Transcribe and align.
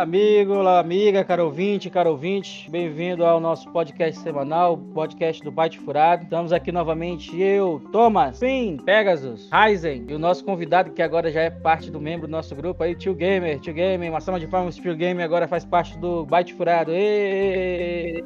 amigo, 0.00 0.54
olá, 0.54 0.80
amiga, 0.80 1.22
caro 1.22 1.44
ouvinte, 1.44 1.90
caro 1.90 2.10
ouvinte. 2.10 2.70
Bem-vindo 2.70 3.22
ao 3.22 3.38
nosso 3.38 3.70
podcast 3.70 4.18
semanal, 4.20 4.78
podcast 4.94 5.42
do 5.42 5.52
Byte 5.52 5.78
Furado. 5.78 6.22
Estamos 6.22 6.54
aqui 6.54 6.72
novamente, 6.72 7.38
eu, 7.38 7.82
Thomas, 7.92 8.38
Sim, 8.38 8.78
Pegasus, 8.82 9.50
Ryzen 9.52 10.06
e 10.08 10.14
o 10.14 10.18
nosso 10.18 10.42
convidado, 10.42 10.92
que 10.92 11.02
agora 11.02 11.30
já 11.30 11.42
é 11.42 11.50
parte 11.50 11.90
do 11.90 12.00
membro 12.00 12.26
do 12.26 12.30
nosso 12.30 12.56
grupo 12.56 12.82
aí, 12.82 12.94
Tio 12.94 13.14
Gamer. 13.14 13.60
Tio 13.60 13.74
Gamer, 13.74 14.10
uma 14.10 14.22
salva 14.22 14.40
de 14.40 14.46
palmas, 14.46 14.76
Tio 14.76 14.96
Gamer 14.96 15.22
agora 15.22 15.46
faz 15.46 15.66
parte 15.66 15.98
do 15.98 16.24
Byte 16.24 16.54
Furado. 16.54 16.92
E 16.92 18.24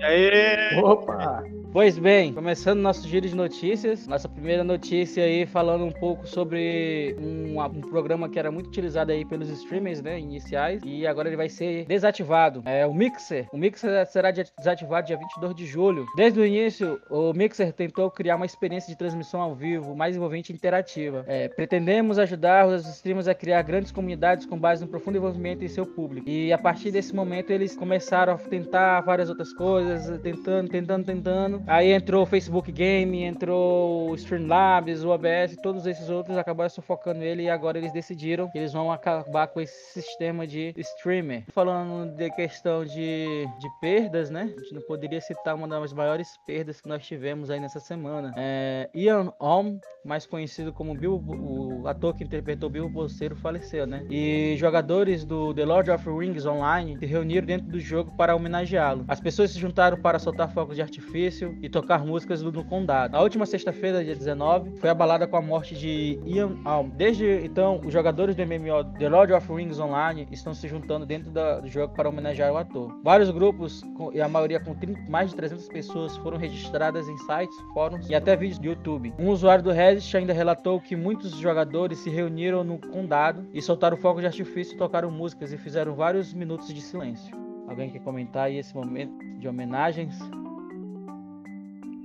aí? 0.00 0.80
Opa! 0.82 1.44
Pois 1.74 1.98
bem, 1.98 2.32
começando 2.32 2.78
nosso 2.78 3.08
giro 3.08 3.26
de 3.26 3.34
notícias, 3.34 4.06
nossa 4.06 4.28
primeira 4.28 4.62
notícia 4.62 5.24
aí 5.24 5.44
falando 5.44 5.84
um 5.84 5.90
pouco 5.90 6.24
sobre 6.24 7.16
um, 7.18 7.60
um, 7.60 7.80
programa 7.80 8.28
que 8.28 8.38
era 8.38 8.48
muito 8.48 8.68
utilizado 8.68 9.10
aí 9.10 9.24
pelos 9.24 9.48
streamers, 9.48 10.00
né, 10.00 10.20
iniciais, 10.20 10.80
e 10.84 11.04
agora 11.04 11.28
ele 11.28 11.36
vai 11.36 11.48
ser 11.48 11.84
desativado. 11.86 12.62
É 12.64 12.86
o 12.86 12.94
Mixer. 12.94 13.48
O 13.52 13.56
Mixer 13.56 14.06
será 14.06 14.30
desativado 14.30 15.08
dia 15.08 15.16
22 15.16 15.52
de 15.56 15.66
julho. 15.66 16.06
Desde 16.16 16.38
o 16.38 16.46
início, 16.46 17.00
o 17.10 17.32
Mixer 17.32 17.72
tentou 17.72 18.08
criar 18.08 18.36
uma 18.36 18.46
experiência 18.46 18.88
de 18.88 18.96
transmissão 18.96 19.40
ao 19.40 19.52
vivo 19.52 19.96
mais 19.96 20.14
envolvente 20.14 20.52
e 20.52 20.54
interativa. 20.54 21.24
É, 21.26 21.48
pretendemos 21.48 22.20
ajudar 22.20 22.68
os 22.68 22.86
streamers 22.86 23.26
a 23.26 23.34
criar 23.34 23.62
grandes 23.62 23.90
comunidades 23.90 24.46
com 24.46 24.56
base 24.56 24.80
no 24.80 24.88
profundo 24.88 25.18
envolvimento 25.18 25.64
em 25.64 25.68
seu 25.68 25.84
público. 25.84 26.28
E 26.30 26.52
a 26.52 26.58
partir 26.58 26.92
desse 26.92 27.12
momento 27.12 27.50
eles 27.50 27.74
começaram 27.74 28.34
a 28.34 28.38
tentar 28.38 29.00
várias 29.00 29.28
outras 29.28 29.52
coisas, 29.52 30.20
tentando, 30.20 30.70
tentando, 30.70 31.04
tentando. 31.04 31.63
Aí 31.66 31.92
entrou 31.92 32.22
o 32.22 32.26
Facebook 32.26 32.70
Game, 32.70 33.22
entrou 33.22 34.10
o 34.10 34.14
Streamlabs, 34.14 35.02
o 35.02 35.08
OBS, 35.08 35.56
todos 35.62 35.86
esses 35.86 36.10
outros 36.10 36.36
acabaram 36.36 36.68
sufocando 36.68 37.22
ele 37.22 37.44
e 37.44 37.50
agora 37.50 37.78
eles 37.78 37.92
decidiram 37.92 38.50
que 38.50 38.58
eles 38.58 38.72
vão 38.72 38.92
acabar 38.92 39.46
com 39.46 39.60
esse 39.60 39.92
sistema 39.92 40.46
de 40.46 40.74
streamer. 40.76 41.44
Falando 41.52 42.14
de 42.14 42.30
questão 42.30 42.84
de, 42.84 43.46
de 43.58 43.68
perdas, 43.80 44.28
né? 44.28 44.52
A 44.54 44.60
gente 44.60 44.74
não 44.74 44.82
poderia 44.82 45.20
citar 45.22 45.54
uma 45.54 45.66
das 45.66 45.92
maiores 45.92 46.36
perdas 46.46 46.82
que 46.82 46.88
nós 46.88 47.06
tivemos 47.06 47.50
aí 47.50 47.58
nessa 47.58 47.80
semana. 47.80 48.34
É, 48.36 48.90
Ian 48.94 49.32
Holm, 49.40 49.78
mais 50.04 50.26
conhecido 50.26 50.70
como 50.70 50.94
Bill, 50.94 51.14
o 51.14 51.88
ator 51.88 52.14
que 52.14 52.24
interpretou 52.24 52.68
Bill 52.68 52.90
Bolseiro, 52.90 53.36
faleceu, 53.36 53.86
né? 53.86 54.04
E 54.10 54.54
jogadores 54.58 55.24
do 55.24 55.54
The 55.54 55.64
Lord 55.64 55.90
of 55.90 56.10
Rings 56.10 56.44
Online 56.44 56.98
se 56.98 57.06
reuniram 57.06 57.46
dentro 57.46 57.68
do 57.68 57.80
jogo 57.80 58.14
para 58.16 58.36
homenageá-lo. 58.36 59.04
As 59.08 59.20
pessoas 59.20 59.50
se 59.50 59.58
juntaram 59.58 60.00
para 60.00 60.18
soltar 60.18 60.52
fogos 60.52 60.76
de 60.76 60.82
artifício 60.82 61.53
e 61.62 61.68
tocar 61.68 62.04
músicas 62.04 62.42
do 62.42 62.64
condado. 62.64 63.12
Na 63.12 63.20
última 63.20 63.46
sexta-feira, 63.46 64.04
dia 64.04 64.14
19, 64.14 64.76
foi 64.76 64.90
abalada 64.90 65.26
com 65.26 65.36
a 65.36 65.42
morte 65.42 65.74
de 65.74 66.18
Ian 66.24 66.56
Alm. 66.64 66.90
Desde 66.90 67.40
então, 67.44 67.80
os 67.84 67.92
jogadores 67.92 68.34
do 68.34 68.42
MMO 68.42 68.84
The 68.98 69.08
Lord 69.08 69.32
of 69.32 69.52
Rings 69.52 69.78
Online 69.78 70.26
estão 70.30 70.54
se 70.54 70.68
juntando 70.68 71.06
dentro 71.06 71.30
do 71.30 71.68
jogo 71.68 71.94
para 71.94 72.08
homenagear 72.08 72.52
o 72.52 72.56
ator. 72.56 72.94
Vários 73.02 73.30
grupos, 73.30 73.82
e 74.12 74.20
a 74.20 74.28
maioria 74.28 74.60
com 74.60 74.74
30, 74.74 75.00
mais 75.08 75.30
de 75.30 75.36
300 75.36 75.68
pessoas, 75.68 76.16
foram 76.18 76.38
registradas 76.38 77.08
em 77.08 77.16
sites, 77.18 77.56
fóruns 77.72 78.08
e 78.08 78.14
até 78.14 78.36
vídeos 78.36 78.58
do 78.58 78.66
YouTube. 78.66 79.14
Um 79.18 79.28
usuário 79.28 79.64
do 79.64 79.70
Reddit 79.70 80.16
ainda 80.16 80.32
relatou 80.32 80.80
que 80.80 80.96
muitos 80.96 81.32
jogadores 81.36 81.98
se 81.98 82.10
reuniram 82.10 82.64
no 82.64 82.78
condado 82.78 83.46
e 83.52 83.60
soltaram 83.62 83.96
fogos 83.96 84.22
de 84.22 84.26
artifício, 84.26 84.76
tocaram 84.76 85.10
músicas 85.10 85.52
e 85.52 85.58
fizeram 85.58 85.94
vários 85.94 86.32
minutos 86.32 86.72
de 86.72 86.80
silêncio. 86.80 87.36
Alguém 87.66 87.90
quer 87.90 88.00
comentar 88.00 88.44
aí 88.44 88.58
esse 88.58 88.74
momento 88.74 89.18
de 89.38 89.48
homenagens? 89.48 90.18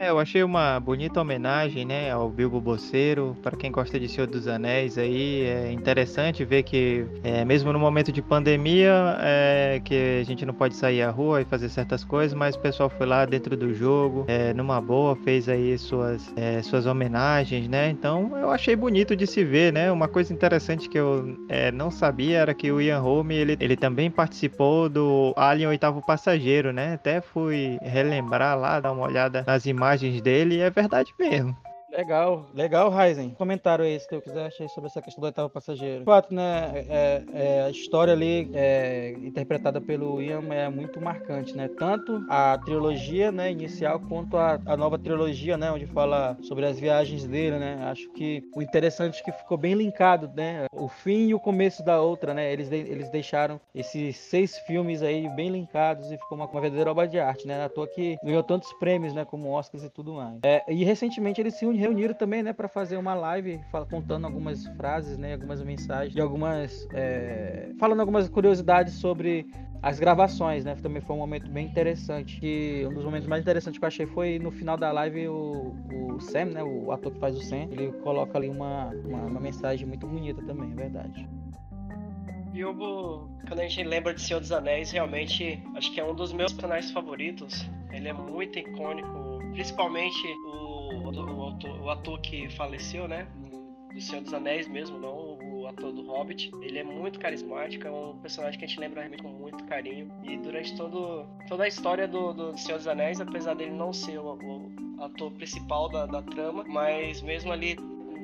É, 0.01 0.09
eu 0.09 0.17
achei 0.17 0.41
uma 0.41 0.79
bonita 0.79 1.19
homenagem, 1.19 1.83
né, 1.83 2.09
ao 2.09 2.29
Bilbo 2.29 2.61
Bolseiro. 2.61 3.35
Para 3.43 3.57
quem 3.57 3.69
gosta 3.69 3.99
de 3.99 4.07
Senhor 4.07 4.27
dos 4.27 4.47
Anéis 4.47 4.97
aí, 4.97 5.41
é 5.41 5.73
interessante 5.73 6.45
ver 6.45 6.63
que, 6.63 7.05
é, 7.21 7.43
mesmo 7.43 7.73
no 7.73 7.79
momento 7.79 8.09
de 8.09 8.21
pandemia, 8.21 9.17
é, 9.19 9.81
que 9.83 10.21
a 10.21 10.23
gente 10.23 10.45
não 10.45 10.53
pode 10.53 10.77
sair 10.77 11.01
à 11.01 11.11
rua 11.11 11.41
e 11.41 11.45
fazer 11.45 11.67
certas 11.67 12.05
coisas, 12.05 12.33
mas 12.33 12.55
o 12.55 12.59
pessoal 12.59 12.89
foi 12.89 13.05
lá 13.05 13.25
dentro 13.25 13.57
do 13.57 13.73
jogo, 13.73 14.23
é, 14.29 14.53
numa 14.53 14.79
boa, 14.79 15.17
fez 15.17 15.49
aí 15.49 15.77
suas, 15.77 16.33
é, 16.37 16.61
suas 16.61 16.85
homenagens, 16.85 17.67
né? 17.67 17.89
Então, 17.89 18.37
eu 18.37 18.51
achei 18.51 18.77
bonito 18.77 19.17
de 19.17 19.27
se 19.27 19.43
ver, 19.43 19.73
né? 19.73 19.91
Uma 19.91 20.07
coisa 20.07 20.31
interessante 20.31 20.87
que 20.87 20.97
eu 20.97 21.37
é, 21.49 21.73
não 21.73 21.91
sabia 21.91 22.37
era 22.37 22.53
que 22.53 22.71
o 22.71 22.79
Ian 22.79 23.01
Holm, 23.01 23.31
ele, 23.31 23.57
ele 23.59 23.75
também 23.75 24.09
participou 24.09 24.87
do 24.87 25.33
Alien 25.35 25.67
Oitavo 25.67 26.01
Passageiro, 26.01 26.71
né? 26.71 26.93
Até 26.93 27.19
fui 27.19 27.77
relembrar 27.81 28.57
lá, 28.57 28.79
dar 28.79 28.93
uma 28.93 29.05
olhada 29.05 29.43
nas 29.45 29.65
imagens 29.65 29.88
imagens 29.89 30.21
dele 30.21 30.59
é 30.59 30.69
verdade 30.69 31.13
mesmo. 31.17 31.55
Legal, 31.91 32.45
legal, 32.53 32.89
Ryzen. 32.89 33.31
Comentário 33.31 33.83
esse 33.83 34.07
que 34.07 34.15
eu 34.15 34.21
quiser 34.21 34.45
achei 34.45 34.67
sobre 34.69 34.89
essa 34.89 35.01
questão 35.01 35.21
do 35.21 35.25
oitavo 35.25 35.49
passageiro. 35.49 35.99
De 35.99 36.05
fato, 36.05 36.33
né, 36.33 36.85
é, 36.87 37.23
é, 37.33 37.61
a 37.63 37.69
história 37.69 38.13
ali 38.13 38.49
é, 38.53 39.11
interpretada 39.21 39.81
pelo 39.81 40.21
Ian 40.21 40.43
é 40.53 40.69
muito 40.69 41.01
marcante, 41.01 41.55
né? 41.55 41.67
Tanto 41.67 42.23
a 42.29 42.57
trilogia, 42.57 43.31
né, 43.31 43.51
inicial, 43.51 43.99
quanto 43.99 44.37
a, 44.37 44.59
a, 44.65 44.77
nova 44.77 44.97
trilogia, 44.97 45.57
né, 45.57 45.71
onde 45.71 45.87
fala 45.87 46.37
sobre 46.41 46.65
as 46.65 46.79
viagens 46.79 47.25
dele, 47.25 47.57
né? 47.57 47.79
Acho 47.83 48.09
que 48.11 48.43
o 48.55 48.61
interessante 48.61 49.21
é 49.21 49.23
que 49.23 49.31
ficou 49.31 49.57
bem 49.57 49.73
linkado, 49.73 50.29
né? 50.35 50.65
O 50.73 50.87
fim 50.87 51.27
e 51.27 51.33
o 51.33 51.39
começo 51.39 51.83
da 51.83 51.99
outra, 52.01 52.33
né? 52.33 52.51
Eles, 52.51 52.71
eles 52.71 53.09
deixaram 53.09 53.59
esses 53.73 54.15
seis 54.17 54.57
filmes 54.59 55.01
aí 55.01 55.27
bem 55.29 55.49
linkados 55.49 56.11
e 56.11 56.17
ficou 56.17 56.37
uma, 56.37 56.45
uma 56.45 56.61
verdadeira 56.61 56.91
obra 56.91 57.07
de 57.07 57.19
arte, 57.19 57.47
né? 57.47 57.63
À 57.63 57.69
toa 57.69 57.87
que 57.87 58.17
ganhou 58.23 58.43
tantos 58.43 58.71
prêmios, 58.73 59.13
né, 59.13 59.25
como 59.25 59.51
Oscars 59.51 59.83
e 59.83 59.89
tudo 59.89 60.13
mais. 60.13 60.39
É, 60.43 60.63
e 60.67 60.83
recentemente 60.83 61.41
eles 61.41 61.55
se 61.55 61.65
reuniram 61.79 62.13
também, 62.13 62.43
né, 62.43 62.53
para 62.53 62.67
fazer 62.67 62.97
uma 62.97 63.13
live 63.13 63.59
contando 63.89 64.25
algumas 64.25 64.65
frases, 64.77 65.17
né, 65.17 65.33
algumas 65.33 65.63
mensagens 65.63 66.15
e 66.15 66.21
algumas 66.21 66.87
é, 66.93 67.71
falando 67.79 68.01
algumas 68.01 68.29
curiosidades 68.29 68.93
sobre 68.93 69.47
as 69.81 69.99
gravações, 69.99 70.65
né? 70.65 70.75
Também 70.75 71.01
foi 71.01 71.15
um 71.15 71.19
momento 71.19 71.49
bem 71.49 71.65
interessante. 71.65 72.39
E 72.43 72.85
um 72.85 72.93
dos 72.93 73.03
momentos 73.03 73.27
mais 73.27 73.41
interessantes 73.41 73.79
que 73.79 73.85
eu 73.85 73.87
achei 73.87 74.05
foi 74.05 74.37
no 74.37 74.51
final 74.51 74.77
da 74.77 74.91
live 74.91 75.29
o, 75.29 75.73
o 75.93 76.19
Sam, 76.19 76.45
né? 76.45 76.63
O 76.63 76.91
ator 76.91 77.13
que 77.13 77.19
faz 77.19 77.37
o 77.37 77.41
Sam, 77.41 77.67
ele 77.71 77.91
coloca 78.03 78.37
ali 78.37 78.49
uma, 78.49 78.87
uma, 79.05 79.21
uma 79.23 79.39
mensagem 79.39 79.87
muito 79.87 80.05
bonita 80.05 80.41
também, 80.43 80.71
é 80.71 80.75
verdade. 80.75 81.27
Bilbo, 82.51 83.29
quando 83.47 83.59
a 83.59 83.67
gente 83.67 83.83
lembra 83.83 84.13
de 84.13 84.21
Senhor 84.21 84.39
dos 84.39 84.51
Anéis, 84.51 84.91
realmente 84.91 85.63
acho 85.75 85.93
que 85.93 85.99
é 85.99 86.03
um 86.03 86.13
dos 86.13 86.33
meus 86.33 86.51
personagens 86.51 86.91
favoritos. 86.91 87.69
Ele 87.91 88.07
é 88.09 88.13
muito 88.13 88.59
icônico, 88.59 89.39
principalmente 89.53 90.27
o 90.45 90.68
o, 90.95 91.47
ator, 91.49 91.81
o 91.81 91.89
ator 91.89 92.19
que 92.21 92.49
faleceu, 92.49 93.07
né? 93.07 93.27
Do 93.93 93.99
Senhor 93.99 94.21
dos 94.21 94.33
Anéis 94.33 94.67
mesmo, 94.67 94.99
não 94.99 95.37
o 95.37 95.67
ator 95.67 95.91
do 95.91 96.03
Hobbit. 96.03 96.51
Ele 96.61 96.77
é 96.79 96.83
muito 96.83 97.19
carismático, 97.19 97.87
é 97.87 97.91
um 97.91 98.17
personagem 98.19 98.59
que 98.59 98.65
a 98.65 98.67
gente 98.67 98.79
lembra 98.79 99.01
realmente 99.01 99.23
com 99.23 99.29
muito 99.29 99.63
carinho. 99.65 100.11
E 100.23 100.37
durante 100.37 100.75
todo, 100.75 101.25
toda 101.47 101.63
a 101.63 101.67
história 101.67 102.07
do, 102.07 102.33
do 102.33 102.57
Senhor 102.57 102.77
dos 102.77 102.87
Anéis, 102.87 103.19
apesar 103.19 103.55
dele 103.55 103.71
não 103.71 103.91
ser 103.91 104.19
o, 104.19 104.35
o 104.35 105.03
ator 105.03 105.31
principal 105.31 105.89
da, 105.89 106.05
da 106.05 106.21
trama, 106.21 106.63
mas 106.67 107.21
mesmo 107.21 107.51
ali 107.51 107.75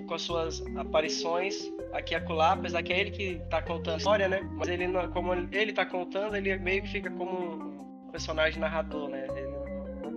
com 0.05 0.13
as 0.13 0.21
suas 0.21 0.63
aparições 0.77 1.71
aqui 1.91 2.13
e 2.13 2.17
acolá, 2.17 2.53
apesar 2.53 2.83
que 2.83 2.93
é 2.93 2.99
ele 2.99 3.11
que 3.11 3.41
tá 3.49 3.61
contando 3.61 3.95
a 3.95 3.97
história, 3.97 4.27
né? 4.27 4.41
Mas 4.53 4.67
ele, 4.67 4.85
como 5.13 5.33
ele 5.33 5.73
tá 5.73 5.85
contando, 5.85 6.35
ele 6.35 6.55
meio 6.57 6.83
que 6.83 6.89
fica 6.89 7.09
como 7.09 7.55
um 7.55 8.11
personagem 8.11 8.59
narrador, 8.59 9.09
né? 9.09 9.25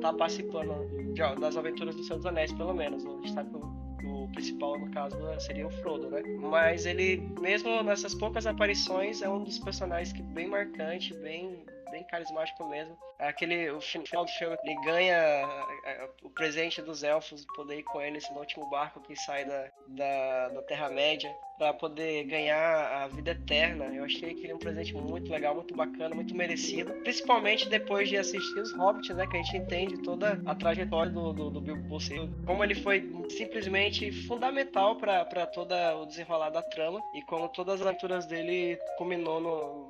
Tá 0.01 0.13
participando 0.13 0.87
de, 1.13 1.41
das 1.41 1.57
aventuras 1.57 1.95
do 1.95 2.03
Senhor 2.03 2.17
dos 2.17 2.27
Anéis, 2.27 2.53
pelo 2.53 2.75
menos. 2.75 3.05
A 3.05 3.11
gente 3.11 3.35
que 3.35 3.57
o, 3.57 4.25
o, 4.25 4.29
principal, 4.33 4.79
no 4.79 4.91
caso, 4.91 5.17
seria 5.41 5.67
o 5.67 5.71
Frodo, 5.71 6.09
né? 6.11 6.23
Mas 6.39 6.87
ele, 6.87 7.23
mesmo 7.41 7.83
nessas 7.83 8.15
poucas 8.15 8.47
aparições, 8.47 9.23
é 9.23 9.29
um 9.29 9.43
dos 9.43 9.59
personagens 9.59 10.13
que 10.13 10.23
bem 10.23 10.49
marcante, 10.49 11.15
bem 11.15 11.65
bem 11.91 12.05
carismático 12.05 12.65
mesmo. 12.69 12.97
É 13.19 13.29
aquele, 13.29 13.71
o 13.71 13.81
final 13.81 14.25
do 14.25 14.31
filme, 14.31 14.57
ele 14.65 14.75
ganha 14.85 15.15
é, 15.15 15.91
é, 15.91 16.09
o 16.23 16.31
presente 16.31 16.81
dos 16.81 17.03
elfos, 17.03 17.45
poder 17.57 17.79
ir 17.79 17.83
com 17.83 18.01
eles 18.01 18.29
no 18.31 18.39
último 18.39 18.69
barco 18.71 19.01
que 19.01 19.17
sai 19.17 19.45
da, 19.45 19.71
da, 19.89 20.49
da 20.49 20.63
Terra-média, 20.63 21.35
para 21.59 21.75
poder 21.75 22.25
ganhar 22.25 23.03
a 23.03 23.09
vida 23.09 23.33
eterna. 23.33 23.87
Eu 23.87 24.05
achei 24.05 24.33
que 24.35 24.43
ele 24.45 24.53
é 24.53 24.55
um 24.55 24.59
presente 24.59 24.95
muito 24.95 25.31
legal, 25.31 25.55
muito 25.55 25.75
bacana, 25.75 26.15
muito 26.15 26.35
merecido. 26.35 26.93
Principalmente 27.03 27.69
depois 27.69 28.09
de 28.09 28.17
assistir 28.17 28.61
os 28.61 28.73
Hobbits, 28.75 29.15
né? 29.17 29.27
Que 29.27 29.37
a 29.37 29.43
gente 29.43 29.57
entende 29.57 29.99
toda 30.03 30.41
a 30.47 30.55
trajetória 30.55 31.11
do, 31.11 31.33
do, 31.33 31.51
do 31.51 31.61
Bilbo 31.61 31.83
Bolseiro. 31.83 32.33
Como 32.47 32.63
ele 32.63 32.77
foi 32.77 33.11
simplesmente 33.31 34.13
fundamental 34.27 34.97
para 34.97 35.47
todo 35.47 35.75
o 36.01 36.07
desenrolar 36.07 36.51
da 36.51 36.63
trama 36.63 37.03
e 37.13 37.23
como 37.23 37.49
todas 37.49 37.81
as 37.81 37.87
aventuras 37.87 38.27
dele 38.27 38.79
culminou 38.97 39.41
no, 39.41 39.88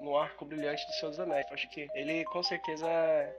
no 0.00 0.16
arco 0.16 0.44
brilhante 0.44 0.86
do 0.86 0.92
Senhor 0.92 1.10
dos 1.10 1.20
Anéis. 1.20 1.46
Acho 1.52 1.68
que 1.70 1.86
ele 1.94 2.24
com 2.24 2.42
certeza 2.42 2.86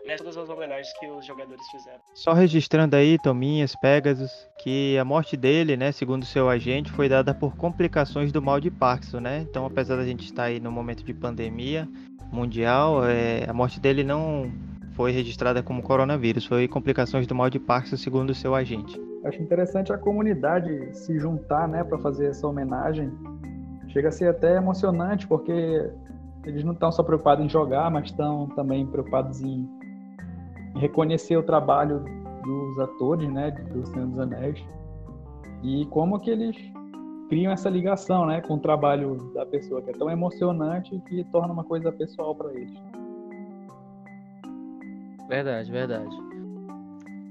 merece 0.03 0.23
todas 0.23 0.37
as 0.37 0.49
homenagens 0.49 0.91
que 0.99 1.07
os 1.07 1.25
jogadores 1.25 1.65
fizeram. 1.69 1.99
Só 2.13 2.33
registrando 2.33 2.95
aí, 2.95 3.17
Tominhas, 3.19 3.75
Pegasus, 3.75 4.49
que 4.59 4.97
a 4.97 5.05
morte 5.05 5.37
dele, 5.37 5.77
né, 5.77 5.91
segundo 5.91 6.25
seu 6.25 6.49
agente, 6.49 6.91
foi 6.91 7.09
dada 7.09 7.33
por 7.33 7.55
complicações 7.55 8.31
do 8.31 8.41
mal 8.41 8.59
de 8.59 8.71
Parkinson, 8.71 9.19
né? 9.19 9.45
Então, 9.49 9.65
apesar 9.65 9.95
da 9.95 10.05
gente 10.05 10.25
estar 10.25 10.43
aí 10.43 10.59
no 10.59 10.71
momento 10.71 11.03
de 11.03 11.13
pandemia 11.13 11.87
mundial, 12.31 13.05
é, 13.05 13.45
a 13.47 13.53
morte 13.53 13.79
dele 13.79 14.03
não 14.03 14.51
foi 14.95 15.11
registrada 15.11 15.61
como 15.61 15.83
coronavírus, 15.83 16.45
foi 16.45 16.67
complicações 16.67 17.27
do 17.27 17.35
mal 17.35 17.49
de 17.49 17.59
Parkinson, 17.59 17.97
segundo 17.97 18.33
seu 18.33 18.55
agente. 18.55 18.99
Acho 19.25 19.41
interessante 19.41 19.91
a 19.91 19.97
comunidade 19.97 20.89
se 20.93 21.19
juntar, 21.19 21.67
né, 21.67 21.83
para 21.83 21.97
fazer 21.97 22.27
essa 22.27 22.47
homenagem. 22.47 23.11
Chega 23.89 24.09
a 24.09 24.11
ser 24.11 24.29
até 24.29 24.55
emocionante, 24.55 25.27
porque 25.27 25.89
eles 26.45 26.63
não 26.63 26.73
estão 26.73 26.91
só 26.91 27.03
preocupados 27.03 27.43
em 27.43 27.49
jogar, 27.49 27.89
mas 27.89 28.05
estão 28.05 28.47
também 28.49 28.85
preocupados 28.85 29.41
em 29.41 29.67
reconhecer 30.75 31.37
o 31.37 31.43
trabalho 31.43 32.03
dos 32.43 32.79
atores, 32.79 33.31
né, 33.31 33.51
do 33.51 33.85
Senhor 33.87 34.07
dos 34.07 34.19
Anéis 34.19 34.63
e 35.63 35.85
como 35.87 36.19
que 36.19 36.29
eles 36.29 36.55
criam 37.29 37.51
essa 37.51 37.69
ligação, 37.69 38.25
né, 38.27 38.41
com 38.41 38.55
o 38.55 38.59
trabalho 38.59 39.15
da 39.33 39.45
pessoa, 39.45 39.81
que 39.81 39.89
é 39.89 39.93
tão 39.93 40.09
emocionante 40.09 41.01
que 41.07 41.23
torna 41.25 41.53
uma 41.53 41.63
coisa 41.63 41.91
pessoal 41.91 42.35
para 42.35 42.53
eles. 42.53 42.79
Verdade, 45.27 45.71
verdade. 45.71 46.15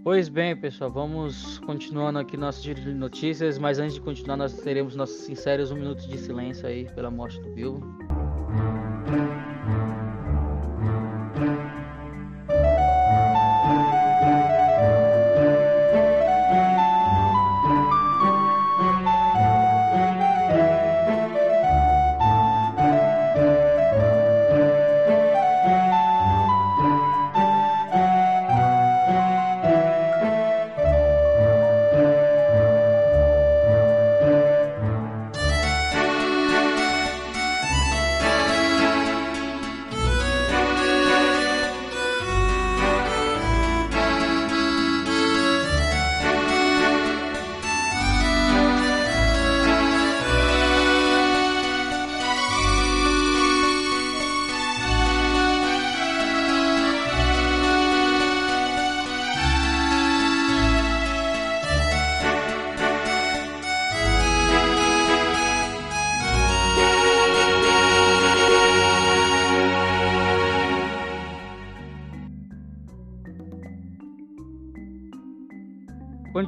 Pois 0.03 0.29
bem, 0.29 0.55
pessoal, 0.55 0.91
vamos 0.91 1.59
continuando 1.61 2.19
aqui 2.19 2.37
nosso 2.37 2.63
giro 2.63 2.81
de 2.81 2.93
notícias, 2.93 3.57
mas 3.57 3.79
antes 3.79 3.95
de 3.95 4.01
continuar, 4.01 4.37
nós 4.37 4.53
teremos 4.61 4.97
nossos 4.97 5.17
sinceros 5.23 5.71
um 5.71 5.77
minuto 5.77 6.07
de 6.07 6.19
silêncio 6.19 6.67
aí 6.67 6.85
pela 6.93 7.11
morte 7.11 7.41
do 7.41 7.49
Bilbo. 7.51 8.04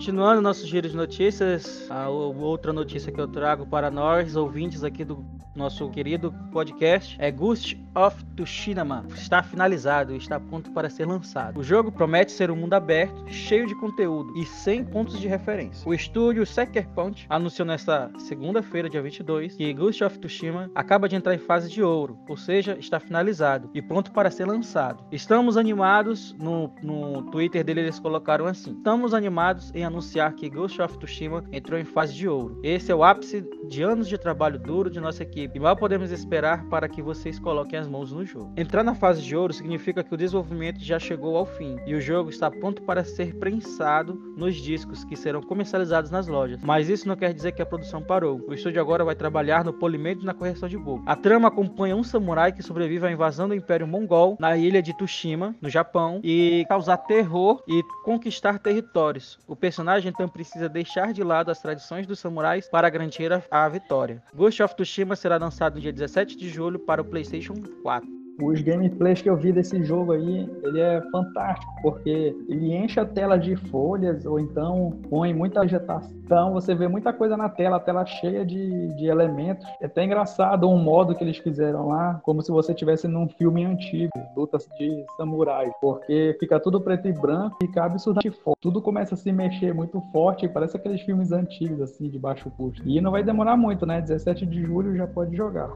Continuando 0.07 0.41
nosso 0.41 0.65
giro 0.65 0.89
de 0.89 0.95
notícias, 0.95 1.91
a 1.91 2.09
outra 2.09 2.73
notícia 2.73 3.11
que 3.11 3.21
eu 3.21 3.27
trago 3.27 3.67
para 3.67 3.91
nós, 3.91 4.37
ouvintes 4.37 4.85
aqui 4.85 5.05
do 5.05 5.27
nosso 5.53 5.91
querido 5.91 6.33
podcast, 6.53 7.17
é 7.19 7.29
Ghost 7.29 7.77
of 7.93 8.25
Tsushima. 8.37 9.05
Está 9.15 9.43
finalizado 9.43 10.15
e 10.15 10.19
está 10.19 10.39
pronto 10.39 10.71
para 10.71 10.89
ser 10.89 11.07
lançado. 11.07 11.59
O 11.59 11.65
jogo 11.65 11.91
promete 11.91 12.31
ser 12.31 12.53
um 12.53 12.57
mundo 12.57 12.75
aberto, 12.75 13.25
cheio 13.27 13.67
de 13.67 13.75
conteúdo 13.75 14.37
e 14.37 14.45
100 14.45 14.85
pontos 14.85 15.19
de 15.19 15.27
referência. 15.27 15.89
O 15.89 15.93
estúdio 15.93 16.47
Sucker 16.47 16.87
Punch 16.91 17.27
anunciou 17.29 17.67
nesta 17.67 18.11
segunda-feira, 18.19 18.89
dia 18.89 19.03
22, 19.03 19.57
que 19.57 19.73
Ghost 19.73 20.05
of 20.05 20.19
Tsushima 20.21 20.71
acaba 20.75 21.09
de 21.09 21.17
entrar 21.17 21.35
em 21.35 21.39
fase 21.39 21.69
de 21.69 21.83
ouro, 21.83 22.17
ou 22.29 22.37
seja, 22.37 22.77
está 22.79 23.01
finalizado 23.01 23.71
e 23.75 23.83
pronto 23.83 24.13
para 24.13 24.31
ser 24.31 24.47
lançado. 24.47 25.03
Estamos 25.11 25.57
animados, 25.57 26.33
no, 26.39 26.71
no 26.81 27.23
Twitter 27.31 27.65
dele 27.65 27.81
eles 27.81 27.99
colocaram 27.99 28.47
assim: 28.47 28.73
Estamos 28.73 29.13
animados 29.15 29.75
em 29.75 29.85
anunciar 29.85 29.96
que 30.37 30.51
Ghost 30.51 30.81
of 30.83 30.99
Tsushima 30.99 31.43
entrou 31.51 31.79
em 31.79 31.85
fase 31.85 32.15
de 32.15 32.29
ouro. 32.29 32.59
Esse 32.63 32.93
é 32.93 32.95
o 32.95 33.03
ápice 33.03 33.43
de 33.67 33.83
anos 33.83 34.09
de 34.09 34.19
trabalho 34.19 34.59
duro 34.59 34.91
de 34.91 35.01
nossa 35.01 35.23
equipe 35.23 35.57
e 35.57 35.61
mal 35.61 35.75
podemos 35.77 36.11
esperar 36.11 36.65
para 36.69 36.89
que 36.89 37.01
vocês 37.01 37.39
coloquem 37.39 37.79
as 37.79 37.89
mãos 37.89 38.13
no 38.13 38.25
jogo. 38.25 38.53
Entrar 38.57 38.83
na 38.83 38.95
fase 38.95 39.23
de 39.23 39.35
ouro 39.35 39.53
significa 39.53 40.05
que 40.05 40.13
o 40.13 40.17
desenvolvimento 40.17 40.81
já 40.81 40.99
chegou 40.99 41.37
ao 41.37 41.47
fim 41.47 41.77
e 41.87 41.95
o 41.95 42.01
jogo 42.01 42.29
está 42.29 42.51
pronto 42.51 42.83
para 42.83 43.05
ser 43.05 43.35
prensado 43.37 44.15
nos 44.37 44.57
discos 44.57 45.03
que 45.05 45.17
serão 45.17 45.43
comercializados 45.43 46.11
nas 46.11 46.27
lojas. 46.27 46.61
Mas 46.63 46.91
isso 46.91 47.09
não 47.09 47.17
quer 47.17 47.33
dizer 47.33 47.53
que 47.53 47.63
a 47.63 47.67
produção 47.67 48.03
parou. 48.03 48.45
O 48.47 48.53
estúdio 48.53 48.81
agora 48.81 49.05
vai 49.05 49.15
trabalhar 49.15 49.65
no 49.65 49.73
polimento 49.73 50.23
e 50.23 50.27
na 50.27 50.35
correção 50.35 50.69
de 50.69 50.77
bug. 50.77 51.03
A 51.07 51.17
trama 51.17 51.49
acompanha 51.49 51.97
um 51.97 52.05
samurai 52.05 52.53
que 52.53 52.63
sobrevive 52.63 53.07
à 53.07 53.11
invasão 53.11 53.49
do 53.49 53.55
Império 53.55 53.87
Mongol 53.87 54.37
na 54.39 54.57
ilha 54.57 54.83
de 54.83 54.95
Tsushima, 54.95 55.55
no 55.61 55.71
Japão, 55.71 56.21
e 56.23 56.67
causar 56.69 56.99
terror 56.99 57.63
e 57.67 57.83
conquistar 58.05 58.59
territórios. 58.59 59.39
O 59.47 59.57
personagem 59.57 59.86
então 60.09 60.29
precisa 60.29 60.69
deixar 60.69 61.13
de 61.13 61.23
lado 61.23 61.51
as 61.51 61.61
tradições 61.61 62.07
dos 62.07 62.19
samurais 62.19 62.69
para 62.69 62.91
garantir 62.91 63.33
a, 63.33 63.43
a 63.51 63.69
vitória. 63.69 64.23
Ghost 64.35 64.63
of 64.63 64.75
Tsushima 64.75 65.15
será 65.17 65.37
lançado 65.37 65.75
no 65.75 65.81
dia 65.81 65.93
17 65.93 66.37
de 66.37 66.49
julho 66.49 66.79
para 66.79 67.01
o 67.01 67.05
PlayStation 67.05 67.55
4 67.83 68.26
os 68.41 68.61
gameplays 68.61 69.23
que 69.23 69.31
eu 69.31 69.37
vi 69.37 69.53
desse 69.53 69.83
jogo 69.85 70.13
aí, 70.13 70.49
ele 70.63 70.81
é 70.81 71.01
fantástico, 71.11 71.73
porque 71.83 72.37
ele 72.49 72.75
enche 72.75 72.99
a 73.01 73.05
tela 73.05 73.39
de 73.39 73.57
folhas, 73.57 74.27
ou 74.27 74.41
então 74.41 74.99
põe 75.09 75.33
muita 75.33 75.61
vegetação, 75.61 76.53
você 76.53 76.75
vê 76.75 76.89
muita 76.89 77.13
coisa 77.13 77.37
na 77.37 77.49
tela, 77.49 77.77
a 77.77 77.81
tela 77.81 78.05
cheia 78.05 78.45
de, 78.45 78.89
de 78.97 79.07
elementos. 79.07 79.67
É 79.81 79.87
até 79.87 80.05
engraçado 80.05 80.69
um 80.69 80.79
modo 80.79 81.15
que 81.15 81.23
eles 81.23 81.39
fizeram 81.39 81.89
lá, 81.89 82.21
como 82.25 82.43
se 82.43 82.51
você 82.51 82.73
estivesse 82.73 83.07
num 83.07 83.29
filme 83.29 83.65
antigo, 83.65 84.13
lutas 84.37 84.67
de 84.79 85.05
samurai, 85.17 85.71
porque 85.81 86.37
fica 86.41 86.59
tudo 86.61 86.81
preto 86.81 87.09
e 87.09 87.13
branco 87.13 87.57
cabe 87.77 87.95
absurdamente 87.95 88.31
forte. 88.43 88.59
Tudo 88.61 88.81
começa 88.81 89.15
a 89.15 89.19
se 89.19 89.31
mexer 89.31 89.75
muito 89.75 90.01
forte, 90.13 90.49
parece 90.49 90.77
aqueles 90.77 91.01
filmes 91.03 91.31
antigos, 91.31 91.81
assim, 91.81 92.09
de 92.09 92.19
baixo 92.19 92.51
custo. 92.57 92.83
E 92.87 93.01
não 93.01 93.11
vai 93.11 93.23
demorar 93.23 93.57
muito, 93.57 93.85
né? 93.85 94.01
17 94.01 94.47
de 94.47 94.63
julho 94.63 94.97
já 94.97 95.07
pode 95.07 95.37
jogar. 95.37 95.69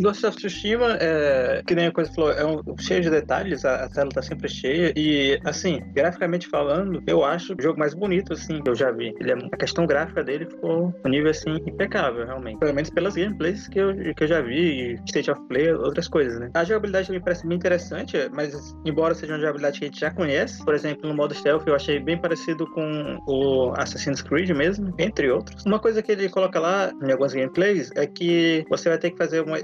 Ghost 0.00 0.26
of 0.26 0.36
Tsushima, 0.36 0.98
é, 1.00 1.62
que 1.66 1.74
nem 1.74 1.89
a 1.90 1.94
coisa 1.94 2.12
falou, 2.12 2.32
é 2.32 2.44
um, 2.44 2.62
cheio 2.78 3.02
de 3.02 3.10
detalhes, 3.10 3.64
a, 3.64 3.84
a, 3.84 3.88
tela 3.88 4.10
tá 4.10 4.22
sempre 4.22 4.48
cheia. 4.48 4.92
E, 4.96 5.38
assim, 5.44 5.80
graficamente 5.92 6.48
falando, 6.48 7.02
eu 7.06 7.24
acho 7.24 7.54
o 7.54 7.62
jogo 7.62 7.78
mais 7.78 7.94
bonito, 7.94 8.32
assim, 8.32 8.62
que 8.62 8.70
eu 8.70 8.74
já 8.74 8.90
vi. 8.90 9.14
Ele 9.20 9.32
é, 9.32 9.34
a 9.52 9.56
questão 9.56 9.86
gráfica 9.86 10.22
dele 10.22 10.46
ficou 10.46 10.94
um 11.04 11.08
nível, 11.08 11.30
assim, 11.30 11.56
impecável, 11.66 12.26
realmente. 12.26 12.58
Pelo 12.58 12.74
menos 12.74 12.90
pelas 12.90 13.14
gameplays 13.14 13.68
que 13.68 13.78
eu, 13.78 13.94
que 14.14 14.24
eu 14.24 14.28
já 14.28 14.40
vi, 14.40 14.98
State 15.06 15.30
of 15.30 15.40
Play, 15.48 15.72
outras 15.72 16.08
coisas, 16.08 16.38
né? 16.38 16.50
A 16.54 16.64
jogabilidade 16.64 17.10
me 17.10 17.20
parece 17.20 17.46
bem 17.46 17.56
interessante, 17.56 18.16
mas, 18.32 18.74
embora 18.84 19.14
seja 19.14 19.32
uma 19.32 19.40
jogabilidade 19.40 19.78
que 19.78 19.84
a 19.84 19.88
gente 19.88 20.00
já 20.00 20.10
conhece, 20.10 20.64
por 20.64 20.74
exemplo, 20.74 21.08
no 21.08 21.14
modo 21.14 21.34
stealth, 21.34 21.66
eu 21.66 21.74
achei 21.74 21.98
bem 21.98 22.18
parecido 22.18 22.66
com 22.72 23.18
o 23.26 23.72
Assassin's 23.76 24.22
Creed 24.22 24.50
mesmo, 24.50 24.94
entre 24.98 25.30
outros. 25.30 25.64
Uma 25.64 25.78
coisa 25.78 26.02
que 26.02 26.12
ele 26.12 26.28
coloca 26.28 26.58
lá 26.58 26.92
em 27.02 27.10
algumas 27.10 27.32
gameplays 27.32 27.90
é 27.96 28.06
que 28.06 28.64
você 28.68 28.88
vai 28.88 28.98
ter 28.98 29.10
que 29.10 29.18
fazer 29.18 29.40
uma, 29.40 29.56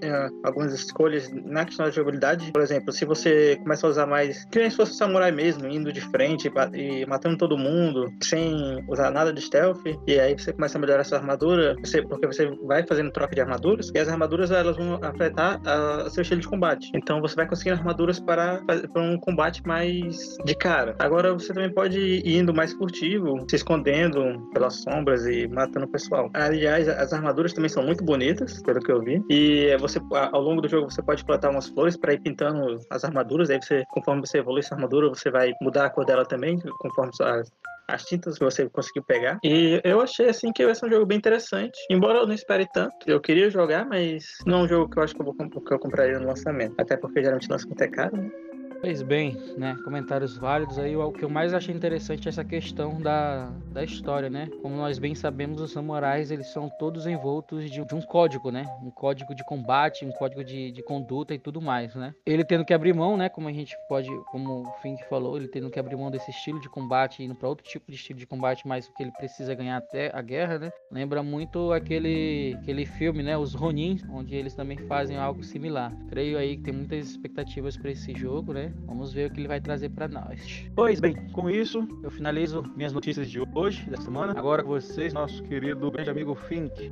algumas 0.44 0.72
escolhas 0.72 1.30
na 1.32 1.64
questão 1.64 1.86
da 1.86 1.92
jogabilidade. 1.92 2.15
Por 2.52 2.62
exemplo, 2.62 2.92
se 2.92 3.04
você 3.04 3.56
começa 3.62 3.86
a 3.86 3.90
usar 3.90 4.06
mais, 4.06 4.44
que 4.46 4.58
nem 4.58 4.70
se 4.70 4.76
fosse 4.76 4.94
samurai 4.94 5.30
mesmo, 5.30 5.66
indo 5.68 5.92
de 5.92 6.00
frente 6.00 6.50
e 6.74 7.06
matando 7.06 7.36
todo 7.36 7.56
mundo, 7.58 8.12
sem 8.22 8.84
usar 8.88 9.10
nada 9.10 9.32
de 9.32 9.40
stealth, 9.40 9.80
e 10.06 10.18
aí 10.18 10.34
você 10.34 10.52
começa 10.52 10.78
a 10.78 10.80
melhorar 10.80 11.04
sua 11.04 11.18
armadura, 11.18 11.74
você, 11.82 12.02
porque 12.02 12.26
você 12.26 12.46
vai 12.64 12.86
fazendo 12.86 13.10
troca 13.10 13.34
de 13.34 13.40
armaduras, 13.40 13.90
e 13.94 13.98
as 13.98 14.08
armaduras 14.08 14.50
elas 14.50 14.76
vão 14.76 14.98
afetar 15.02 15.60
a, 15.66 16.08
seu 16.10 16.22
estilo 16.22 16.40
de 16.40 16.48
combate. 16.48 16.90
Então 16.94 17.20
você 17.20 17.34
vai 17.34 17.46
conseguindo 17.46 17.78
armaduras 17.78 18.20
para, 18.20 18.62
para 18.64 19.02
um 19.02 19.18
combate 19.18 19.62
mais 19.66 20.16
de 20.44 20.54
cara. 20.54 20.94
Agora 20.98 21.32
você 21.32 21.52
também 21.52 21.72
pode 21.72 21.98
ir 21.98 22.38
indo 22.38 22.54
mais 22.54 22.72
furtivo, 22.72 23.44
se 23.48 23.56
escondendo 23.56 24.48
pelas 24.52 24.82
sombras 24.82 25.26
e 25.26 25.46
matando 25.48 25.86
o 25.86 25.88
pessoal. 25.88 26.30
Aliás, 26.34 26.88
as 26.88 27.12
armaduras 27.12 27.52
também 27.52 27.68
são 27.68 27.82
muito 27.82 28.04
bonitas, 28.04 28.62
pelo 28.62 28.80
que 28.80 28.90
eu 28.90 29.00
vi, 29.00 29.22
e 29.28 29.76
você 29.78 30.00
ao 30.10 30.40
longo 30.40 30.60
do 30.60 30.68
jogo 30.68 30.90
você 30.90 31.02
pode 31.02 31.24
plantar 31.24 31.50
umas 31.50 31.68
flores 31.68 31.96
para 32.06 32.14
ir 32.14 32.20
pintando 32.20 32.78
as 32.88 33.04
armaduras, 33.04 33.50
aí 33.50 33.60
você, 33.60 33.82
conforme 33.88 34.24
você 34.24 34.38
evolui 34.38 34.62
sua 34.62 34.76
armadura, 34.76 35.08
você 35.08 35.28
vai 35.28 35.52
mudar 35.60 35.86
a 35.86 35.90
cor 35.90 36.04
dela 36.04 36.24
também, 36.24 36.56
conforme 36.78 37.10
as, 37.20 37.50
as 37.88 38.04
tintas 38.04 38.38
que 38.38 38.44
você 38.44 38.68
conseguiu 38.70 39.02
pegar. 39.02 39.40
E 39.42 39.80
eu 39.82 40.00
achei 40.00 40.28
assim 40.28 40.52
que 40.52 40.64
vai 40.64 40.74
ser 40.74 40.86
um 40.86 40.90
jogo 40.90 41.04
bem 41.04 41.18
interessante. 41.18 41.76
Embora 41.90 42.18
eu 42.18 42.26
não 42.26 42.34
espere 42.34 42.64
tanto, 42.72 42.94
eu 43.08 43.20
queria 43.20 43.50
jogar, 43.50 43.84
mas 43.84 44.24
não 44.46 44.60
é 44.60 44.62
um 44.62 44.68
jogo 44.68 44.88
que 44.88 44.98
eu 45.00 45.02
acho 45.02 45.14
que 45.16 45.20
eu, 45.20 45.24
vou, 45.24 45.34
que 45.34 45.74
eu 45.74 45.78
compraria 45.80 46.20
no 46.20 46.28
lançamento. 46.28 46.74
Até 46.78 46.96
porque 46.96 47.20
geralmente 47.20 47.50
lança 47.50 47.66
muito 47.66 47.82
é 47.82 47.88
caro, 47.88 48.16
né? 48.16 48.30
Pois 48.80 49.02
bem, 49.02 49.36
né? 49.56 49.76
Comentários 49.82 50.36
válidos 50.36 50.78
aí. 50.78 50.94
O 50.96 51.10
que 51.10 51.24
eu 51.24 51.28
mais 51.28 51.52
achei 51.52 51.74
interessante 51.74 52.28
é 52.28 52.30
essa 52.30 52.44
questão 52.44 53.00
da, 53.00 53.50
da 53.72 53.82
história, 53.82 54.30
né? 54.30 54.48
Como 54.62 54.76
nós 54.76 54.98
bem 54.98 55.14
sabemos, 55.14 55.60
os 55.60 55.72
samurais 55.72 56.30
eles 56.30 56.48
são 56.52 56.68
todos 56.78 57.06
envoltos 57.06 57.70
de, 57.70 57.84
de 57.84 57.94
um 57.94 58.00
código, 58.02 58.50
né? 58.50 58.64
Um 58.82 58.90
código 58.90 59.34
de 59.34 59.44
combate, 59.44 60.04
um 60.04 60.12
código 60.12 60.44
de, 60.44 60.70
de 60.70 60.82
conduta 60.82 61.34
e 61.34 61.38
tudo 61.38 61.60
mais, 61.60 61.94
né? 61.94 62.14
Ele 62.24 62.44
tendo 62.44 62.64
que 62.64 62.74
abrir 62.74 62.92
mão, 62.92 63.16
né? 63.16 63.28
Como 63.28 63.48
a 63.48 63.52
gente 63.52 63.74
pode, 63.88 64.08
como 64.30 64.62
o 64.62 64.72
Fink 64.82 65.04
falou, 65.08 65.36
ele 65.36 65.48
tendo 65.48 65.70
que 65.70 65.80
abrir 65.80 65.96
mão 65.96 66.10
desse 66.10 66.30
estilo 66.30 66.60
de 66.60 66.68
combate, 66.68 67.24
indo 67.24 67.34
para 67.34 67.48
outro 67.48 67.66
tipo 67.66 67.90
de 67.90 67.96
estilo 67.96 68.18
de 68.18 68.26
combate, 68.26 68.68
mas 68.68 68.88
que 68.88 69.02
ele 69.02 69.12
precisa 69.12 69.54
ganhar 69.54 69.78
até 69.78 70.10
a 70.14 70.22
guerra, 70.22 70.58
né? 70.58 70.70
Lembra 70.90 71.22
muito 71.22 71.72
aquele, 71.72 72.56
aquele 72.62 72.84
filme, 72.86 73.22
né? 73.22 73.36
Os 73.36 73.54
Ronin, 73.54 73.98
onde 74.10 74.34
eles 74.36 74.54
também 74.54 74.78
fazem 74.86 75.16
algo 75.16 75.42
similar. 75.42 75.92
Creio 76.08 76.38
aí 76.38 76.56
que 76.56 76.62
tem 76.62 76.74
muitas 76.74 77.08
expectativas 77.10 77.76
para 77.76 77.90
esse 77.90 78.14
jogo, 78.14 78.52
né? 78.52 78.65
Vamos 78.86 79.12
ver 79.12 79.30
o 79.30 79.32
que 79.32 79.40
ele 79.40 79.48
vai 79.48 79.60
trazer 79.60 79.88
para 79.90 80.08
nós. 80.08 80.66
Pois 80.74 81.00
bem, 81.00 81.14
com 81.32 81.50
isso 81.50 81.86
eu 82.02 82.10
finalizo 82.10 82.62
minhas 82.76 82.92
notícias 82.92 83.30
de 83.30 83.40
hoje, 83.54 83.88
da 83.90 83.96
semana. 83.96 84.32
Agora 84.36 84.62
com 84.62 84.70
vocês, 84.70 85.12
nosso 85.12 85.42
querido 85.44 85.90
grande 85.90 86.10
amigo 86.10 86.34
Fink. 86.34 86.90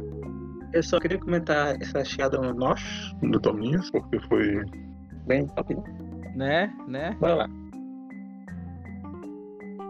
Eu 0.73 0.83
só 0.83 0.99
queria 0.99 1.19
comentar 1.19 1.81
essa 1.81 2.05
chegada 2.05 2.39
no 2.39 2.53
nós 2.53 2.81
do 3.23 3.39
Tominhos, 3.39 3.91
porque 3.91 4.19
foi 4.29 4.65
bem 5.27 5.47
top. 5.49 5.77
Né? 6.35 6.73
Né? 6.89 7.17
Bora 7.21 7.35
lá. 7.35 7.49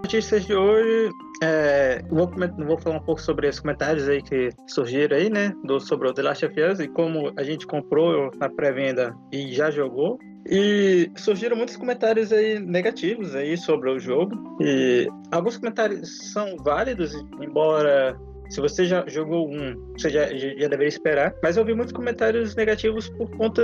Notícias 0.05 0.45
de 0.45 0.55
hoje. 0.55 1.11
É, 1.43 2.03
vou, 2.11 2.31
vou 2.67 2.79
falar 2.79 2.97
um 2.97 3.03
pouco 3.03 3.21
sobre 3.21 3.49
os 3.49 3.59
comentários 3.59 4.09
aí 4.09 4.23
que 4.23 4.51
surgiram 4.67 5.17
aí, 5.17 5.31
né? 5.31 5.53
Do, 5.65 5.81
sobre 5.81 6.09
o 6.09 6.13
The 6.13 6.23
Last 6.23 6.45
of 6.45 6.61
Us 6.61 6.81
e 6.81 6.89
como 6.89 7.33
a 7.37 7.43
gente 7.43 7.67
comprou 7.67 8.31
na 8.39 8.49
pré-venda 8.49 9.17
e 9.33 9.53
já 9.53 9.71
jogou. 9.71 10.19
E 10.47 11.11
surgiram 11.17 11.57
muitos 11.57 11.77
comentários 11.77 12.33
aí 12.33 12.59
negativos 12.59 13.35
aí 13.35 13.57
sobre 13.57 13.91
o 13.91 13.99
jogo. 13.99 14.59
E 14.61 15.09
alguns 15.31 15.57
comentários 15.57 16.33
são 16.33 16.57
válidos, 16.59 17.15
embora 17.41 18.19
se 18.51 18.61
você 18.61 18.85
já 18.85 19.05
jogou 19.09 19.51
um, 19.51 19.93
você 19.97 20.11
já, 20.11 20.27
já 20.27 20.69
deveria 20.69 20.89
esperar. 20.89 21.35
Mas 21.43 21.57
eu 21.57 21.65
vi 21.65 21.75
muitos 21.75 21.93
comentários 21.93 22.55
negativos 22.55 23.09
por 23.11 23.31
conta 23.37 23.63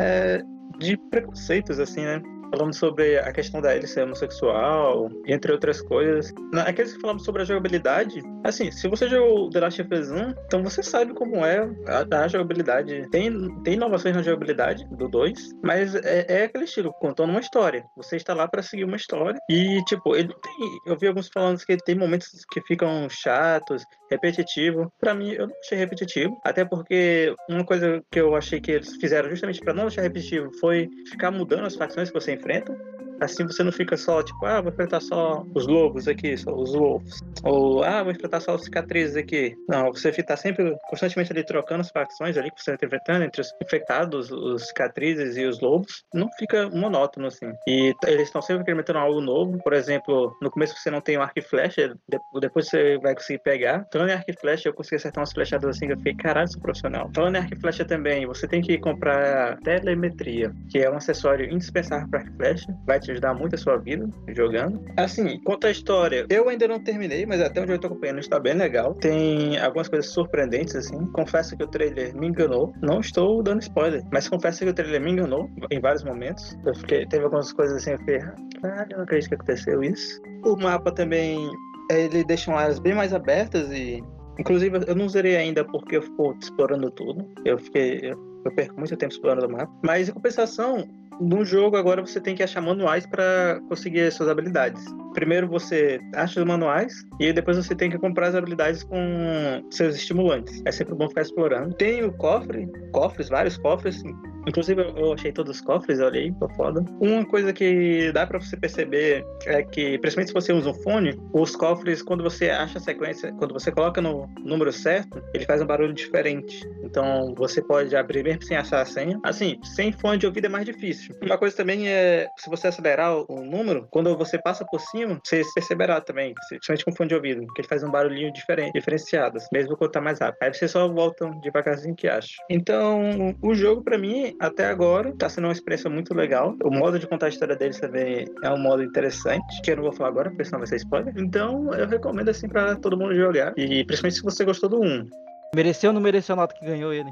é, 0.00 0.40
de 0.78 0.96
preconceitos, 1.10 1.80
assim, 1.80 2.02
né? 2.02 2.22
Falando 2.50 2.74
sobre 2.74 3.18
a 3.18 3.32
questão 3.32 3.60
da 3.60 3.74
ele 3.74 3.86
ser 3.86 4.02
homossexual, 4.02 5.10
entre 5.26 5.52
outras 5.52 5.80
coisas. 5.80 6.32
Aqueles 6.66 6.94
que 6.94 7.00
falamos 7.00 7.24
sobre 7.24 7.42
a 7.42 7.44
jogabilidade, 7.44 8.22
assim, 8.44 8.70
se 8.70 8.88
você 8.88 9.08
jogou 9.08 9.50
The 9.50 9.60
Last 9.60 9.82
of 9.82 9.94
Us 9.94 10.10
1, 10.10 10.34
então 10.46 10.62
você 10.62 10.82
sabe 10.82 11.14
como 11.14 11.44
é 11.44 11.68
a, 11.86 12.22
a 12.24 12.28
jogabilidade. 12.28 13.08
Tem, 13.10 13.32
tem 13.62 13.74
inovações 13.74 14.14
na 14.14 14.22
jogabilidade 14.22 14.86
do 14.96 15.08
2, 15.08 15.50
mas 15.62 15.94
é, 15.94 16.26
é 16.28 16.44
aquele 16.44 16.64
estilo, 16.64 16.92
contando 16.94 17.30
uma 17.30 17.40
história. 17.40 17.84
Você 17.96 18.16
está 18.16 18.34
lá 18.34 18.48
para 18.48 18.62
seguir 18.62 18.84
uma 18.84 18.96
história 18.96 19.38
e, 19.50 19.82
tipo, 19.84 20.16
ele 20.16 20.34
tem. 20.42 20.78
Eu 20.86 20.96
vi 20.98 21.06
alguns 21.06 21.28
falando 21.28 21.58
que 21.58 21.76
tem 21.78 21.94
momentos 21.94 22.28
que 22.50 22.60
ficam 22.62 23.08
chatos, 23.08 23.82
repetitivo. 24.10 24.92
Para 25.00 25.14
mim, 25.14 25.32
eu 25.32 25.46
não 25.46 25.54
achei 25.62 25.78
repetitivo, 25.78 26.38
até 26.44 26.64
porque 26.64 27.34
uma 27.48 27.64
coisa 27.64 28.02
que 28.10 28.20
eu 28.20 28.34
achei 28.34 28.60
que 28.60 28.72
eles 28.72 28.96
fizeram 28.96 29.30
justamente 29.30 29.60
para 29.60 29.74
não 29.74 29.86
achar 29.86 30.02
repetitivo 30.02 30.50
foi 30.58 30.88
ficar 31.10 31.30
mudando 31.30 31.66
as 31.66 31.76
facções 31.76 32.10
que 32.10 32.18
você 32.18 32.32
enfrenta. 32.32 32.76
Assim 33.20 33.44
você 33.44 33.62
não 33.62 33.72
fica 33.72 33.96
só, 33.96 34.22
tipo, 34.22 34.44
ah, 34.46 34.60
vou 34.60 34.72
enfrentar 34.72 35.00
só 35.00 35.44
os 35.54 35.66
lobos 35.66 36.08
aqui, 36.08 36.36
só 36.36 36.54
os 36.54 36.72
wolves. 36.72 37.20
Ou, 37.42 37.82
ah, 37.82 38.02
vou 38.02 38.12
enfrentar 38.12 38.40
só 38.40 38.54
os 38.54 38.64
cicatrizes 38.64 39.16
aqui. 39.16 39.56
Não, 39.68 39.92
você 39.92 40.12
fica 40.12 40.36
sempre 40.36 40.76
constantemente 40.88 41.32
ali 41.32 41.44
trocando 41.44 41.80
as 41.80 41.90
facções 41.90 42.36
ali 42.36 42.50
que 42.50 42.62
você 42.62 42.72
está 42.72 42.86
enfrentando 42.86 43.24
entre 43.24 43.40
os 43.40 43.52
infectados, 43.62 44.30
os 44.30 44.68
cicatrizes 44.68 45.36
e 45.36 45.44
os 45.44 45.60
lobos. 45.60 46.04
Não 46.12 46.28
fica 46.38 46.68
monótono, 46.70 47.26
assim. 47.26 47.52
E 47.66 47.94
eles 48.06 48.24
estão 48.24 48.42
sempre 48.42 48.62
experimentando 48.62 48.98
algo 48.98 49.20
novo. 49.20 49.58
Por 49.62 49.72
exemplo, 49.72 50.36
no 50.40 50.50
começo 50.50 50.76
você 50.76 50.90
não 50.90 51.00
tem 51.00 51.18
um 51.18 51.22
arco 51.22 51.38
e 51.38 51.42
flecha, 51.42 51.94
depois 52.40 52.68
você 52.68 52.98
vai 52.98 53.14
conseguir 53.14 53.40
pegar. 53.40 53.86
Falando 53.92 54.10
em 54.10 54.14
arco 54.14 54.30
e 54.30 54.34
flecha, 54.34 54.68
eu 54.68 54.74
consegui 54.74 54.96
acertar 54.96 55.20
umas 55.22 55.32
flechadas 55.32 55.76
assim 55.76 55.88
eu 55.88 55.96
fiquei, 55.96 56.14
caralho, 56.14 56.50
sou 56.50 56.60
profissional. 56.60 57.10
Falando 57.14 57.36
em 57.36 57.38
arco 57.38 57.54
e 57.54 57.60
flecha 57.60 57.84
também, 57.84 58.26
você 58.26 58.46
tem 58.46 58.60
que 58.60 58.78
comprar 58.78 59.58
telemetria, 59.60 60.52
que 60.70 60.78
é 60.78 60.90
um 60.90 60.96
acessório 60.96 61.52
indispensável 61.52 62.08
para 62.08 62.20
arco 62.20 62.32
e 62.32 62.36
flecha. 62.36 62.66
Vai 62.86 63.00
te 63.00 63.07
ajudar 63.12 63.34
muito 63.34 63.54
a 63.54 63.58
sua 63.58 63.76
vida 63.76 64.08
jogando. 64.28 64.80
Assim, 64.96 65.40
quanto 65.40 65.66
à 65.66 65.70
história, 65.70 66.26
eu 66.28 66.48
ainda 66.48 66.68
não 66.68 66.82
terminei, 66.82 67.26
mas 67.26 67.40
até 67.40 67.60
onde 67.60 67.72
eu 67.72 67.78
tô 67.78 67.88
acompanhando 67.88 68.20
está 68.20 68.38
bem 68.38 68.54
legal. 68.54 68.94
Tem 68.94 69.58
algumas 69.58 69.88
coisas 69.88 70.10
surpreendentes, 70.12 70.74
assim. 70.74 71.06
Confesso 71.12 71.56
que 71.56 71.64
o 71.64 71.68
trailer 71.68 72.14
me 72.14 72.28
enganou. 72.28 72.72
Não 72.82 73.00
estou 73.00 73.42
dando 73.42 73.60
spoiler, 73.60 74.02
mas 74.12 74.28
confesso 74.28 74.64
que 74.64 74.70
o 74.70 74.74
trailer 74.74 75.00
me 75.00 75.12
enganou 75.12 75.48
em 75.70 75.80
vários 75.80 76.04
momentos. 76.04 76.56
Eu 76.64 76.74
fiquei, 76.74 77.06
teve 77.06 77.24
algumas 77.24 77.52
coisas 77.52 77.76
assim, 77.78 77.92
eu 77.92 77.98
fiquei, 77.98 78.16
eu 78.16 78.96
não 78.96 79.04
acredito 79.04 79.28
que 79.28 79.34
aconteceu 79.34 79.82
isso. 79.82 80.20
O 80.44 80.56
mapa 80.56 80.92
também, 80.92 81.50
ele 81.90 82.24
deixa 82.24 82.52
áreas 82.52 82.78
bem 82.78 82.94
mais 82.94 83.12
abertas 83.12 83.70
e 83.70 84.02
Inclusive, 84.38 84.78
eu 84.86 84.94
não 84.94 85.08
zerei 85.08 85.36
ainda 85.36 85.64
porque 85.64 85.96
eu 85.96 86.02
fico 86.02 86.36
explorando 86.40 86.90
tudo. 86.92 87.28
Eu 87.44 87.58
fiquei. 87.58 88.12
Eu 88.44 88.52
perco 88.54 88.78
muito 88.78 88.96
tempo 88.96 89.12
explorando 89.12 89.46
o 89.46 89.50
mapa. 89.50 89.72
Mas, 89.84 90.08
em 90.08 90.12
compensação, 90.12 90.86
no 91.20 91.44
jogo 91.44 91.76
agora 91.76 92.00
você 92.00 92.20
tem 92.20 92.34
que 92.34 92.42
achar 92.42 92.60
manuais 92.60 93.06
para 93.06 93.60
conseguir 93.68 94.02
as 94.02 94.14
suas 94.14 94.28
habilidades. 94.28 94.84
Primeiro 95.18 95.48
você 95.48 95.98
acha 96.14 96.38
os 96.38 96.46
manuais 96.46 97.04
e 97.18 97.32
depois 97.32 97.56
você 97.56 97.74
tem 97.74 97.90
que 97.90 97.98
comprar 97.98 98.28
as 98.28 98.36
habilidades 98.36 98.84
com 98.84 99.66
seus 99.68 99.96
estimulantes. 99.96 100.62
É 100.64 100.70
sempre 100.70 100.94
bom 100.94 101.08
ficar 101.08 101.22
explorando. 101.22 101.74
Tem 101.74 102.04
o 102.04 102.12
cofre, 102.12 102.68
cofres, 102.92 103.28
vários 103.28 103.58
cofres 103.58 104.00
Inclusive, 104.48 104.80
eu 104.96 105.12
achei 105.12 105.30
todos 105.30 105.56
os 105.56 105.62
cofres, 105.62 106.00
olhei, 106.00 106.32
tô 106.40 106.48
foda. 106.54 106.82
Uma 107.00 107.24
coisa 107.24 107.52
que 107.52 108.10
dá 108.12 108.26
pra 108.26 108.40
você 108.40 108.56
perceber 108.56 109.22
é 109.46 109.62
que, 109.62 109.98
principalmente 109.98 110.28
se 110.28 110.34
você 110.34 110.52
usa 110.54 110.70
um 110.70 110.74
fone, 110.74 111.20
os 111.34 111.54
cofres, 111.54 112.02
quando 112.02 112.22
você 112.22 112.48
acha 112.48 112.78
a 112.78 112.80
sequência, 112.80 113.30
quando 113.34 113.52
você 113.52 113.70
coloca 113.70 114.00
no 114.00 114.26
número 114.40 114.72
certo, 114.72 115.22
ele 115.34 115.44
faz 115.44 115.60
um 115.60 115.66
barulho 115.66 115.92
diferente. 115.92 116.66
Então, 116.82 117.34
você 117.36 117.60
pode 117.60 117.94
abrir 117.94 118.24
mesmo 118.24 118.42
sem 118.42 118.56
achar 118.56 118.80
a 118.80 118.86
senha. 118.86 119.20
Assim, 119.22 119.58
sem 119.62 119.92
fone 119.92 120.16
de 120.16 120.26
ouvido 120.26 120.46
é 120.46 120.48
mais 120.48 120.64
difícil. 120.64 121.14
Uma 121.22 121.36
coisa 121.36 121.54
também 121.54 121.86
é, 121.86 122.28
se 122.38 122.48
você 122.48 122.68
acelerar 122.68 123.14
o 123.30 123.44
número, 123.44 123.86
quando 123.90 124.16
você 124.16 124.38
passa 124.38 124.64
por 124.64 124.80
cima, 124.80 125.07
você 125.24 125.42
perceberá 125.54 126.00
também, 126.00 126.34
principalmente 126.48 126.84
com 126.84 126.92
fone 126.92 127.08
de 127.08 127.14
ouvido, 127.14 127.46
que 127.54 127.60
ele 127.60 127.68
faz 127.68 127.82
um 127.82 127.90
barulhinho 127.90 128.32
diferente, 128.32 128.72
diferenciado, 128.72 129.38
mesmo 129.52 129.76
quando 129.76 129.92
tá 129.92 130.00
mais 130.00 130.18
rápido. 130.20 130.42
Aí 130.42 130.52
você 130.52 130.68
só 130.68 130.88
volta 130.88 131.28
devagarzinho 131.42 131.94
que 131.94 132.08
acha. 132.08 132.34
Então, 132.50 133.34
o 133.42 133.54
jogo, 133.54 133.82
para 133.82 133.98
mim, 133.98 134.34
até 134.40 134.66
agora 134.66 135.14
tá 135.16 135.28
sendo 135.28 135.46
uma 135.46 135.52
experiência 135.52 135.90
muito 135.90 136.14
legal. 136.14 136.56
O 136.62 136.70
modo 136.70 136.98
de 136.98 137.06
contar 137.06 137.26
a 137.26 137.30
história 137.30 137.56
deles 137.56 137.78
também 137.78 138.26
é 138.42 138.50
um 138.50 138.58
modo 138.58 138.82
interessante, 138.82 139.60
que 139.62 139.70
eu 139.70 139.76
não 139.76 139.84
vou 139.84 139.92
falar 139.92 140.08
agora, 140.08 140.30
porque 140.30 140.44
senão 140.44 140.58
vai 140.58 140.66
ser 140.66 140.76
spoiler. 140.76 141.14
Então 141.16 141.72
eu 141.74 141.86
recomendo 141.86 142.28
assim 142.28 142.48
para 142.48 142.76
todo 142.76 142.96
mundo 142.96 143.14
jogar. 143.14 143.52
E 143.56 143.84
principalmente 143.84 144.16
se 144.16 144.22
você 144.22 144.44
gostou 144.44 144.68
do 144.68 144.80
1. 144.80 145.08
Mereceu 145.54 145.90
ou 145.90 145.94
não 145.94 146.00
mereceu 146.00 146.34
a 146.34 146.36
nota 146.36 146.54
que 146.54 146.64
ganhou 146.64 146.92
ele? 146.92 147.10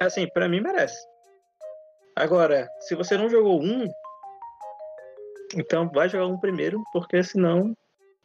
Assim, 0.00 0.26
para 0.32 0.48
mim 0.48 0.60
merece. 0.60 0.96
Agora, 2.16 2.68
se 2.80 2.94
você 2.94 3.16
não 3.16 3.28
jogou 3.28 3.62
um, 3.62 3.86
então 5.56 5.90
vai 5.92 6.08
jogar 6.08 6.26
um 6.26 6.38
primeiro, 6.38 6.82
porque 6.92 7.22
senão 7.22 7.74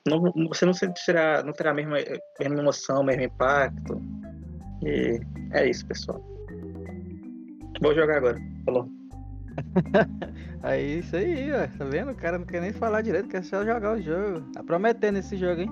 não, 0.07 0.31
você 0.47 0.65
não 0.65 0.73
sentirá, 0.73 1.43
não 1.43 1.53
terá 1.53 1.71
a 1.71 1.73
mesma, 1.73 1.97
a 1.97 2.43
mesma 2.43 2.59
emoção, 2.61 3.01
o 3.01 3.03
mesmo 3.03 3.23
impacto. 3.23 4.01
E 4.83 5.19
é 5.51 5.69
isso, 5.69 5.85
pessoal. 5.85 6.23
Vou 7.81 7.93
jogar 7.93 8.17
agora. 8.17 8.39
Falou. 8.65 8.87
aí, 10.63 10.99
isso 10.99 11.15
aí, 11.15 11.51
ó. 11.51 11.67
Tá 11.77 11.85
vendo? 11.85 12.11
O 12.11 12.15
cara 12.15 12.37
não 12.37 12.45
quer 12.45 12.61
nem 12.61 12.71
falar 12.71 13.01
direito, 13.01 13.27
quer 13.27 13.43
só 13.43 13.65
jogar 13.65 13.97
o 13.97 14.01
jogo. 14.01 14.41
Tá 14.53 14.63
prometendo 14.63 15.17
esse 15.17 15.35
jogo, 15.35 15.61
hein? 15.61 15.69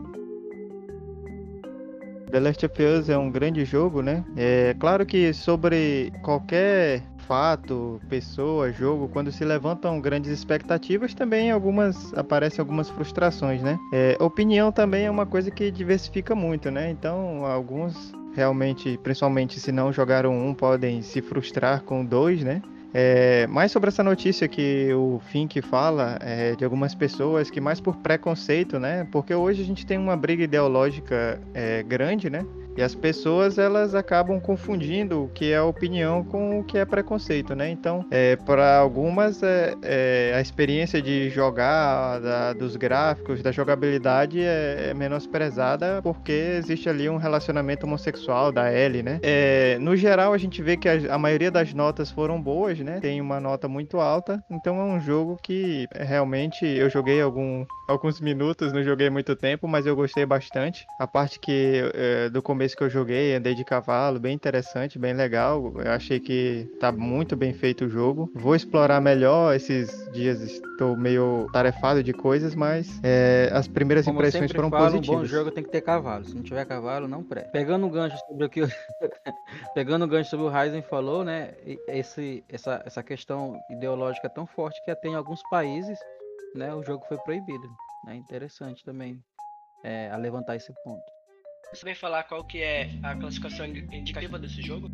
The 2.32 2.40
Last 2.40 2.66
of 2.66 2.84
Us 2.84 3.10
é 3.10 3.18
um 3.18 3.32
grande 3.32 3.64
jogo, 3.64 4.02
né? 4.02 4.26
É 4.36 4.76
claro 4.80 5.06
que 5.06 5.32
sobre 5.34 6.12
qualquer 6.22 7.02
fato, 7.27 8.00
pessoa, 8.10 8.72
jogo, 8.72 9.08
quando 9.08 9.32
se 9.32 9.44
levantam 9.44 10.00
grandes 10.00 10.32
expectativas, 10.32 11.13
também 11.13 11.51
algumas 11.51 12.13
aparecem 12.13 12.62
algumas 12.62 12.89
frustrações, 12.89 13.62
né? 13.62 13.77
É, 13.91 14.17
opinião 14.20 14.72
também 14.72 15.05
é 15.05 15.12
uma 15.12 15.25
coisa 15.25 15.51
que 15.51 15.72
diversifica 15.72 16.36
muito, 16.36 16.72
né? 16.72 16.89
Então, 16.89 17.46
alguns 17.46 18.13
realmente, 18.36 19.00
principalmente 19.01 19.60
se 19.60 19.72
não 19.72 19.94
jogaram 19.94 20.34
um, 20.38 20.53
podem 20.53 21.01
se 21.01 21.22
frustrar 21.22 21.82
com 21.84 22.03
dois, 22.03 22.44
né? 22.44 22.62
É, 22.98 23.46
mais 23.48 23.74
sobre 23.74 23.89
essa 23.89 24.01
notícia 24.01 24.48
que 24.48 24.94
o 24.94 25.20
Fink 25.27 25.62
fala 25.62 26.17
é, 26.22 26.55
de 26.55 26.63
algumas 26.63 26.96
pessoas 26.96 27.50
que 27.50 27.60
mais 27.60 27.82
por 27.82 27.98
preconceito, 27.98 28.79
né? 28.79 29.05
Porque 29.12 29.36
hoje 29.36 29.62
a 29.62 29.65
gente 29.65 29.86
tem 29.86 29.98
uma 29.98 30.15
briga 30.15 30.44
ideológica 30.44 31.41
é, 31.53 31.84
grande, 31.84 32.29
né? 32.29 32.46
E 32.77 32.82
as 32.82 32.94
pessoas 32.94 33.58
elas 33.58 33.96
acabam 33.96 34.39
confundindo 34.39 35.24
o 35.24 35.29
que 35.29 35.51
é 35.51 35.62
opinião 35.62 36.24
com 36.24 36.60
o 36.60 36.63
que 36.63 36.77
é 36.77 36.86
preconceito, 36.86 37.55
né? 37.55 37.70
Então, 37.70 38.05
é, 38.12 38.36
para 38.36 38.77
algumas 38.77 39.41
é, 39.41 39.74
é, 39.82 40.34
a 40.36 40.41
experiência 40.41 41.01
de 41.01 41.29
jogar, 41.29 42.20
da, 42.20 42.53
dos 42.53 42.75
gráficos, 42.75 43.41
da 43.41 43.51
jogabilidade 43.51 44.41
é, 44.41 44.89
é, 44.89 44.94
menosprezada 44.94 46.01
porque 46.03 46.32
existe 46.32 46.89
ali 46.89 47.10
um 47.10 47.17
relacionamento 47.17 47.86
homossexual 47.86 48.51
da 48.51 48.72
Ellie, 48.74 49.01
né? 49.01 49.20
É, 49.24 49.77
no 49.79 49.96
geral, 49.96 50.34
a 50.34 50.38
gente 50.38 50.62
vê 50.62 50.75
que 50.75 50.89
a, 50.89 51.15
a 51.15 51.17
maioria 51.17 51.50
das 51.50 51.74
notas 51.74 52.12
foram 52.12 52.41
boas, 52.41 52.79
né? 52.79 53.00
Tem 53.00 53.22
uma 53.22 53.39
nota 53.39 53.67
muito 53.67 54.00
alta, 54.00 54.44
então 54.51 54.79
é 54.79 54.84
um 54.84 55.00
jogo 55.00 55.38
que 55.41 55.88
realmente 55.96 56.65
eu 56.65 56.89
joguei 56.89 57.22
algum, 57.22 57.65
alguns 57.88 58.20
minutos, 58.20 58.74
não 58.74 58.84
joguei 58.84 59.10
muito 59.10 59.36
tempo, 59.36 59.65
mas 59.67 59.86
eu 59.86 59.96
gostei 59.96 60.25
bastante. 60.25 60.86
A 61.00 61.08
parte 61.08 61.39
que 61.39 61.89
é, 61.94 62.29
do 62.29 62.41
começo 62.41 62.64
que 62.74 62.84
eu 62.84 62.89
joguei, 62.89 63.36
andei 63.36 63.53
de 63.53 63.63
cavalo, 63.63 64.19
bem 64.19 64.34
interessante, 64.34 64.98
bem 64.98 65.13
legal. 65.13 65.74
Eu 65.75 65.91
achei 65.91 66.19
que 66.19 66.67
tá 66.79 66.91
muito 66.91 67.36
bem 67.36 67.53
feito 67.53 67.86
o 67.86 67.89
jogo. 67.89 68.31
Vou 68.34 68.55
explorar 68.55 69.01
melhor. 69.01 69.53
Esses 69.53 70.10
dias 70.13 70.41
estou 70.41 70.95
meio 70.95 71.50
tarefado 71.51 72.01
de 72.01 72.13
coisas, 72.13 72.55
mas 72.55 73.00
é, 73.03 73.50
as 73.53 73.67
primeiras 73.67 74.05
Como 74.05 74.19
impressões 74.19 74.51
foram 74.51 74.69
falo, 74.69 74.86
positivas. 74.86 75.17
Um 75.17 75.22
bom 75.22 75.25
jogo 75.25 75.51
tem 75.51 75.63
que 75.63 75.69
ter 75.69 75.81
cavalo. 75.81 76.25
Se 76.25 76.36
não 76.36 76.43
tiver 76.43 76.65
cavalo, 76.65 77.07
não 77.07 77.24
pré. 77.24 77.41
Pegando 77.51 77.86
um 77.86 77.89
gancho 77.89 78.17
sobre 78.27 78.45
o 78.45 78.50
que 78.50 78.62
pegando 79.75 80.05
um 80.05 80.07
gancho 80.07 80.29
sobre 80.29 80.45
o 80.45 80.50
Ryzen 80.50 80.81
falou, 80.81 81.24
né? 81.24 81.53
Esse, 81.88 82.43
essa, 82.50 82.81
essa 82.86 83.03
questão 83.03 83.60
ideológica 83.69 84.27
é 84.27 84.29
tão 84.29 84.48
forte 84.48 84.81
que 84.84 84.91
até 84.91 85.10
em 85.10 85.15
alguns 85.15 85.41
países, 85.50 86.00
né, 86.55 86.74
o 86.74 86.81
jogo 86.84 87.05
foi 87.07 87.17
proibido. 87.17 87.67
É 88.07 88.15
interessante 88.15 88.84
também 88.86 89.19
é, 89.84 90.10
a 90.12 90.17
levantar 90.17 90.55
esse 90.55 90.74
ponto. 90.84 91.14
Você 91.74 91.84
vem 91.84 91.95
falar 91.95 92.24
qual 92.24 92.43
que 92.43 92.62
é 92.62 92.89
a 93.03 93.15
classificação 93.15 93.65
indicativa 93.65 94.39
desse 94.39 94.62
jogo? 94.62 94.89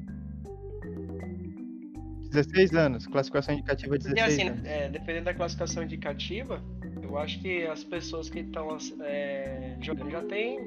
16 2.31 2.73
anos, 2.73 3.05
classificação 3.07 3.53
indicativa 3.53 3.97
16 3.97 4.15
e 4.15 4.21
assim, 4.21 4.49
anos. 4.49 4.65
É, 4.65 4.89
dependendo 4.89 5.25
da 5.25 5.33
classificação 5.33 5.83
indicativa, 5.83 6.63
eu 7.03 7.17
acho 7.17 7.39
que 7.41 7.65
as 7.67 7.83
pessoas 7.83 8.29
que 8.29 8.39
estão 8.39 8.77
é, 9.01 9.75
jogando 9.81 10.09
já 10.09 10.23
têm 10.23 10.57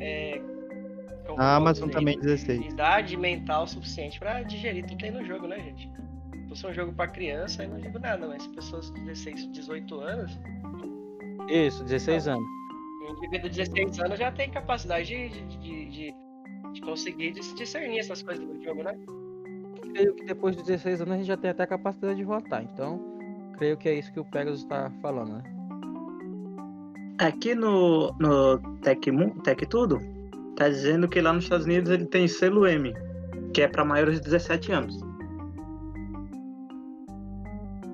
é, 0.00 0.40
a 1.36 1.56
Amazon 1.56 1.88
dizer, 1.88 1.98
também 1.98 2.18
16. 2.20 2.72
Idade 2.72 3.16
mental 3.16 3.66
suficiente 3.66 4.18
para 4.18 4.42
digerir 4.42 4.84
tudo 4.84 4.96
que 4.96 5.02
tem 5.02 5.10
no 5.10 5.24
jogo, 5.24 5.46
né, 5.46 5.58
gente? 5.58 5.90
Se 6.42 6.48
fosse 6.48 6.66
um 6.66 6.74
jogo 6.74 6.92
para 6.92 7.08
criança, 7.08 7.64
eu 7.64 7.70
não 7.70 7.80
digo 7.80 7.98
nada, 7.98 8.26
mas 8.26 8.46
pessoas 8.48 8.90
de 8.92 9.00
16, 9.00 9.50
18 9.52 10.00
anos. 10.00 10.38
Isso, 11.48 11.82
16 11.82 12.28
anos. 12.28 12.63
Um 13.04 13.12
indivíduo 13.12 13.50
de 13.50 13.58
16 13.58 14.00
anos 14.00 14.18
já 14.18 14.32
tem 14.32 14.50
capacidade 14.50 15.28
de, 15.28 15.28
de, 15.58 15.88
de, 15.90 16.14
de 16.72 16.80
conseguir 16.80 17.32
discernir 17.32 17.98
essas 17.98 18.22
coisas 18.22 18.42
do 18.46 18.62
jogo, 18.62 18.82
né? 18.82 18.96
Creio 19.92 20.14
que 20.14 20.24
depois 20.24 20.56
de 20.56 20.62
16 20.62 21.02
anos 21.02 21.12
a 21.12 21.16
gente 21.18 21.26
já 21.26 21.36
tem 21.36 21.50
até 21.50 21.64
a 21.64 21.66
capacidade 21.66 22.16
de 22.16 22.24
votar. 22.24 22.62
Então, 22.62 22.98
creio 23.58 23.76
que 23.76 23.90
é 23.90 23.94
isso 23.94 24.10
que 24.10 24.20
o 24.20 24.24
Pegasus 24.24 24.62
está 24.62 24.90
falando, 25.02 25.34
né? 25.34 25.42
Aqui 27.18 27.54
no, 27.54 28.10
no 28.18 28.58
Tech, 28.80 29.00
Tech 29.44 29.66
Tudo, 29.66 30.00
tá 30.56 30.68
dizendo 30.68 31.06
que 31.06 31.20
lá 31.20 31.32
nos 31.32 31.44
Estados 31.44 31.66
Unidos 31.66 31.90
ele 31.90 32.06
tem 32.06 32.26
selo 32.26 32.66
M, 32.66 32.94
que 33.52 33.60
é 33.60 33.68
para 33.68 33.84
maiores 33.84 34.18
de 34.18 34.24
17 34.24 34.72
anos. 34.72 34.98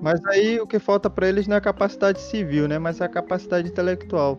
Mas 0.01 0.25
aí 0.25 0.59
o 0.59 0.65
que 0.65 0.79
falta 0.79 1.09
para 1.09 1.27
eles 1.27 1.47
não 1.47 1.55
é 1.55 1.57
a 1.59 1.61
capacidade 1.61 2.19
civil, 2.21 2.67
né? 2.67 2.79
Mas 2.79 3.01
é 3.01 3.05
a 3.05 3.09
capacidade 3.09 3.67
intelectual 3.67 4.37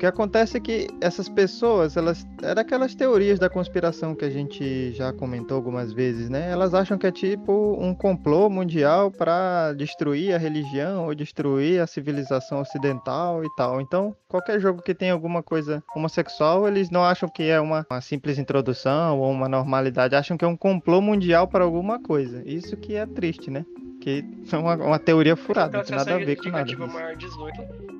que 0.00 0.06
acontece 0.06 0.56
é 0.56 0.60
que 0.60 0.88
essas 0.98 1.28
pessoas, 1.28 1.94
elas. 1.94 2.26
Era 2.42 2.62
aquelas 2.62 2.94
teorias 2.94 3.38
da 3.38 3.50
conspiração 3.50 4.14
que 4.14 4.24
a 4.24 4.30
gente 4.30 4.92
já 4.92 5.12
comentou 5.12 5.58
algumas 5.58 5.92
vezes, 5.92 6.30
né? 6.30 6.50
Elas 6.50 6.72
acham 6.72 6.96
que 6.96 7.06
é 7.06 7.12
tipo 7.12 7.76
um 7.78 7.94
complô 7.94 8.48
mundial 8.48 9.10
para 9.10 9.74
destruir 9.74 10.34
a 10.34 10.38
religião 10.38 11.04
ou 11.04 11.14
destruir 11.14 11.82
a 11.82 11.86
civilização 11.86 12.62
ocidental 12.62 13.44
e 13.44 13.48
tal. 13.54 13.78
Então, 13.78 14.16
qualquer 14.26 14.58
jogo 14.58 14.80
que 14.80 14.94
tenha 14.94 15.12
alguma 15.12 15.42
coisa 15.42 15.84
homossexual, 15.94 16.66
eles 16.66 16.88
não 16.88 17.04
acham 17.04 17.28
que 17.28 17.42
é 17.42 17.60
uma, 17.60 17.86
uma 17.90 18.00
simples 18.00 18.38
introdução 18.38 19.20
ou 19.20 19.30
uma 19.30 19.50
normalidade, 19.50 20.16
acham 20.16 20.38
que 20.38 20.44
é 20.46 20.48
um 20.48 20.56
complô 20.56 21.02
mundial 21.02 21.46
para 21.46 21.62
alguma 21.62 22.02
coisa. 22.02 22.42
Isso 22.46 22.74
que 22.74 22.94
é 22.94 23.04
triste, 23.04 23.50
né? 23.50 23.66
Que 24.00 24.24
é 24.50 24.56
uma, 24.56 24.76
uma 24.76 24.98
teoria 24.98 25.36
furada, 25.36 25.76
não 25.76 25.84
tem 25.84 25.94
nada 25.94 26.14
a 26.14 26.18
ver 26.18 26.36
com 26.36 26.48
nada. 26.48 26.74
Maior 26.74 27.16
18 27.16 27.60
o 27.60 27.99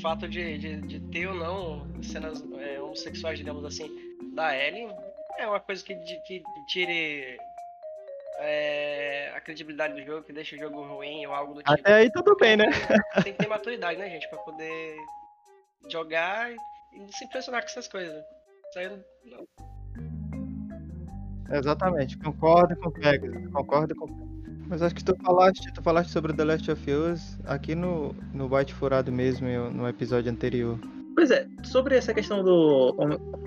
fato 0.00 0.28
de, 0.28 0.58
de, 0.58 0.80
de, 0.82 1.00
ter 1.10 1.26
ou 1.26 1.34
não 1.34 2.02
cenas 2.02 2.42
é, 2.58 2.80
homossexuais, 2.80 3.38
digamos 3.38 3.64
assim, 3.64 3.90
da 4.34 4.56
Ellie 4.56 4.88
é 5.38 5.46
uma 5.46 5.60
coisa 5.60 5.84
que, 5.84 5.94
que 5.94 6.42
tire 6.68 7.38
é, 8.38 9.32
a 9.34 9.40
credibilidade 9.40 9.94
do 9.94 10.04
jogo, 10.04 10.24
que 10.24 10.32
deixa 10.32 10.56
o 10.56 10.58
jogo 10.58 10.82
ruim 10.82 11.26
ou 11.26 11.34
algo 11.34 11.54
do 11.54 11.60
tipo. 11.60 11.72
Até 11.72 11.94
aí 11.94 12.10
tudo 12.10 12.36
bem, 12.36 12.56
né? 12.56 12.66
Tem 13.22 13.32
que 13.32 13.38
ter 13.38 13.48
maturidade, 13.48 13.98
né, 13.98 14.10
gente, 14.10 14.28
pra 14.28 14.38
poder 14.38 14.96
jogar 15.88 16.52
e 16.52 16.58
se 17.12 17.24
impressionar 17.24 17.62
com 17.62 17.68
essas 17.68 17.88
coisas. 17.88 18.24
Isso 18.68 18.78
aí 18.78 18.88
não. 19.24 19.46
Exatamente, 21.50 22.18
concordo 22.18 22.74
com 22.76 22.88
o 22.88 22.92
Pegasus, 22.92 23.52
concordo 23.52 23.94
com 23.94 24.06
o 24.06 24.33
mas 24.74 24.82
acho 24.82 24.96
que 24.96 25.04
tu 25.04 25.14
falaste, 25.22 25.72
tu 25.72 25.80
falaste 25.80 26.10
sobre 26.10 26.32
The 26.32 26.42
Last 26.42 26.68
of 26.68 26.82
Us 26.90 27.38
aqui 27.44 27.76
no, 27.76 28.12
no 28.34 28.48
Byte 28.48 28.74
Furado 28.74 29.12
mesmo, 29.12 29.46
no 29.70 29.86
episódio 29.86 30.32
anterior. 30.32 30.76
Pois 31.14 31.30
é, 31.30 31.46
sobre 31.62 31.96
essa 31.96 32.12
questão 32.12 32.42
do, 32.42 32.92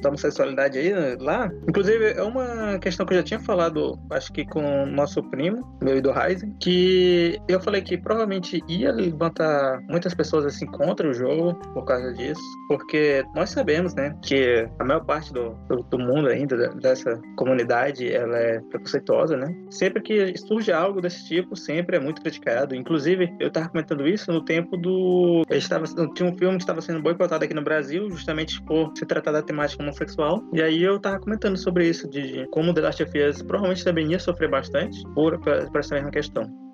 da 0.02 0.10
homossexualidade 0.10 0.78
aí, 0.78 0.94
né, 0.94 1.18
lá, 1.20 1.52
inclusive 1.68 2.12
é 2.12 2.24
uma 2.24 2.80
questão 2.80 3.06
que 3.06 3.14
eu 3.14 3.18
já 3.18 3.24
tinha 3.24 3.40
falado, 3.40 4.00
acho 4.12 4.32
que 4.32 4.46
com 4.46 4.84
o 4.84 4.86
nosso 4.86 5.22
primo, 5.30 5.78
meu 5.82 5.98
e 5.98 6.02
do 6.02 6.12
Ryzen, 6.12 6.56
que 6.62 7.40
eu 7.48 7.60
falei 7.60 7.82
que 7.82 7.98
provavelmente 7.98 8.64
ia 8.68 8.92
levantar 8.92 9.82
muitas 9.90 10.14
pessoas 10.14 10.46
assim 10.46 10.66
contra 10.66 11.10
o 11.10 11.14
jogo 11.14 11.56
por 11.74 11.86
causa 11.86 12.14
disso, 12.14 12.42
porque 12.68 13.24
nós 13.36 13.50
sabemos, 13.50 13.94
né, 13.96 14.16
que 14.24 14.68
a 14.80 14.84
maior 14.84 15.04
parte 15.06 15.34
do, 15.34 15.50
do, 15.68 15.84
do 15.84 16.00
mundo 16.00 16.28
ainda, 16.28 16.70
dessa 16.76 17.20
comunidade, 17.36 18.12
ela 18.12 18.38
é 18.38 18.60
preconceituosa, 18.62 19.38
né? 19.38 19.54
Sempre 19.70 20.02
que 20.02 20.38
surge 20.38 20.72
algo 20.72 21.02
desse 21.02 21.26
tipo, 21.28 21.56
sempre 21.56 21.98
é 21.98 22.00
muito 22.00 22.22
criticado. 22.22 22.76
Inclusive, 22.76 23.34
eu 23.40 23.52
tava 23.52 23.70
comentando 23.70 24.08
isso 24.08 24.32
no 24.32 24.44
tempo 24.44 24.78
do. 24.78 25.44
Eu 25.50 25.58
estava, 25.58 25.86
tinha 26.14 26.30
um 26.30 26.38
filme 26.38 26.58
que 26.58 26.64
estava 26.64 26.82
sendo 26.82 27.02
boicotado 27.02 27.44
aqui 27.44 27.54
no 27.58 27.64
Brasil, 27.64 28.10
justamente 28.10 28.62
por 28.64 28.92
se 28.96 29.06
tratar 29.06 29.32
da 29.32 29.42
temática 29.42 29.84
homossexual. 29.84 30.44
E 30.54 30.62
aí 30.62 30.84
eu 30.84 31.00
tava 31.00 31.20
comentando 31.20 31.58
sobre 31.58 31.88
isso, 31.90 32.10
de 32.10 32.48
como 32.52 32.74
The 32.74 32.82
Last 32.82 33.04
of 33.04 33.20
Us 33.20 33.42
provavelmente 33.42 33.84
também 33.84 34.12
ia 34.12 34.20
sofrer 34.20 34.50
bastante 34.50 35.02
por, 35.14 35.40
por 35.40 35.80
essa 35.80 35.96
mesma 35.96 36.12
questão. 36.12 36.67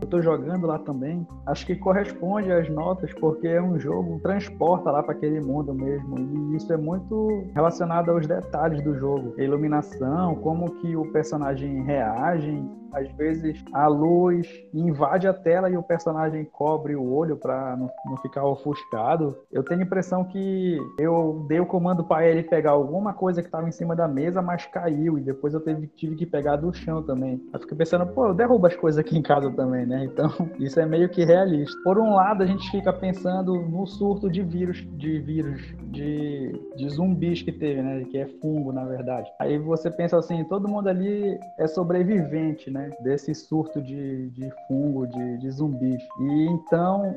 Eu 0.00 0.06
tô 0.08 0.22
jogando 0.22 0.66
lá 0.66 0.78
também. 0.78 1.26
Acho 1.46 1.66
que 1.66 1.76
corresponde 1.76 2.50
às 2.52 2.68
notas, 2.68 3.12
porque 3.14 3.48
é 3.48 3.62
um 3.62 3.78
jogo 3.78 4.16
que 4.16 4.22
transporta 4.22 4.90
lá 4.90 5.02
para 5.02 5.12
aquele 5.12 5.40
mundo 5.40 5.74
mesmo. 5.74 6.18
E 6.18 6.56
isso 6.56 6.72
é 6.72 6.76
muito 6.76 7.44
relacionado 7.54 8.10
aos 8.10 8.26
detalhes 8.26 8.82
do 8.82 8.94
jogo. 8.96 9.34
A 9.38 9.42
iluminação, 9.42 10.36
como 10.36 10.70
que 10.80 10.96
o 10.96 11.10
personagem 11.12 11.82
reage 11.82 12.62
às 12.92 13.10
vezes 13.12 13.62
a 13.72 13.86
luz 13.86 14.48
invade 14.72 15.26
a 15.26 15.32
tela 15.32 15.70
e 15.70 15.76
o 15.76 15.82
personagem 15.82 16.44
cobre 16.44 16.96
o 16.96 17.12
olho 17.12 17.36
para 17.36 17.76
não, 17.76 17.90
não, 18.06 18.16
ficar 18.18 18.44
ofuscado. 18.44 19.36
Eu 19.52 19.62
tenho 19.62 19.80
a 19.80 19.84
impressão 19.84 20.24
que 20.24 20.78
eu 20.98 21.44
dei 21.48 21.60
o 21.60 21.66
comando 21.66 22.04
para 22.04 22.26
ele 22.26 22.42
pegar 22.42 22.72
alguma 22.72 23.12
coisa 23.12 23.42
que 23.42 23.48
estava 23.48 23.68
em 23.68 23.72
cima 23.72 23.94
da 23.94 24.08
mesa, 24.08 24.40
mas 24.40 24.66
caiu 24.66 25.18
e 25.18 25.22
depois 25.22 25.54
eu 25.54 25.60
teve, 25.60 25.86
tive 25.88 26.16
que 26.16 26.26
pegar 26.26 26.56
do 26.56 26.72
chão 26.72 27.02
também. 27.02 27.40
Eu 27.52 27.60
fiquei 27.60 27.76
pensando, 27.76 28.06
pô, 28.06 28.28
eu 28.28 28.34
derrubo 28.34 28.66
as 28.66 28.76
coisas 28.76 28.98
aqui 28.98 29.16
em 29.16 29.22
casa 29.22 29.50
também, 29.50 29.86
né? 29.88 30.04
Então 30.04 30.30
isso 30.60 30.78
é 30.78 30.86
meio 30.86 31.08
que 31.08 31.24
realista. 31.24 31.76
Por 31.82 31.98
um 31.98 32.14
lado, 32.14 32.42
a 32.42 32.46
gente 32.46 32.70
fica 32.70 32.92
pensando 32.92 33.54
no 33.54 33.86
surto 33.86 34.30
de 34.30 34.42
vírus, 34.42 34.86
de 34.92 35.18
vírus, 35.18 35.60
de, 35.84 36.52
de 36.76 36.88
zumbis 36.90 37.42
que 37.42 37.50
teve, 37.50 37.82
né? 37.82 38.04
Que 38.04 38.18
é 38.18 38.26
fungo, 38.40 38.72
na 38.72 38.84
verdade. 38.84 39.30
Aí 39.40 39.58
você 39.58 39.90
pensa 39.90 40.18
assim, 40.18 40.44
todo 40.44 40.68
mundo 40.68 40.88
ali 40.88 41.38
é 41.58 41.66
sobrevivente, 41.66 42.70
né? 42.70 42.90
desse 43.00 43.34
surto 43.34 43.80
de, 43.80 44.28
de 44.30 44.50
fungo, 44.66 45.06
de, 45.06 45.38
de 45.38 45.50
zumbis. 45.50 46.02
E 46.20 46.46
então 46.46 47.16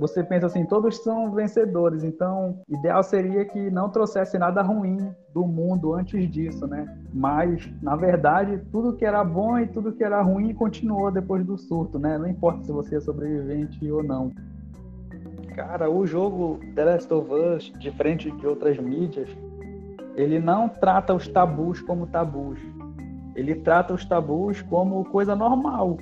você 0.00 0.24
pensa 0.24 0.46
assim, 0.46 0.64
todos 0.64 0.96
são 1.04 1.30
vencedores, 1.30 2.02
então 2.02 2.58
ideal 2.68 3.02
seria 3.02 3.44
que 3.44 3.70
não 3.70 3.88
trouxesse 3.88 4.38
nada 4.38 4.62
ruim 4.62 4.96
do 5.32 5.46
mundo 5.46 5.94
antes 5.94 6.28
disso, 6.28 6.66
né? 6.66 6.86
Mas, 7.12 7.70
na 7.82 7.94
verdade, 7.94 8.60
tudo 8.72 8.96
que 8.96 9.04
era 9.04 9.22
bom 9.22 9.58
e 9.58 9.66
tudo 9.66 9.92
que 9.92 10.02
era 10.02 10.20
ruim 10.22 10.54
continuou 10.54 11.12
depois 11.12 11.44
do 11.44 11.56
surto, 11.56 11.98
né? 11.98 12.18
Não 12.18 12.26
importa 12.26 12.64
se 12.64 12.72
você 12.72 12.96
é 12.96 13.00
sobrevivente 13.00 13.88
ou 13.90 14.02
não. 14.02 14.32
Cara, 15.54 15.90
o 15.90 16.06
jogo 16.06 16.58
The 16.74 16.84
Last 16.84 17.12
of 17.12 17.30
Us, 17.32 17.72
diferente 17.78 18.30
de 18.30 18.46
outras 18.46 18.78
mídias, 18.78 19.28
ele 20.16 20.40
não 20.40 20.68
trata 20.68 21.14
os 21.14 21.28
tabus 21.28 21.80
como 21.80 22.06
tabus 22.06 22.58
ele 23.34 23.54
trata 23.54 23.94
os 23.94 24.04
tabus 24.04 24.62
como 24.62 25.04
coisa 25.04 25.34
normal. 25.34 25.96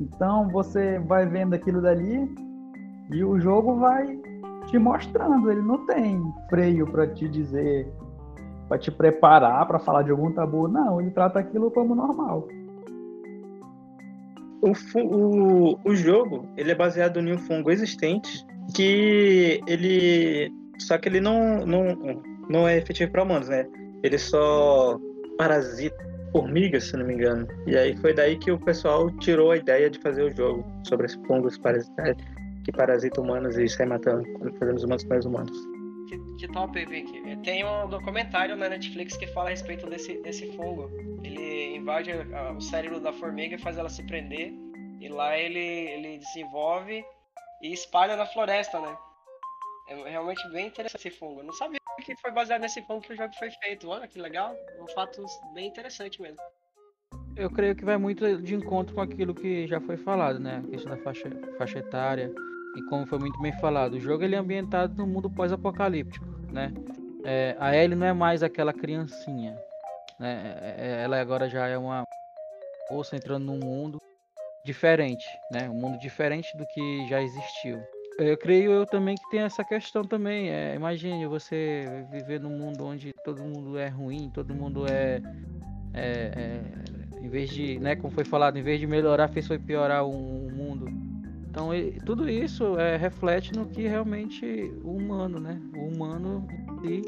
Então 0.00 0.48
você 0.48 0.98
vai 0.98 1.26
vendo 1.26 1.54
aquilo 1.54 1.80
dali 1.80 2.32
e 3.10 3.24
o 3.24 3.38
jogo 3.40 3.76
vai 3.76 4.18
te 4.66 4.78
mostrando. 4.78 5.50
Ele 5.50 5.62
não 5.62 5.86
tem 5.86 6.22
freio 6.48 6.86
para 6.86 7.06
te 7.06 7.28
dizer 7.28 7.86
para 8.68 8.78
te 8.78 8.90
preparar 8.90 9.66
para 9.66 9.78
falar 9.78 10.02
de 10.02 10.10
algum 10.10 10.30
tabu. 10.30 10.68
Não, 10.68 11.00
ele 11.00 11.10
trata 11.10 11.38
aquilo 11.38 11.70
como 11.70 11.94
normal. 11.94 12.46
O, 14.60 14.72
o, 15.00 15.78
o 15.84 15.94
jogo 15.94 16.46
ele 16.56 16.72
é 16.72 16.74
baseado 16.74 17.20
em 17.20 17.32
um 17.32 17.38
fungo 17.38 17.70
existente 17.70 18.44
que 18.74 19.60
ele 19.66 20.52
só 20.78 20.98
que 20.98 21.08
ele 21.08 21.20
não 21.20 21.64
não, 21.64 21.96
não 22.48 22.68
é 22.68 22.76
efetivo 22.76 23.10
para 23.12 23.22
humanos, 23.22 23.48
né? 23.48 23.66
Ele 24.02 24.18
só 24.18 24.98
parasita 25.38 25.96
formigas, 26.32 26.84
se 26.84 26.96
não 26.96 27.06
me 27.06 27.14
engano. 27.14 27.46
E 27.66 27.76
aí 27.76 27.96
foi 27.96 28.12
daí 28.12 28.36
que 28.36 28.50
o 28.50 28.58
pessoal 28.58 29.10
tirou 29.18 29.52
a 29.52 29.56
ideia 29.56 29.88
de 29.88 29.98
fazer 30.00 30.24
o 30.24 30.36
jogo 30.36 30.64
sobre 30.84 31.06
esse 31.06 31.18
fungos 31.26 31.56
parasitários 31.56 32.22
que 32.68 32.72
parasita 32.72 33.22
humanos 33.22 33.56
e 33.56 33.66
sai 33.66 33.86
matando, 33.86 34.24
fazendo 34.58 34.76
os 34.76 34.84
humanos 34.84 35.04
mais 35.04 35.24
humanos. 35.24 35.58
Que, 36.06 36.18
que 36.36 36.52
top, 36.52 36.84
Vic. 36.84 37.36
Tem 37.42 37.64
um 37.64 37.88
documentário 37.88 38.56
na 38.56 38.68
Netflix 38.68 39.16
que 39.16 39.26
fala 39.28 39.48
a 39.48 39.50
respeito 39.50 39.88
desse, 39.88 40.20
desse 40.20 40.54
fungo. 40.54 40.90
Ele 41.24 41.76
invade 41.76 42.10
o 42.54 42.60
cérebro 42.60 43.00
da 43.00 43.10
formiga 43.10 43.54
e 43.54 43.58
faz 43.58 43.78
ela 43.78 43.88
se 43.88 44.02
prender. 44.02 44.52
E 45.00 45.08
lá 45.08 45.38
ele, 45.38 45.58
ele 45.58 46.18
desenvolve 46.18 47.02
e 47.62 47.72
espalha 47.72 48.16
na 48.16 48.26
floresta, 48.26 48.78
né? 48.78 48.94
É 49.88 50.10
realmente 50.10 50.46
bem 50.50 50.66
interessante 50.66 51.08
esse 51.08 51.18
fungo. 51.18 51.40
Eu 51.40 51.44
não 51.44 51.54
sabia 51.54 51.78
que 52.04 52.14
foi 52.16 52.30
baseado 52.32 52.60
nesse 52.60 52.82
fungo 52.82 53.00
que 53.00 53.14
o 53.14 53.16
jogo 53.16 53.32
foi 53.38 53.50
feito. 53.50 53.88
Olha 53.88 54.06
que 54.06 54.20
legal. 54.20 54.54
Um 54.78 54.88
fato 54.88 55.24
bem 55.54 55.68
interessante 55.68 56.20
mesmo. 56.20 56.38
Eu 57.34 57.50
creio 57.50 57.74
que 57.74 57.84
vai 57.84 57.96
muito 57.96 58.42
de 58.42 58.54
encontro 58.54 58.94
com 58.94 59.00
aquilo 59.00 59.34
que 59.34 59.66
já 59.66 59.80
foi 59.80 59.96
falado, 59.96 60.38
né? 60.38 60.62
A 60.66 60.70
questão 60.70 60.94
da 60.94 61.02
faixa, 61.02 61.30
faixa 61.56 61.78
etária, 61.78 62.30
e 62.76 62.82
como 62.82 63.06
foi 63.06 63.18
muito 63.18 63.40
bem 63.40 63.52
falado, 63.52 63.94
o 63.94 64.00
jogo 64.00 64.24
ele 64.24 64.34
é 64.34 64.38
ambientado 64.38 64.94
no 64.94 65.06
mundo 65.06 65.30
pós-apocalíptico, 65.30 66.26
né? 66.52 66.72
É, 67.24 67.56
a 67.58 67.76
Ellie 67.76 67.96
não 67.96 68.06
é 68.06 68.12
mais 68.12 68.42
aquela 68.42 68.72
criancinha, 68.72 69.56
né? 70.18 70.56
É, 70.60 70.74
é, 70.78 71.04
ela 71.04 71.20
agora 71.20 71.48
já 71.48 71.66
é 71.66 71.76
uma 71.76 72.04
moça 72.90 73.16
entrando 73.16 73.44
num 73.44 73.58
mundo 73.58 73.98
diferente, 74.64 75.26
né? 75.50 75.68
Um 75.68 75.74
mundo 75.74 75.98
diferente 75.98 76.56
do 76.56 76.66
que 76.66 77.06
já 77.08 77.22
existiu. 77.22 77.80
Eu 78.18 78.36
creio 78.36 78.72
eu 78.72 78.84
também 78.84 79.14
que 79.14 79.30
tem 79.30 79.40
essa 79.40 79.64
questão 79.64 80.02
também. 80.02 80.50
É, 80.50 80.74
imagine 80.74 81.26
você 81.26 82.06
viver 82.10 82.40
num 82.40 82.50
mundo 82.50 82.84
onde 82.84 83.12
todo 83.24 83.42
mundo 83.42 83.78
é 83.78 83.88
ruim, 83.88 84.30
todo 84.34 84.54
mundo 84.54 84.86
é, 84.86 85.20
é, 85.94 86.32
é 86.34 86.62
em 87.20 87.28
vez 87.28 87.50
de, 87.50 87.78
né, 87.78 87.96
como 87.96 88.12
foi 88.12 88.24
falado, 88.24 88.58
em 88.58 88.62
vez 88.62 88.80
de 88.80 88.86
melhorar, 88.86 89.28
fez 89.28 89.46
foi 89.46 89.58
piorar 89.58 90.04
o, 90.04 90.12
mundo. 90.12 90.67
Então, 91.50 91.70
tudo 92.04 92.28
isso 92.28 92.78
é, 92.78 92.96
reflete 92.96 93.52
no 93.52 93.66
que 93.66 93.86
realmente 93.86 94.44
o 94.84 94.92
humano, 94.92 95.40
né? 95.40 95.60
O 95.74 95.94
humano 95.94 96.46
e 96.84 97.02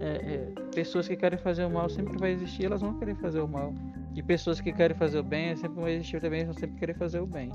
é, 0.00 0.08
é, 0.08 0.60
pessoas 0.74 1.06
que 1.06 1.16
querem 1.16 1.38
fazer 1.38 1.64
o 1.64 1.70
mal 1.70 1.88
sempre 1.88 2.16
vai 2.18 2.32
existir, 2.32 2.64
elas 2.64 2.80
vão 2.80 2.98
querer 2.98 3.16
fazer 3.16 3.40
o 3.40 3.48
mal. 3.48 3.74
E 4.14 4.22
pessoas 4.22 4.60
que 4.60 4.72
querem 4.72 4.96
fazer 4.96 5.18
o 5.18 5.22
bem 5.22 5.54
sempre 5.54 5.76
vão 5.76 5.88
existir 5.88 6.20
também, 6.20 6.44
vão 6.44 6.54
sempre 6.54 6.78
querer 6.78 6.94
fazer 6.94 7.20
o 7.20 7.26
bem. 7.26 7.50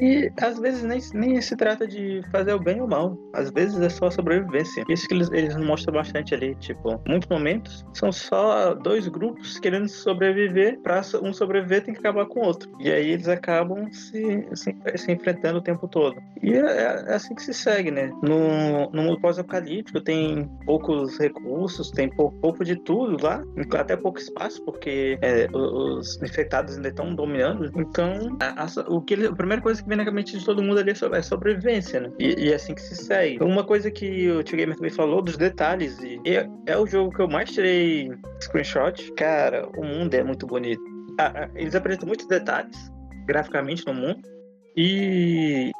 E 0.00 0.30
às 0.40 0.58
vezes 0.58 0.82
nem, 0.82 1.00
nem 1.14 1.40
se 1.40 1.56
trata 1.56 1.86
de 1.86 2.22
fazer 2.30 2.54
o 2.54 2.58
bem 2.58 2.80
ou 2.80 2.88
mal. 2.88 3.16
Às 3.32 3.50
vezes 3.50 3.80
é 3.80 3.88
só 3.88 4.10
sobrevivência. 4.10 4.84
Isso 4.88 5.06
que 5.06 5.14
eles, 5.14 5.30
eles 5.30 5.56
mostram 5.56 5.94
bastante 5.94 6.34
ali. 6.34 6.54
Tipo, 6.56 7.00
muitos 7.06 7.28
momentos 7.28 7.84
são 7.92 8.10
só 8.10 8.74
dois 8.74 9.06
grupos 9.08 9.58
querendo 9.58 9.88
sobreviver. 9.88 10.78
Pra 10.80 11.02
um 11.22 11.32
sobreviver 11.32 11.84
tem 11.84 11.94
que 11.94 12.00
acabar 12.00 12.26
com 12.26 12.40
o 12.40 12.44
outro. 12.44 12.70
E 12.80 12.90
aí 12.90 13.10
eles 13.10 13.28
acabam 13.28 13.90
se, 13.92 14.46
se, 14.54 14.74
se 14.96 15.12
enfrentando 15.12 15.58
o 15.58 15.62
tempo 15.62 15.86
todo. 15.86 16.16
E 16.42 16.54
é, 16.54 17.04
é, 17.08 17.14
assim 17.14 17.34
que 17.34 17.42
se 17.42 17.52
segue, 17.52 17.90
né? 17.90 18.10
No, 18.22 18.90
no 18.90 19.02
mundo 19.02 19.20
pós-apocalíptico 19.20 20.00
tem 20.00 20.48
poucos 20.64 21.18
recursos, 21.18 21.90
tem 21.90 22.08
pouco, 22.08 22.36
pouco 22.38 22.64
de 22.64 22.76
tudo 22.76 23.22
lá. 23.22 23.42
Até 23.74 23.96
pouco 23.96 24.18
espaço, 24.18 24.62
porque 24.64 25.18
é, 25.20 25.48
os 25.52 26.20
infectados 26.22 26.76
ainda 26.76 26.88
estão 26.88 27.14
dominando. 27.14 27.70
Então, 27.76 28.36
a, 28.40 28.64
a, 28.64 28.90
o 28.90 29.00
que 29.02 29.14
ele, 29.14 29.26
a 29.26 29.34
primeira 29.34 29.62
coisa 29.62 29.82
que 29.82 29.89
vem 29.90 30.04
na 30.04 30.10
mente 30.10 30.38
de 30.38 30.44
todo 30.44 30.62
mundo 30.62 30.78
ali 30.78 30.90
é, 30.90 31.18
é 31.18 31.22
sobrevivência, 31.22 32.00
né? 32.00 32.12
E, 32.18 32.46
e 32.46 32.52
é 32.52 32.54
assim 32.54 32.74
que 32.74 32.80
se 32.80 32.96
segue. 32.96 33.42
Uma 33.42 33.64
coisa 33.64 33.90
que 33.90 34.30
o 34.30 34.42
Tio 34.42 34.56
Gamer 34.56 34.76
também 34.76 34.90
falou 34.90 35.20
dos 35.20 35.36
detalhes, 35.36 35.98
e 36.00 36.20
é, 36.24 36.48
é 36.66 36.78
o 36.78 36.86
jogo 36.86 37.14
que 37.14 37.20
eu 37.20 37.28
mais 37.28 37.50
tirei 37.50 38.10
screenshot. 38.40 39.12
Cara, 39.12 39.68
o 39.76 39.84
mundo 39.84 40.14
é 40.14 40.22
muito 40.22 40.46
bonito. 40.46 40.82
Ah, 41.18 41.32
ah, 41.34 41.50
eles 41.54 41.74
apresentam 41.74 42.06
muitos 42.06 42.26
detalhes 42.26 42.76
graficamente 43.26 43.86
no 43.86 43.92
mundo. 43.92 44.20
E, 44.76 45.72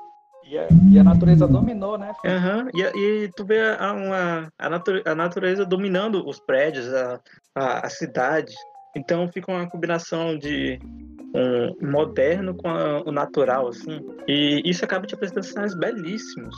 e 0.44 0.58
a, 0.58 0.68
e 0.92 0.98
a, 0.98 1.04
natureza 1.04 1.46
dominou, 1.46 1.96
né? 1.96 2.12
Uhum. 2.24 2.68
E, 2.74 3.24
e, 3.24 3.28
tu 3.36 3.44
vê 3.44 3.60
a, 3.78 3.92
uma, 3.92 4.52
a, 4.58 4.68
natureza, 4.68 5.04
a 5.10 5.14
natureza 5.14 5.64
dominando 5.64 6.28
os 6.28 6.40
prédios, 6.40 6.92
a, 6.92 7.20
a, 7.54 7.86
a, 7.86 7.88
cidade. 7.88 8.52
Então 8.94 9.28
fica 9.28 9.52
uma 9.52 9.68
combinação 9.68 10.36
de 10.36 10.78
um 11.80 11.90
moderno 11.90 12.54
com 12.54 12.68
a, 12.68 13.02
o 13.02 13.12
natural, 13.12 13.68
assim. 13.68 14.00
E 14.26 14.62
isso 14.64 14.84
acaba 14.84 15.06
te 15.06 15.14
apresentando 15.14 15.44
cenários 15.44 15.74
belíssimos. 15.74 16.54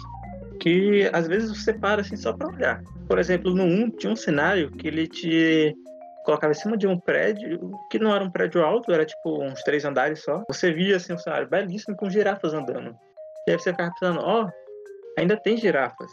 Que 0.61 1.11
às 1.13 1.27
vezes 1.27 1.51
você 1.51 1.73
para 1.73 2.01
assim 2.01 2.17
só 2.17 2.33
pra 2.33 2.49
olhar. 2.49 2.83
Por 3.09 3.19
exemplo, 3.19 3.55
no 3.55 3.65
1 3.65 3.91
tinha 3.91 4.13
um 4.13 4.17
cenário 4.17 4.71
que 4.71 4.89
ele 4.89 5.07
te 5.07 5.75
colocava 6.25 6.53
em 6.53 6.57
cima 6.57 6.77
de 6.77 6.87
um 6.87 6.99
prédio, 6.99 7.73
que 7.91 7.99
não 7.99 8.15
era 8.15 8.23
um 8.23 8.31
prédio 8.31 8.65
alto, 8.65 8.93
era 8.93 9.05
tipo 9.05 9.43
uns 9.43 9.63
três 9.63 9.85
andares 9.85 10.23
só. 10.23 10.43
Você 10.49 10.73
via 10.73 10.97
assim 10.97 11.13
um 11.13 11.19
cenário 11.19 11.49
belíssimo 11.49 11.97
com 11.97 12.09
girafas 12.09 12.55
andando. 12.55 12.97
E 13.47 13.51
aí 13.51 13.59
você 13.59 13.73
ficava 13.73 13.93
pensando, 13.99 14.21
ó, 14.21 14.45
oh, 14.45 15.21
ainda 15.21 15.37
tem 15.37 15.57
girafas. 15.57 16.11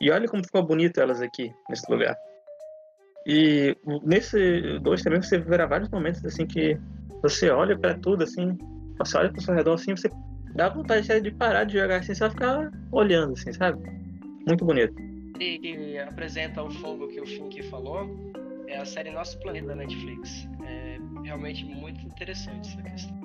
E 0.00 0.10
olha 0.10 0.28
como 0.28 0.44
ficou 0.44 0.62
bonito 0.62 1.00
elas 1.00 1.22
aqui, 1.22 1.54
nesse 1.70 1.90
lugar. 1.90 2.16
E 3.26 3.76
nesse 4.04 4.78
2 4.78 5.02
também 5.02 5.20
você 5.20 5.38
verá 5.38 5.66
vários 5.66 5.90
momentos 5.90 6.24
assim 6.24 6.46
que 6.46 6.78
você 7.20 7.50
olha 7.50 7.76
para 7.76 7.98
tudo 7.98 8.22
assim, 8.22 8.56
você 8.96 9.18
olha 9.18 9.32
pro 9.32 9.42
seu 9.42 9.52
redor 9.52 9.74
assim, 9.74 9.96
você 9.96 10.08
dá 10.54 10.68
vontade 10.68 11.20
de 11.20 11.30
parar 11.32 11.64
de 11.64 11.76
jogar 11.76 11.96
assim, 11.96 12.14
só 12.14 12.30
ficar 12.30 12.70
olhando 12.92 13.32
assim, 13.32 13.52
sabe? 13.52 13.82
Muito 14.46 14.64
bonito. 14.64 14.94
E 15.40 15.98
apresenta 15.98 16.62
o 16.62 16.70
fogo 16.70 17.08
que 17.08 17.20
o 17.20 17.26
Fink 17.26 17.62
falou, 17.64 18.08
é 18.68 18.78
a 18.78 18.84
série 18.84 19.10
Nosso 19.10 19.38
Planeta 19.40 19.66
da 19.66 19.74
Netflix. 19.74 20.48
É 20.64 20.98
realmente 21.24 21.64
muito 21.64 22.00
interessante 22.06 22.68
essa 22.68 22.82
questão. 22.82 23.20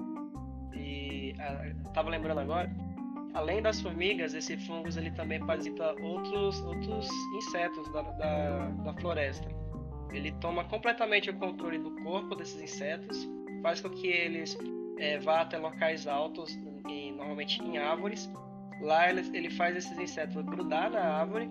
E 0.75 1.35
a, 1.39 1.91
tava 1.93 2.09
lembrando 2.09 2.39
agora, 2.39 2.69
além 3.35 3.61
das 3.61 3.79
formigas, 3.79 4.33
esse 4.33 4.57
fungos 4.57 4.97
ele 4.97 5.11
também 5.11 5.39
parasita 5.45 5.93
outros, 6.01 6.59
outros 6.63 7.07
insetos 7.37 7.87
da, 7.93 8.01
da, 8.01 8.67
da 8.83 8.93
floresta. 8.95 9.60
Ele 10.13 10.31
toma 10.33 10.63
completamente 10.65 11.29
o 11.29 11.33
controle 11.33 11.77
do 11.77 11.91
corpo 12.03 12.35
desses 12.35 12.61
insetos 12.61 13.27
faz 13.61 13.79
com 13.79 13.89
que 13.89 14.07
eles 14.07 14.57
é, 14.97 15.19
vá 15.19 15.41
até 15.41 15.57
locais 15.57 16.07
altos, 16.07 16.57
normalmente 17.15 17.61
em 17.61 17.77
árvores. 17.77 18.29
Lá 18.81 19.09
ele, 19.09 19.21
ele 19.35 19.49
faz 19.49 19.75
esses 19.75 19.97
insetos 19.97 20.43
grudar 20.43 20.89
na 20.89 21.01
árvore 21.01 21.49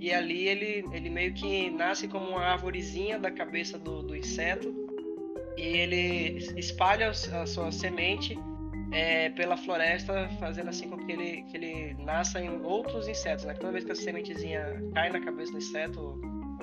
e 0.00 0.12
ali 0.12 0.48
ele, 0.48 0.84
ele 0.92 1.08
meio 1.08 1.32
que 1.32 1.70
nasce 1.70 2.08
como 2.08 2.30
uma 2.30 2.40
árvorezinha 2.40 3.18
da 3.18 3.30
cabeça 3.30 3.78
do, 3.78 4.02
do 4.02 4.16
inseto 4.16 4.74
e 5.56 5.62
ele 5.62 6.38
espalha 6.58 7.10
a 7.10 7.46
sua 7.46 7.70
semente 7.70 8.36
é, 8.92 9.30
pela 9.30 9.56
floresta, 9.56 10.28
fazendo 10.40 10.70
assim 10.70 10.88
com 10.88 10.98
que 10.98 11.12
ele, 11.12 11.42
que 11.44 11.56
ele 11.56 11.94
nasça 12.02 12.40
em 12.40 12.50
outros 12.62 13.06
insetos. 13.06 13.44
Né? 13.44 13.54
Toda 13.54 13.72
vez 13.72 13.84
que 13.84 13.92
a 13.92 13.94
sementezinha 13.94 14.82
cai 14.92 15.10
na 15.10 15.20
cabeça 15.20 15.52
do 15.52 15.58
inseto, 15.58 16.20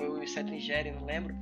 o 0.08 0.22
inseto 0.22 0.52
ingere, 0.52 0.90
não 0.90 1.04
lembro, 1.04 1.34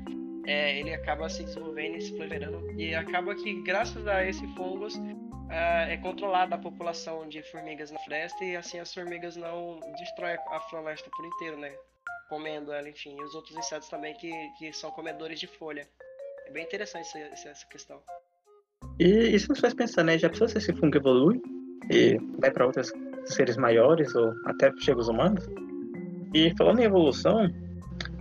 é, 0.47 0.79
ele 0.79 0.95
acaba 0.95 1.29
se 1.29 1.45
desenvolvendo 1.45 1.97
e 1.97 2.01
se 2.01 2.13
proliferando. 2.13 2.81
E 2.81 2.95
acaba 2.95 3.35
que, 3.35 3.63
graças 3.63 4.07
a 4.07 4.25
esse 4.25 4.47
fungos, 4.55 4.97
uh, 4.97 5.89
é 5.89 5.97
controlada 5.99 6.55
a 6.55 6.59
população 6.59 7.29
de 7.29 7.43
formigas 7.43 7.91
na 7.91 7.99
floresta 8.01 8.45
e 8.45 8.57
assim 8.57 8.79
as 8.79 8.93
formigas 8.93 9.37
não 9.37 9.79
destroem 9.99 10.37
a 10.51 10.61
floresta 10.71 11.11
por 11.15 11.27
inteiro, 11.27 11.59
né? 11.59 11.73
Comendo 12.29 12.73
ela, 12.73 12.89
enfim. 12.89 13.17
E 13.19 13.23
os 13.23 13.35
outros 13.35 13.57
insetos 13.57 13.89
também 13.89 14.15
que, 14.15 14.31
que 14.59 14.73
são 14.73 14.91
comedores 14.91 15.39
de 15.39 15.47
folha. 15.47 15.87
É 16.47 16.51
bem 16.51 16.65
interessante 16.65 17.09
essa, 17.17 17.49
essa 17.49 17.67
questão. 17.67 18.01
E 18.99 19.35
isso 19.35 19.49
nos 19.51 19.61
faz 19.61 19.75
pensar, 19.75 20.05
né? 20.05 20.19
Já 20.19 20.29
precisa 20.29 20.49
se 20.49 20.59
esse 20.59 20.73
fungo 20.73 20.97
evolui 20.97 21.41
e 21.91 22.19
vai 22.39 22.51
para 22.51 22.67
outros 22.67 22.91
seres 23.25 23.57
maiores 23.57 24.15
ou 24.15 24.33
até 24.47 24.73
chega 24.79 24.99
os 24.99 25.09
humanos? 25.09 25.47
E 26.35 26.55
falando 26.57 26.81
em 26.81 26.85
evolução, 26.85 27.49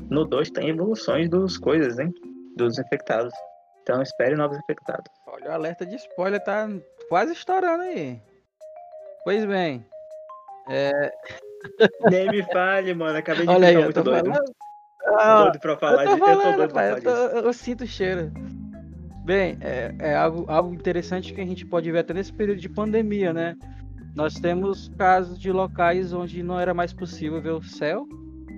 no 0.10 0.26
2 0.26 0.52
tem 0.52 0.70
evoluções 0.70 1.30
dos 1.30 1.58
coisas, 1.58 2.00
hein? 2.00 2.13
Dos 2.56 2.78
infectados. 2.80 3.34
Então 3.84 4.02
espere 4.02 4.36
novos 4.36 4.58
infectados. 4.58 5.12
Olha, 5.28 5.50
o 5.50 5.54
alerta 5.54 5.86
de 5.86 5.96
spoiler 5.96 6.43
tá 6.43 6.67
quase 7.10 7.34
estourando 7.34 7.84
aí. 7.84 8.22
Pois 9.24 9.46
bem. 9.46 9.86
É... 10.70 11.13
Nem 12.10 12.30
me 12.30 12.43
fale, 12.43 12.93
mano. 12.93 13.17
Acabei 13.17 13.46
de 13.46 13.52
Olha 13.52 13.67
ficar 13.67 13.80
aí, 13.80 13.84
muito 13.84 14.04
doido. 14.04 14.32
Falando... 14.32 14.54
Ah, 15.20 15.43
doido 15.43 15.60
pra 15.60 15.78
falar 15.78 16.06
eu 16.06 16.15
de. 16.15 16.20
Falando, 16.20 16.38
eu 16.38 16.52
tô 16.52 16.58
doido 16.58 16.74
pra 16.74 16.82
falar 16.82 16.98
eu, 16.98 17.32
tô, 17.32 17.48
eu 17.48 17.54
sinto 17.54 17.84
o 17.84 17.88
cheiro. 17.88 18.32
Bem, 19.24 19.58
é, 19.62 19.93
é 20.00 20.15
algo, 20.15 20.46
algo 20.50 20.74
interessante 20.74 21.34
que 21.34 21.41
a 21.41 21.46
gente 21.46 21.65
pode 21.65 21.91
ver 21.91 22.00
até 22.00 22.13
nesse 22.13 22.32
período 22.32 22.60
de 22.60 22.70
pandemia, 22.70 23.34
né? 23.34 23.56
Nós 24.15 24.34
temos 24.36 24.89
casos 24.98 25.38
de 25.38 25.52
locais 25.52 26.13
onde 26.13 26.41
não 26.41 26.60
era 26.60 26.74
mais 26.74 26.93
possível 26.93 27.41
ver 27.41 27.52
o 27.52 27.62
céu, 27.62 28.08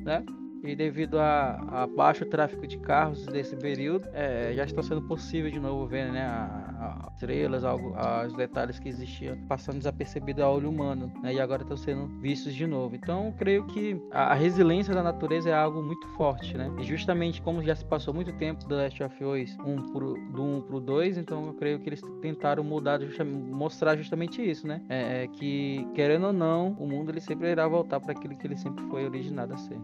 né? 0.06 0.24
E 0.64 0.76
devido 0.76 1.20
a, 1.20 1.84
a 1.84 1.88
baixo 1.88 2.26
tráfego 2.26 2.68
de 2.68 2.78
carros 2.80 3.26
desse 3.26 3.56
período, 3.56 4.08
é, 4.14 4.54
já 4.56 4.66
está 4.66 4.82
sendo 4.84 5.02
possível 5.02 5.50
de 5.50 5.60
novo 5.60 5.86
ver 5.88 6.12
né, 6.12 6.22
a, 6.22 7.06
a 7.06 7.12
estrelas, 7.14 7.64
algo, 7.64 7.94
os 8.26 8.34
detalhes 8.34 8.80
que 8.80 8.90
existiam 8.90 9.38
passando 9.48 9.78
desapercebido 9.78 10.44
ao 10.44 10.56
olho 10.56 10.70
humano, 10.70 11.12
né, 11.22 11.34
e 11.34 11.40
agora 11.40 11.62
estão 11.62 11.78
sendo 11.78 12.08
vistos 12.20 12.54
de 12.54 12.66
novo. 12.66 12.96
Então, 12.96 13.34
creio 13.38 13.66
que 13.68 14.02
a, 14.12 14.32
a, 14.32 14.34
resiliência 14.34 14.94
da 14.94 15.04
natureza 15.04 15.50
é 15.50 15.54
algo 15.54 15.82
muito 15.82 16.08
forte, 16.10 16.58
né? 16.58 16.72
E 16.80 16.84
justamente 16.84 17.42
como 17.42 17.64
já 17.64 17.76
se 17.76 17.86
passou 17.86 18.14
muito 18.14 18.32
tempo 18.34 18.66
do 18.68 18.76
Last 18.76 19.04
of 19.04 19.24
Us 19.24 19.58
1 19.66 19.92
pro, 19.92 20.14
do 20.32 20.44
1 20.44 20.62
pro 20.62 20.80
2, 20.80 21.18
então 21.18 21.48
eu 21.48 21.54
creio 21.54 21.80
que 21.80 21.90
eles 21.90 22.02
tentaram 22.22 22.64
mudar, 22.64 23.00
mostrar 23.26 23.96
justamente 23.96 24.42
isso, 24.42 24.68
né? 24.68 24.82
É, 24.90 25.24
é, 25.24 25.28
que, 25.28 25.88
querendo 25.94 26.28
ou 26.28 26.34
não, 26.34 26.72
o 26.80 26.88
mundo 26.88 27.12
ele 27.12 27.22
sempre 27.22 27.50
irá 27.50 27.68
voltar 27.68 28.00
para 28.00 28.14
aquilo 28.14 28.38
que 28.38 28.48
ele 28.48 28.58
sempre 28.58 28.84
foi 28.86 29.06
originado 29.06 29.54
a 29.54 29.58
ser. 29.58 29.78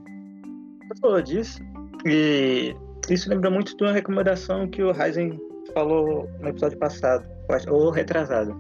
Você 0.88 1.02
falou 1.02 1.22
disso, 1.22 1.60
e 2.06 2.76
isso 3.10 3.30
lembra 3.30 3.50
muito 3.50 3.76
de 3.76 3.84
uma 3.84 3.92
recomendação 3.92 4.68
que 4.68 4.84
o 4.84 4.92
Ryzen 4.92 5.40
falou 5.74 6.30
no 6.40 6.50
episódio 6.50 6.78
passado, 6.78 7.28
ou 7.70 7.90
retrasado. 7.90 8.56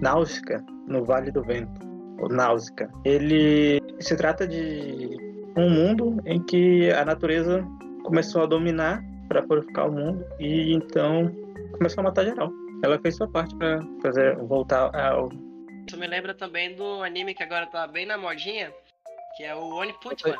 Náusica, 0.00 0.64
no 0.86 1.04
Vale 1.04 1.30
do 1.30 1.42
Vento, 1.42 1.80
ou 2.20 2.28
Náusica. 2.28 2.90
Ele 3.04 3.80
se 4.00 4.16
trata 4.16 4.46
de 4.46 5.16
um 5.56 5.70
mundo 5.70 6.20
em 6.26 6.42
que 6.42 6.90
a 6.90 7.04
natureza 7.04 7.64
começou 8.04 8.42
a 8.42 8.46
dominar 8.46 9.02
para 9.28 9.42
purificar 9.42 9.88
o 9.88 9.92
mundo 9.92 10.24
e 10.38 10.74
então 10.74 11.30
começou 11.72 12.02
a 12.02 12.04
matar 12.04 12.24
geral. 12.24 12.50
Ela 12.82 12.98
fez 12.98 13.16
sua 13.16 13.28
parte 13.28 13.54
para 13.56 13.80
fazer 14.02 14.36
voltar 14.38 14.94
ao. 14.94 15.28
Isso 15.88 15.98
me 15.98 16.06
lembra 16.06 16.34
também 16.34 16.74
do 16.74 17.02
anime 17.02 17.34
que 17.34 17.42
agora 17.42 17.66
tá 17.66 17.86
bem 17.86 18.06
na 18.06 18.18
modinha, 18.18 18.72
que 19.36 19.44
é 19.44 19.54
o 19.54 19.76
One 19.76 19.94
Punch 20.02 20.26
Man. 20.26 20.36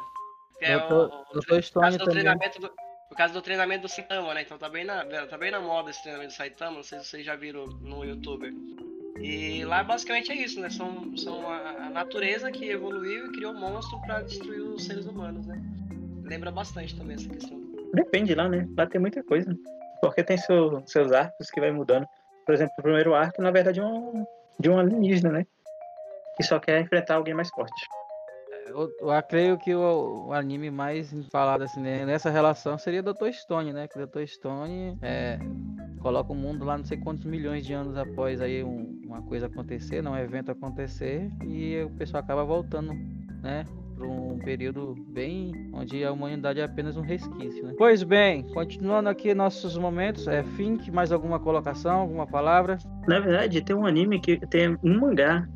Que 0.63 0.67
é 0.67 0.77
o, 0.77 1.07
o, 1.07 1.39
o 1.39 1.81
caso 1.81 1.99
do 1.99 2.05
treinamento 2.05 2.61
do, 2.61 2.71
por 3.09 3.17
causa 3.17 3.35
do 3.35 3.43
treinamento 3.43 3.83
do 3.83 3.89
Saitama, 3.89 4.33
né? 4.33 4.43
Então 4.43 4.57
tá 4.57 4.69
bem 4.69 4.85
na, 4.85 5.05
tá 5.27 5.37
bem 5.37 5.51
na 5.51 5.61
moda 5.61 5.91
esse 5.91 6.01
treinamento 6.03 6.33
do 6.33 6.37
Saitama, 6.37 6.77
não 6.77 6.83
sei 6.85 7.01
se 7.01 7.07
vocês 7.07 7.27
já 7.27 7.35
viram 7.35 7.67
no 7.67 8.05
YouTube. 8.05 8.55
E 9.21 9.65
lá 9.65 9.83
basicamente 9.83 10.31
é 10.31 10.37
isso, 10.37 10.61
né? 10.61 10.71
São, 10.71 11.17
são 11.17 11.51
a, 11.51 11.87
a 11.87 11.91
natureza 11.91 12.53
que 12.53 12.71
evoluiu 12.71 13.27
e 13.27 13.33
criou 13.33 13.53
monstro 13.53 14.01
para 14.03 14.23
destruir 14.23 14.61
os 14.61 14.85
seres 14.85 15.05
humanos, 15.05 15.45
né? 15.47 15.61
Lembra 16.23 16.53
bastante 16.53 16.97
também 16.97 17.17
essa 17.17 17.29
questão. 17.29 17.61
Depende 17.93 18.33
lá, 18.37 18.49
né? 18.49 18.69
Lá 18.79 18.87
tem 18.87 19.01
muita 19.01 19.21
coisa. 19.25 19.53
Porque 20.01 20.23
tem 20.23 20.37
seu, 20.37 20.81
seus 20.87 21.11
arcos 21.11 21.51
que 21.51 21.61
vai 21.61 21.73
mudando. 21.73 22.07
Por 22.47 22.55
exemplo, 22.55 22.73
o 22.79 22.83
primeiro 22.83 23.15
arco, 23.15 23.43
na 23.43 23.51
verdade, 23.51 23.81
é 23.81 23.85
um, 23.85 24.25
de 24.61 24.71
um 24.71 24.79
alienígena, 24.79 25.33
né? 25.33 25.47
Que 26.37 26.45
só 26.45 26.61
quer 26.61 26.81
enfrentar 26.81 27.17
alguém 27.17 27.35
mais 27.35 27.51
forte. 27.51 27.89
Eu, 28.67 28.93
eu 29.01 29.23
creio 29.29 29.59
que 29.59 29.75
o, 29.75 30.27
o, 30.29 30.33
anime 30.33 30.71
mais 30.71 31.13
falado 31.31 31.63
assim, 31.63 31.81
né, 31.81 32.05
nessa 32.05 32.31
relação 32.31 32.79
seria 32.79 33.03
Dr. 33.03 33.31
Stone, 33.33 33.73
né? 33.73 33.89
Que 33.89 33.99
Dr. 33.99 34.27
Stone 34.27 34.99
é, 35.03 35.39
coloca 36.01 36.33
o 36.33 36.37
mundo 36.37 36.65
lá 36.65 36.77
não 36.77 36.85
sei 36.85 36.99
quantos 36.99 37.25
milhões 37.25 37.65
de 37.65 37.73
anos 37.73 37.97
após 37.97 38.41
aí 38.41 38.63
um, 38.63 39.01
uma 39.05 39.23
coisa 39.23 39.47
acontecer, 39.47 40.03
não, 40.03 40.13
um 40.13 40.19
evento 40.19 40.51
acontecer, 40.51 41.31
e 41.45 41.83
o 41.83 41.91
pessoal 41.91 42.23
acaba 42.23 42.45
voltando, 42.45 42.93
né? 43.43 43.67
Para 43.97 44.07
um 44.07 44.39
período 44.39 44.95
bem 45.09 45.53
onde 45.73 46.03
a 46.03 46.11
humanidade 46.11 46.61
é 46.61 46.65
apenas 46.65 46.97
um 46.97 47.03
resquício. 47.03 47.65
Né? 47.65 47.75
Pois 47.77 48.03
bem, 48.03 48.43
continuando 48.53 49.09
aqui 49.09 49.35
nossos 49.35 49.77
momentos, 49.77 50.27
é 50.27 50.43
Fink, 50.43 50.91
mais 50.91 51.13
alguma 51.13 51.39
colocação, 51.39 52.01
alguma 52.01 52.27
palavra? 52.27 52.79
Na 53.07 53.21
verdade, 53.21 53.63
tem 53.63 53.77
um 53.77 53.87
anime 53.87 54.21
que 54.21 54.39
tem 54.47 54.77
um 54.83 55.01
mangá 55.01 55.47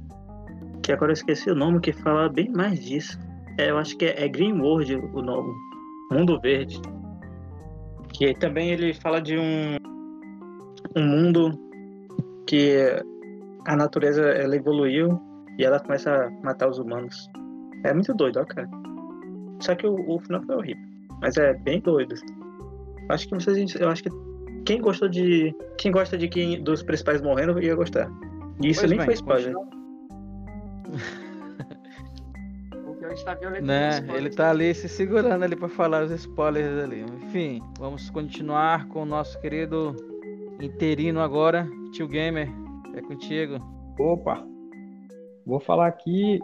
que 0.86 0.92
agora 0.92 1.10
eu 1.10 1.14
esqueci 1.14 1.50
o 1.50 1.54
nome, 1.54 1.80
que 1.80 1.92
fala 1.92 2.28
bem 2.28 2.48
mais 2.48 2.78
disso. 2.78 3.18
É, 3.58 3.70
eu 3.70 3.76
acho 3.76 3.96
que 3.96 4.04
é, 4.04 4.24
é 4.24 4.28
Green 4.28 4.60
World 4.60 4.94
o 4.94 5.20
nome. 5.20 5.52
Mundo 6.12 6.38
Verde. 6.40 6.80
Que 8.12 8.32
também 8.34 8.70
ele 8.70 8.94
fala 8.94 9.20
de 9.20 9.36
um, 9.36 9.76
um 10.96 11.04
mundo 11.04 11.58
que 12.46 12.76
a 13.66 13.74
natureza 13.74 14.22
ela 14.22 14.54
evoluiu 14.54 15.20
e 15.58 15.64
ela 15.64 15.80
começa 15.80 16.14
a 16.14 16.30
matar 16.44 16.68
os 16.68 16.78
humanos. 16.78 17.28
É 17.84 17.92
muito 17.92 18.14
doido, 18.14 18.38
ó, 18.38 18.44
cara. 18.44 18.68
Só 19.58 19.74
que 19.74 19.88
o, 19.88 19.96
o 20.08 20.20
final 20.20 20.40
foi 20.44 20.54
horrível. 20.54 20.84
Mas 21.20 21.36
é 21.36 21.52
bem 21.52 21.80
doido. 21.80 22.14
Acho 23.08 23.28
que 23.28 23.34
vocês. 23.34 23.74
Eu 23.74 23.88
acho 23.88 24.04
que 24.04 24.10
quem 24.64 24.80
gostou 24.80 25.08
de. 25.08 25.52
Quem 25.78 25.90
gosta 25.90 26.16
de 26.16 26.28
quem 26.28 26.62
dos 26.62 26.84
principais 26.84 27.20
morrendo 27.20 27.60
ia 27.60 27.74
gostar. 27.74 28.08
E 28.62 28.68
isso 28.68 28.82
pois 28.82 28.90
nem 28.90 28.98
bem, 28.98 29.06
foi 29.06 29.14
spoiler. 29.14 29.75
Continua 33.14 33.36
tá 33.36 33.60
né? 33.60 34.04
Ele 34.14 34.30
tá 34.30 34.50
ali 34.50 34.74
se 34.74 34.88
segurando 34.88 35.42
ali 35.42 35.54
para 35.54 35.68
falar 35.68 36.04
os 36.04 36.10
spoilers 36.10 36.82
ali. 36.82 37.02
Enfim, 37.02 37.62
vamos 37.78 38.10
continuar 38.10 38.88
com 38.88 39.02
o 39.02 39.06
nosso 39.06 39.38
querido 39.40 39.94
interino 40.60 41.20
agora, 41.20 41.68
Tio 41.92 42.08
Gamer. 42.08 42.48
É 42.94 43.02
contigo. 43.02 43.60
Opa! 43.98 44.44
Vou 45.46 45.60
falar 45.60 45.86
aqui 45.86 46.40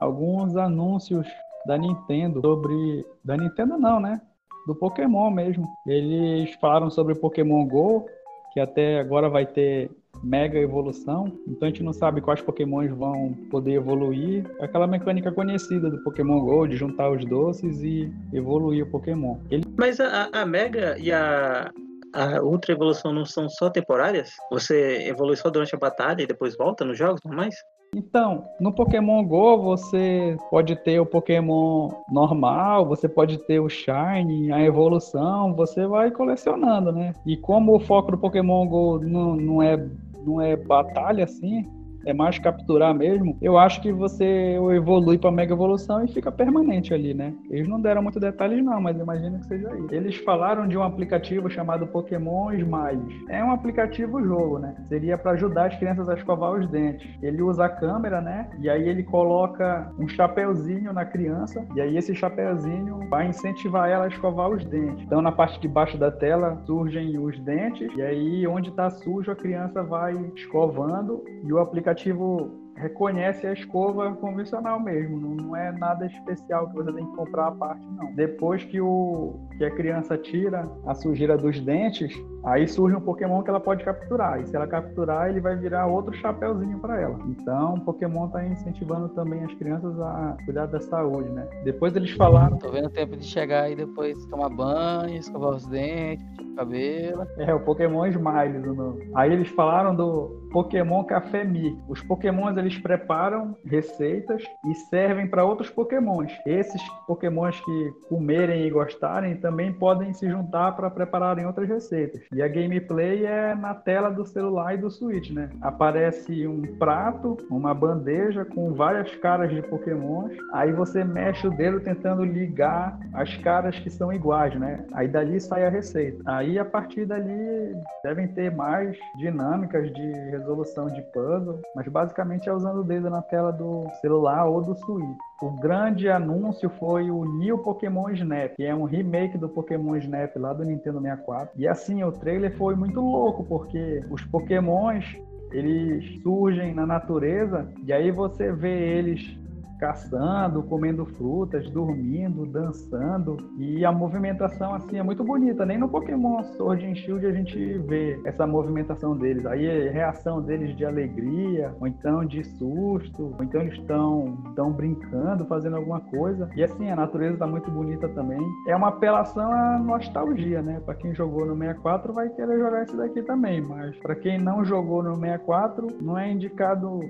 alguns 0.00 0.56
anúncios 0.56 1.26
da 1.66 1.78
Nintendo 1.78 2.40
sobre. 2.40 3.06
Da 3.24 3.36
Nintendo 3.36 3.78
não, 3.78 4.00
né? 4.00 4.20
Do 4.66 4.74
Pokémon 4.74 5.30
mesmo. 5.30 5.68
Eles 5.86 6.54
falaram 6.54 6.90
sobre 6.90 7.14
Pokémon 7.14 7.66
GO, 7.66 8.06
que 8.52 8.60
até 8.60 9.00
agora 9.00 9.28
vai 9.28 9.46
ter 9.46 9.90
mega 10.22 10.58
evolução, 10.58 11.32
então 11.46 11.66
a 11.66 11.70
gente 11.70 11.82
não 11.82 11.92
sabe 11.92 12.20
quais 12.20 12.40
pokémons 12.42 12.90
vão 12.90 13.34
poder 13.50 13.72
evoluir. 13.72 14.44
Aquela 14.60 14.86
mecânica 14.86 15.32
conhecida 15.32 15.90
do 15.90 16.02
Pokémon 16.02 16.40
GO, 16.40 16.66
de 16.66 16.76
juntar 16.76 17.10
os 17.10 17.24
doces 17.24 17.82
e 17.82 18.12
evoluir 18.32 18.84
o 18.84 18.90
Pokémon. 18.90 19.38
Ele... 19.50 19.64
Mas 19.78 20.00
a, 20.00 20.28
a 20.32 20.44
mega 20.44 20.98
e 20.98 21.12
a, 21.12 21.70
a 22.12 22.42
ultra 22.42 22.72
evolução 22.72 23.12
não 23.12 23.24
são 23.24 23.48
só 23.48 23.70
temporárias? 23.70 24.30
Você 24.50 25.06
evolui 25.08 25.36
só 25.36 25.48
durante 25.50 25.74
a 25.74 25.78
batalha 25.78 26.22
e 26.22 26.26
depois 26.26 26.56
volta 26.56 26.84
nos 26.84 26.98
jogos 26.98 27.20
normais? 27.24 27.54
Então, 27.94 28.44
no 28.60 28.72
Pokémon 28.72 29.24
Go 29.24 29.58
você 29.58 30.36
pode 30.48 30.76
ter 30.76 31.00
o 31.00 31.06
Pokémon 31.06 31.90
normal, 32.08 32.86
você 32.86 33.08
pode 33.08 33.38
ter 33.38 33.58
o 33.58 33.68
Shine, 33.68 34.52
a 34.52 34.62
evolução, 34.62 35.54
você 35.54 35.86
vai 35.88 36.12
colecionando, 36.12 36.92
né? 36.92 37.12
E 37.26 37.36
como 37.36 37.74
o 37.74 37.80
foco 37.80 38.12
do 38.12 38.18
Pokémon 38.18 38.64
Go 38.68 39.00
não, 39.00 39.34
não 39.34 39.62
é 39.62 39.76
não 40.24 40.40
é 40.40 40.56
batalha 40.56 41.24
assim, 41.24 41.68
é 42.04 42.12
mais 42.12 42.38
capturar 42.38 42.94
mesmo, 42.94 43.36
eu 43.40 43.58
acho 43.58 43.80
que 43.80 43.92
você 43.92 44.56
evolui 44.74 45.18
para 45.18 45.30
mega 45.30 45.52
evolução 45.52 46.04
e 46.04 46.08
fica 46.08 46.32
permanente 46.32 46.94
ali, 46.94 47.14
né? 47.14 47.34
Eles 47.50 47.68
não 47.68 47.80
deram 47.80 48.02
muito 48.02 48.18
detalhes 48.18 48.64
não, 48.64 48.80
mas 48.80 48.98
imagino 48.98 49.38
que 49.38 49.46
seja 49.46 49.68
isso. 49.76 49.94
Eles 49.94 50.16
falaram 50.16 50.66
de 50.66 50.76
um 50.76 50.82
aplicativo 50.82 51.50
chamado 51.50 51.86
Pokémon 51.86 52.52
Smiles. 52.52 53.24
É 53.28 53.44
um 53.44 53.52
aplicativo 53.52 54.22
jogo, 54.22 54.58
né? 54.58 54.74
Seria 54.86 55.18
para 55.18 55.32
ajudar 55.32 55.66
as 55.66 55.76
crianças 55.76 56.08
a 56.08 56.14
escovar 56.14 56.52
os 56.52 56.68
dentes. 56.68 57.08
Ele 57.22 57.42
usa 57.42 57.66
a 57.66 57.68
câmera, 57.68 58.20
né? 58.20 58.48
E 58.60 58.68
aí 58.68 58.88
ele 58.88 59.02
coloca 59.02 59.92
um 59.98 60.08
chapeuzinho 60.08 60.92
na 60.92 61.04
criança 61.04 61.64
e 61.74 61.80
aí 61.80 61.96
esse 61.96 62.14
chapeuzinho 62.14 63.08
vai 63.08 63.28
incentivar 63.28 63.88
ela 63.88 64.04
a 64.04 64.08
escovar 64.08 64.50
os 64.50 64.64
dentes. 64.64 65.04
Então 65.04 65.20
na 65.20 65.32
parte 65.32 65.60
de 65.60 65.68
baixo 65.68 65.98
da 65.98 66.10
tela 66.10 66.60
surgem 66.64 67.18
os 67.18 67.38
dentes 67.40 67.90
e 67.96 68.02
aí 68.02 68.46
onde 68.46 68.70
está 68.70 68.90
sujo 68.90 69.30
a 69.30 69.36
criança 69.36 69.82
vai 69.82 70.14
escovando 70.34 71.22
e 71.44 71.52
o 71.52 71.58
aplicativo 71.58 71.89
aplicativo 71.90 72.50
reconhece 72.76 73.46
a 73.46 73.52
escova 73.52 74.14
convencional 74.14 74.80
mesmo, 74.80 75.36
não 75.36 75.54
é 75.54 75.70
nada 75.72 76.06
especial 76.06 76.68
que 76.68 76.76
você 76.76 76.92
tem 76.92 77.04
que 77.04 77.16
comprar 77.16 77.48
a 77.48 77.52
parte 77.52 77.86
não. 77.90 78.14
Depois 78.14 78.64
que 78.64 78.80
o 78.80 79.38
que 79.60 79.64
a 79.66 79.70
criança 79.70 80.16
tira 80.16 80.66
a 80.86 80.94
sujeira 80.94 81.36
dos 81.36 81.60
dentes, 81.60 82.10
aí 82.42 82.66
surge 82.66 82.96
um 82.96 83.00
Pokémon 83.00 83.42
que 83.42 83.50
ela 83.50 83.60
pode 83.60 83.84
capturar. 83.84 84.40
E 84.40 84.46
se 84.46 84.56
ela 84.56 84.66
capturar, 84.66 85.28
ele 85.28 85.38
vai 85.38 85.54
virar 85.54 85.86
outro 85.86 86.14
chapéuzinho 86.14 86.78
para 86.78 86.98
ela. 86.98 87.18
Então, 87.28 87.74
o 87.74 87.80
Pokémon 87.82 88.24
está 88.28 88.42
incentivando 88.42 89.10
também 89.10 89.44
as 89.44 89.52
crianças 89.56 90.00
a 90.00 90.34
cuidar 90.46 90.64
da 90.64 90.80
saúde, 90.80 91.28
né? 91.28 91.46
Depois 91.62 91.94
eles 91.94 92.10
falaram. 92.12 92.56
Tô 92.56 92.70
vendo 92.70 92.86
o 92.86 92.90
tempo 92.90 93.14
de 93.14 93.24
chegar 93.24 93.70
e 93.70 93.76
depois 93.76 94.24
tomar 94.26 94.48
banho, 94.48 95.18
escovar 95.18 95.50
os 95.50 95.66
dentes, 95.66 96.24
o 96.38 96.54
cabelo. 96.54 97.26
É, 97.36 97.52
o 97.52 97.60
Pokémon 97.60 98.06
Smiles 98.06 98.66
o 98.66 98.74
nome. 98.74 99.10
Aí 99.14 99.30
eles 99.30 99.48
falaram 99.48 99.94
do 99.94 100.40
Pokémon 100.50 101.04
Café 101.04 101.44
Mi. 101.44 101.78
Os 101.86 102.00
Pokémons 102.02 102.56
eles 102.56 102.78
preparam 102.78 103.54
receitas 103.66 104.42
e 104.66 104.74
servem 104.74 105.26
para 105.26 105.44
outros 105.44 105.68
Pokémons. 105.68 106.32
Esses 106.46 106.80
Pokémons 107.06 107.60
que 107.60 107.90
comerem 108.08 108.66
e 108.66 108.70
gostarem 108.70 109.36
também 109.50 109.72
podem 109.72 110.12
se 110.12 110.30
juntar 110.30 110.76
para 110.76 110.88
prepararem 110.88 111.44
outras 111.44 111.68
receitas. 111.68 112.22
E 112.32 112.40
a 112.40 112.46
gameplay 112.46 113.26
é 113.26 113.52
na 113.52 113.74
tela 113.74 114.08
do 114.08 114.24
celular 114.24 114.74
e 114.74 114.78
do 114.78 114.88
Switch, 114.88 115.30
né? 115.30 115.50
Aparece 115.60 116.46
um 116.46 116.62
prato, 116.78 117.36
uma 117.50 117.74
bandeja 117.74 118.44
com 118.44 118.72
várias 118.72 119.12
caras 119.16 119.50
de 119.50 119.60
Pokémons. 119.62 120.32
Aí 120.52 120.72
você 120.72 121.02
mexe 121.02 121.48
o 121.48 121.50
dedo 121.50 121.80
tentando 121.80 122.24
ligar 122.24 122.96
as 123.12 123.36
caras 123.38 123.76
que 123.80 123.90
são 123.90 124.12
iguais, 124.12 124.54
né? 124.54 124.86
Aí 124.92 125.08
dali 125.08 125.40
sai 125.40 125.66
a 125.66 125.68
receita. 125.68 126.22
Aí 126.26 126.56
a 126.56 126.64
partir 126.64 127.04
dali 127.04 127.74
devem 128.04 128.28
ter 128.28 128.54
mais 128.54 128.96
dinâmicas 129.18 129.92
de 129.92 130.12
resolução 130.30 130.86
de 130.86 131.02
puzzle, 131.12 131.60
mas 131.74 131.88
basicamente 131.88 132.48
é 132.48 132.52
usando 132.52 132.82
o 132.82 132.84
dedo 132.84 133.10
na 133.10 133.20
tela 133.20 133.50
do 133.50 133.84
celular 134.00 134.44
ou 134.44 134.62
do 134.62 134.76
Switch. 134.76 135.29
O 135.40 135.50
grande 135.50 136.06
anúncio 136.08 136.68
foi 136.78 137.10
o 137.10 137.24
New 137.24 137.56
Pokémon 137.58 138.10
Snap, 138.10 138.54
que 138.56 138.64
é 138.64 138.74
um 138.74 138.84
remake 138.84 139.38
do 139.38 139.48
Pokémon 139.48 139.96
Snap 139.96 140.36
lá 140.36 140.52
do 140.52 140.64
Nintendo 140.64 141.00
64. 141.00 141.54
E 141.56 141.66
assim, 141.66 142.04
o 142.04 142.12
trailer 142.12 142.54
foi 142.58 142.74
muito 142.74 143.00
louco, 143.00 143.42
porque 143.44 144.04
os 144.10 144.22
Pokémons 144.26 145.04
eles 145.50 146.20
surgem 146.22 146.74
na 146.74 146.86
natureza 146.86 147.68
e 147.84 147.92
aí 147.92 148.10
você 148.10 148.52
vê 148.52 148.98
eles 148.98 149.39
caçando, 149.80 150.62
comendo 150.62 151.06
frutas, 151.06 151.68
dormindo, 151.70 152.44
dançando. 152.44 153.38
E 153.58 153.84
a 153.84 153.90
movimentação 153.90 154.74
assim 154.74 154.98
é 154.98 155.02
muito 155.02 155.24
bonita. 155.24 155.64
Nem 155.64 155.78
no 155.78 155.88
Pokémon 155.88 156.42
Sword 156.56 156.86
and 156.86 156.94
Shield 156.94 157.26
a 157.26 157.32
gente 157.32 157.78
vê 157.78 158.20
essa 158.24 158.46
movimentação 158.46 159.16
deles. 159.16 159.46
Aí 159.46 159.66
a 159.66 159.86
é 159.86 159.88
reação 159.88 160.42
deles 160.42 160.76
de 160.76 160.84
alegria, 160.84 161.74
ou 161.80 161.86
então 161.86 162.24
de 162.24 162.44
susto, 162.44 163.34
ou 163.38 163.44
então 163.44 163.62
eles 163.62 163.74
estão 163.74 164.38
estão 164.50 164.70
brincando, 164.70 165.46
fazendo 165.46 165.76
alguma 165.76 166.00
coisa. 166.00 166.48
E 166.54 166.62
assim, 166.62 166.90
a 166.90 166.96
natureza 166.96 167.34
está 167.34 167.46
muito 167.46 167.70
bonita 167.70 168.08
também. 168.10 168.40
É 168.66 168.76
uma 168.76 168.88
apelação 168.88 169.50
à 169.50 169.78
nostalgia, 169.78 170.60
né? 170.60 170.80
Para 170.84 170.94
quem 170.94 171.14
jogou 171.14 171.46
no 171.46 171.56
64 171.56 172.12
vai 172.12 172.28
querer 172.28 172.58
jogar 172.58 172.82
esse 172.82 172.96
daqui 172.96 173.22
também, 173.22 173.60
mas 173.60 173.96
para 173.98 174.14
quem 174.14 174.38
não 174.38 174.64
jogou 174.64 175.02
no 175.02 175.14
64, 175.14 175.86
não 176.02 176.18
é 176.18 176.30
indicado 176.30 177.00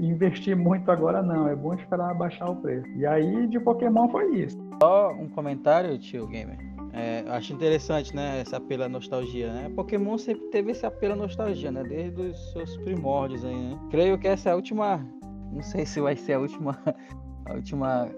investir 0.00 0.56
muito 0.56 0.90
agora 0.90 1.22
não. 1.22 1.48
É 1.48 1.56
bom 1.56 1.77
esperar 1.78 2.14
baixar 2.14 2.50
o 2.50 2.56
preço. 2.56 2.86
E 2.96 3.06
aí 3.06 3.46
de 3.46 3.58
Pokémon 3.60 4.08
foi 4.08 4.36
isso. 4.36 4.56
Só 4.82 5.12
um 5.12 5.28
comentário, 5.28 5.98
tio 5.98 6.26
Gamer. 6.26 6.58
É, 6.92 7.24
acho 7.28 7.52
interessante, 7.52 8.14
né, 8.14 8.40
esse 8.40 8.54
apelo 8.54 8.84
à 8.84 8.88
nostalgia, 8.88 9.52
né? 9.52 9.70
Pokémon 9.74 10.16
sempre 10.16 10.46
teve 10.48 10.72
esse 10.72 10.86
apelo 10.86 11.12
à 11.12 11.16
nostalgia, 11.16 11.70
né? 11.70 11.82
Desde 11.84 12.20
os 12.20 12.52
seus 12.52 12.76
primórdios 12.78 13.44
aí, 13.44 13.54
né? 13.54 13.78
Creio 13.90 14.18
que 14.18 14.26
essa 14.26 14.48
é 14.48 14.52
a 14.52 14.56
última, 14.56 15.06
não 15.52 15.62
sei 15.62 15.84
se 15.84 16.00
vai 16.00 16.16
ser 16.16 16.34
a 16.34 16.40
última, 16.40 16.78
a 17.46 17.54
última 17.54 18.08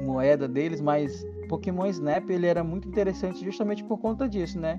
moeda 0.00 0.48
deles, 0.48 0.80
mas 0.80 1.26
Pokémon 1.48 1.86
Snap 1.86 2.28
ele 2.30 2.46
era 2.46 2.62
muito 2.62 2.88
interessante 2.88 3.44
justamente 3.44 3.84
por 3.84 3.98
conta 3.98 4.28
disso, 4.28 4.58
né? 4.58 4.78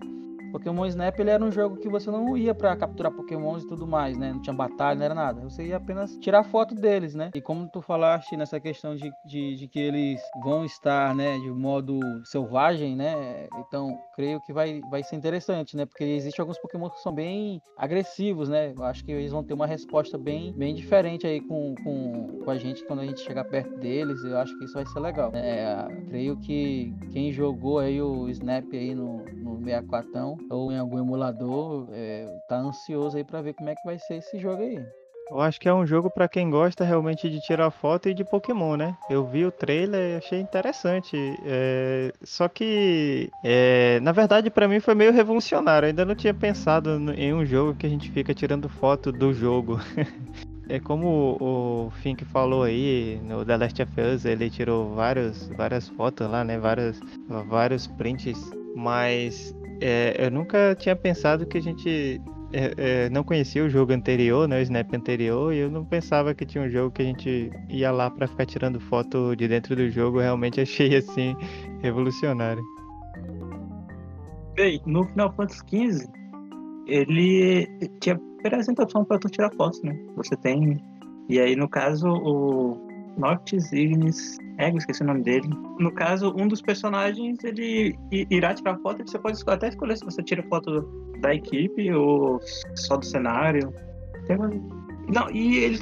Pokémon 0.54 0.86
Snap 0.86 1.20
ele 1.20 1.32
era 1.32 1.44
um 1.44 1.52
jogo 1.52 1.78
que 1.78 1.90
você 1.90 2.12
não 2.12 2.38
ia 2.38 2.54
para 2.54 2.76
capturar 2.76 3.12
Pokémons 3.12 3.64
e 3.64 3.68
tudo 3.68 3.88
mais, 3.88 4.16
né? 4.16 4.32
Não 4.32 4.40
tinha 4.40 4.54
batalha, 4.54 4.96
não 4.96 5.06
era 5.06 5.16
nada. 5.16 5.42
Você 5.42 5.66
ia 5.66 5.78
apenas 5.78 6.16
tirar 6.18 6.44
foto 6.44 6.76
deles, 6.76 7.16
né? 7.16 7.32
E 7.34 7.42
como 7.42 7.68
tu 7.68 7.82
falaste 7.82 8.38
nessa 8.38 8.60
questão 8.60 8.96
de, 8.96 9.12
de, 9.26 9.56
de 9.56 9.68
que 9.68 9.80
eles 9.80 10.22
vão 10.44 10.64
estar, 10.64 11.16
né, 11.16 11.40
de 11.40 11.50
modo 11.50 12.00
selvagem, 12.24 12.96
né? 12.96 13.48
Então, 13.58 13.98
creio 14.16 14.40
que 14.42 14.54
vai, 14.54 14.80
vai 14.92 15.02
ser 15.02 15.16
interessante, 15.16 15.76
né? 15.76 15.88
Porque 15.88 16.04
existem 16.04 16.42
alguns 16.42 16.60
Pokémon 16.60 16.90
que 16.90 17.02
são 17.02 17.12
bem 17.12 17.60
agressivos, 17.76 18.48
né? 18.48 18.74
Eu 18.78 18.84
acho 18.84 19.04
que 19.04 19.12
eles 19.12 19.32
vão 19.32 19.44
ter 19.44 19.56
uma 19.56 19.66
resposta 19.66 20.20
bem, 20.20 20.54
bem 20.54 20.76
diferente 20.76 21.26
aí 21.26 21.42
com, 21.42 21.74
com, 21.84 22.42
com 22.46 22.52
a 22.52 22.58
gente 22.58 22.86
quando 22.86 23.00
a 23.00 23.06
gente 23.06 23.22
chegar 23.22 23.44
perto 23.46 23.76
deles. 23.80 24.24
Eu 24.24 24.38
acho 24.38 24.56
que 24.60 24.66
isso 24.66 24.76
vai 24.76 24.86
ser 24.86 25.00
legal. 25.00 25.32
É, 25.34 25.88
creio 26.10 26.38
que 26.38 26.94
quem 27.12 27.32
jogou 27.32 27.80
aí 27.80 28.00
o 28.00 28.30
Snap 28.30 28.72
aí 28.72 28.94
no, 28.94 29.26
no 29.26 29.64
64 29.64 30.14
ou 30.50 30.72
em 30.72 30.78
algum 30.78 31.00
emulador, 31.00 31.88
é, 31.92 32.28
tá 32.48 32.58
ansioso 32.58 33.18
aí 33.18 33.24
para 33.24 33.42
ver 33.42 33.54
como 33.54 33.70
é 33.70 33.76
que 33.76 33.86
vai 33.86 33.98
ser 34.00 34.16
esse 34.16 34.38
jogo 34.40 34.62
aí. 34.62 34.84
Eu 35.32 35.40
acho 35.40 35.60
que 35.60 35.70
é 35.70 35.74
um 35.74 35.86
jogo 35.86 36.10
para 36.10 36.28
quem 36.28 36.50
gosta 36.50 36.84
realmente 36.84 37.30
de 37.30 37.40
tirar 37.40 37.72
foto 37.72 38.10
e 38.10 38.14
de 38.14 38.24
Pokémon, 38.24 38.76
né? 38.76 38.96
Eu 39.10 39.26
vi 39.26 39.46
o 39.46 39.52
trailer 39.52 40.12
e 40.12 40.18
achei 40.18 40.40
interessante. 40.40 41.18
É... 41.46 42.12
Só 42.22 42.48
que, 42.48 43.32
é... 43.44 44.00
na 44.02 44.12
verdade, 44.12 44.50
para 44.50 44.68
mim 44.68 44.80
foi 44.80 44.94
meio 44.94 45.14
revolucionário. 45.14 45.86
Eu 45.86 45.90
ainda 45.90 46.06
não 46.06 46.14
tinha 46.14 46.34
pensado 46.34 46.90
em 47.14 47.34
um 47.34 47.46
jogo 47.46 47.74
que 47.74 47.88
a 47.88 47.90
gente 47.90 48.12
fica 48.12 48.34
tirando 48.34 48.68
foto 48.68 49.12
do 49.12 49.34
jogo. 49.34 49.80
é 50.68 50.80
como 50.80 51.38
o 51.40 51.90
Fink 52.02 52.26
falou 52.26 52.64
aí 52.64 53.20
no 53.24 53.46
The 53.46 53.58
Last 53.58 53.82
of 53.82 54.02
Us, 54.02 54.26
ele 54.26 54.50
tirou 54.50 54.94
vários, 54.94 55.48
várias 55.50 55.88
fotos 55.90 56.30
lá, 56.30 56.44
né? 56.44 56.60
Vários, 56.60 57.00
vários 57.48 57.88
prints, 57.88 58.52
mas 58.76 59.56
é, 59.82 60.26
eu 60.26 60.32
nunca 60.32 60.76
tinha 60.76 60.96
pensado 60.96 61.46
que 61.46 61.58
a 61.58 61.62
gente 61.62 62.22
é, 62.54 62.74
é, 62.78 63.10
não 63.10 63.24
conhecia 63.24 63.64
o 63.64 63.70
jogo 63.70 63.94
anterior, 63.94 64.48
né, 64.48 64.60
o 64.60 64.62
Snap 64.62 64.94
anterior, 64.94 65.54
e 65.54 65.58
eu 65.58 65.72
não 65.72 65.84
pensava 65.84 66.36
que 66.36 66.46
tinha 66.46 66.64
um 66.64 66.70
jogo 66.70 66.92
que 66.92 67.02
a 67.02 67.06
gente 67.06 67.52
ia 67.68 67.92
lá 67.92 68.12
para 68.12 68.28
ficar 68.28 68.46
tirando 68.46 68.80
foto 68.80 69.36
de 69.36 69.48
dentro 69.48 69.76
do 69.76 69.90
jogo. 69.90 70.20
Realmente 70.20 70.62
achei 70.62 70.96
assim 70.98 71.36
revolucionário. 71.82 72.64
Bem, 74.56 74.80
no 74.86 75.04
Final 75.06 75.34
Fantasy 75.34 75.62
XV, 75.68 76.08
ele 76.86 77.68
tinha 78.00 78.20
apresentação 78.40 79.04
para 79.04 79.18
tu 79.18 79.30
tirar 79.30 79.52
fotos, 79.56 79.82
né? 79.82 79.98
Você 80.16 80.36
tem. 80.36 80.80
E 81.28 81.40
aí, 81.40 81.56
no 81.56 81.68
caso, 81.68 82.08
o 82.08 82.93
Noctis 83.18 83.72
Ignis 83.72 84.38
Ego, 84.58 84.78
esqueci 84.78 85.02
o 85.02 85.06
nome 85.06 85.24
dele. 85.24 85.48
No 85.80 85.92
caso, 85.92 86.34
um 86.38 86.48
dos 86.48 86.62
personagens, 86.62 87.44
ele 87.44 87.98
irá 88.12 88.54
tirar 88.54 88.78
foto 88.80 89.04
você 89.06 89.18
pode 89.18 89.42
até 89.48 89.70
escolher 89.70 89.98
se 89.98 90.06
você 90.06 90.22
tira 90.22 90.44
foto 90.44 90.82
da 91.20 91.34
equipe 91.34 91.92
ou 91.92 92.40
só 92.76 92.98
do 92.98 93.06
cenário. 93.06 93.74
Não, 95.14 95.30
e 95.32 95.58
ele, 95.58 95.78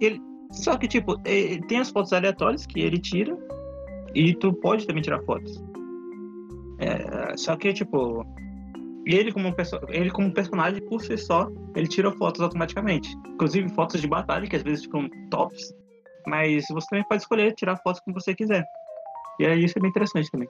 ele. 0.00 0.20
Só 0.50 0.76
que, 0.76 0.88
tipo, 0.88 1.14
é, 1.24 1.58
tem 1.68 1.78
as 1.78 1.90
fotos 1.90 2.12
aleatórias 2.12 2.66
que 2.66 2.80
ele 2.80 2.98
tira 2.98 3.36
e 4.14 4.34
tu 4.34 4.52
pode 4.52 4.86
também 4.86 5.02
tirar 5.02 5.22
fotos. 5.22 5.62
É, 6.78 7.36
só 7.36 7.56
que, 7.56 7.72
tipo, 7.72 8.24
ele 9.06 9.32
como, 9.32 9.54
ele 9.88 10.10
como 10.10 10.32
personagem, 10.32 10.84
por 10.86 11.00
si 11.00 11.16
só, 11.16 11.48
ele 11.74 11.86
tira 11.86 12.10
fotos 12.12 12.40
automaticamente. 12.40 13.16
Inclusive 13.28 13.68
fotos 13.70 14.00
de 14.00 14.08
batalha, 14.08 14.46
que 14.48 14.56
às 14.56 14.62
vezes 14.62 14.84
ficam 14.84 15.08
tops 15.30 15.72
mas 16.26 16.66
você 16.68 16.86
também 16.88 17.04
pode 17.08 17.22
escolher 17.22 17.54
tirar 17.54 17.76
fotos 17.76 18.00
como 18.00 18.20
você 18.20 18.34
quiser. 18.34 18.64
E 19.38 19.46
aí 19.46 19.64
isso 19.64 19.78
é 19.78 19.80
bem 19.80 19.90
interessante 19.90 20.30
também. 20.30 20.48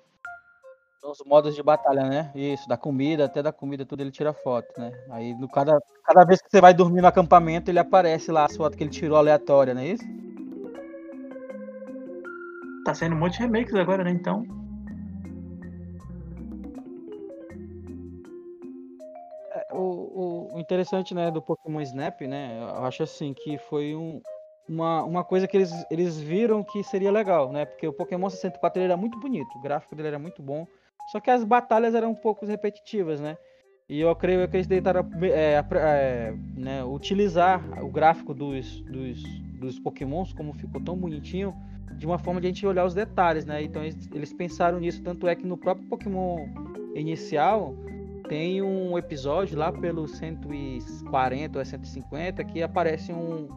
Os 1.04 1.22
modos 1.24 1.54
de 1.54 1.62
batalha, 1.62 2.02
né? 2.04 2.32
Isso, 2.34 2.68
da 2.68 2.76
comida, 2.76 3.26
até 3.26 3.40
da 3.40 3.52
comida, 3.52 3.86
tudo 3.86 4.00
ele 4.00 4.10
tira 4.10 4.32
foto, 4.32 4.68
né? 4.80 4.90
Aí 5.10 5.34
no 5.34 5.48
cada, 5.48 5.78
cada 6.04 6.24
vez 6.24 6.42
que 6.42 6.50
você 6.50 6.60
vai 6.60 6.74
dormir 6.74 7.00
no 7.00 7.06
acampamento, 7.06 7.70
ele 7.70 7.78
aparece 7.78 8.32
lá 8.32 8.44
as 8.44 8.56
fotos 8.56 8.76
que 8.76 8.82
ele 8.82 8.90
tirou 8.90 9.16
aleatória, 9.16 9.72
não 9.72 9.82
é 9.82 9.88
isso? 9.88 10.04
Tá 12.84 12.94
saindo 12.94 13.14
um 13.14 13.18
monte 13.18 13.34
de 13.34 13.40
remakes 13.40 13.74
agora, 13.74 14.02
né? 14.02 14.10
Então. 14.10 14.44
É, 19.52 19.74
o, 19.74 19.78
o, 19.78 20.56
o 20.56 20.60
interessante, 20.60 21.14
né, 21.14 21.30
do 21.30 21.42
Pokémon 21.42 21.80
Snap, 21.82 22.20
né? 22.22 22.58
Eu 22.60 22.84
acho 22.84 23.04
assim 23.04 23.32
que 23.32 23.58
foi 23.58 23.94
um, 23.94 24.20
uma, 24.68 25.05
uma 25.05 25.24
coisa 25.24 25.46
que 25.46 25.57
eles, 25.57 25.72
eles 25.90 26.18
viram 26.18 26.62
que 26.62 26.83
seria 26.83 27.11
legal, 27.11 27.52
né? 27.52 27.64
Porque 27.64 27.87
o 27.87 27.92
Pokémon 27.92 28.29
64 28.29 28.81
ele 28.81 28.87
era 28.87 28.96
muito 28.96 29.18
bonito, 29.18 29.57
o 29.57 29.61
gráfico 29.61 29.94
dele 29.94 30.09
era 30.09 30.18
muito 30.18 30.42
bom, 30.42 30.66
só 31.11 31.20
que 31.20 31.31
as 31.31 31.44
batalhas 31.44 31.94
eram 31.94 32.11
um 32.11 32.14
pouco 32.14 32.44
repetitivas, 32.44 33.20
né? 33.20 33.37
E 33.88 34.00
eu 34.00 34.14
creio 34.16 34.48
que 34.48 34.57
eles 34.57 34.66
tentaram 34.66 35.09
é, 35.22 35.64
é, 35.72 36.35
né, 36.57 36.85
utilizar 36.85 37.62
o 37.85 37.88
gráfico 37.88 38.35
dos, 38.35 38.81
dos, 38.81 39.22
dos 39.61 39.79
Pokémons, 39.79 40.33
como 40.33 40.52
ficou 40.52 40.81
tão 40.81 40.96
bonitinho, 40.96 41.55
de 41.96 42.05
uma 42.05 42.18
forma 42.18 42.40
de 42.40 42.48
a 42.48 42.50
gente 42.50 42.66
olhar 42.66 42.85
os 42.85 42.94
detalhes, 42.94 43.44
né? 43.44 43.62
Então 43.62 43.83
eles, 43.83 44.09
eles 44.12 44.33
pensaram 44.33 44.81
nisso, 44.81 45.02
tanto 45.02 45.29
é 45.29 45.37
que 45.37 45.46
no 45.46 45.57
próprio 45.57 45.87
Pokémon 45.88 46.48
inicial 46.96 47.76
tem 48.29 48.61
um 48.61 48.98
episódio 48.98 49.57
lá 49.57 49.70
pelo 49.70 50.09
140 50.09 51.59
ou 51.59 51.64
150 51.64 52.44
que 52.44 52.61
aparece 52.62 53.12
um, 53.12 53.48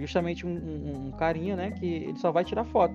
justamente 0.00 0.46
um, 0.46 0.50
um, 0.50 1.06
um, 1.06 1.10
carinha, 1.12 1.54
né? 1.54 1.70
Que 1.70 1.86
ele 1.86 2.18
só 2.18 2.32
vai 2.32 2.44
tirar 2.44 2.64
foto. 2.64 2.94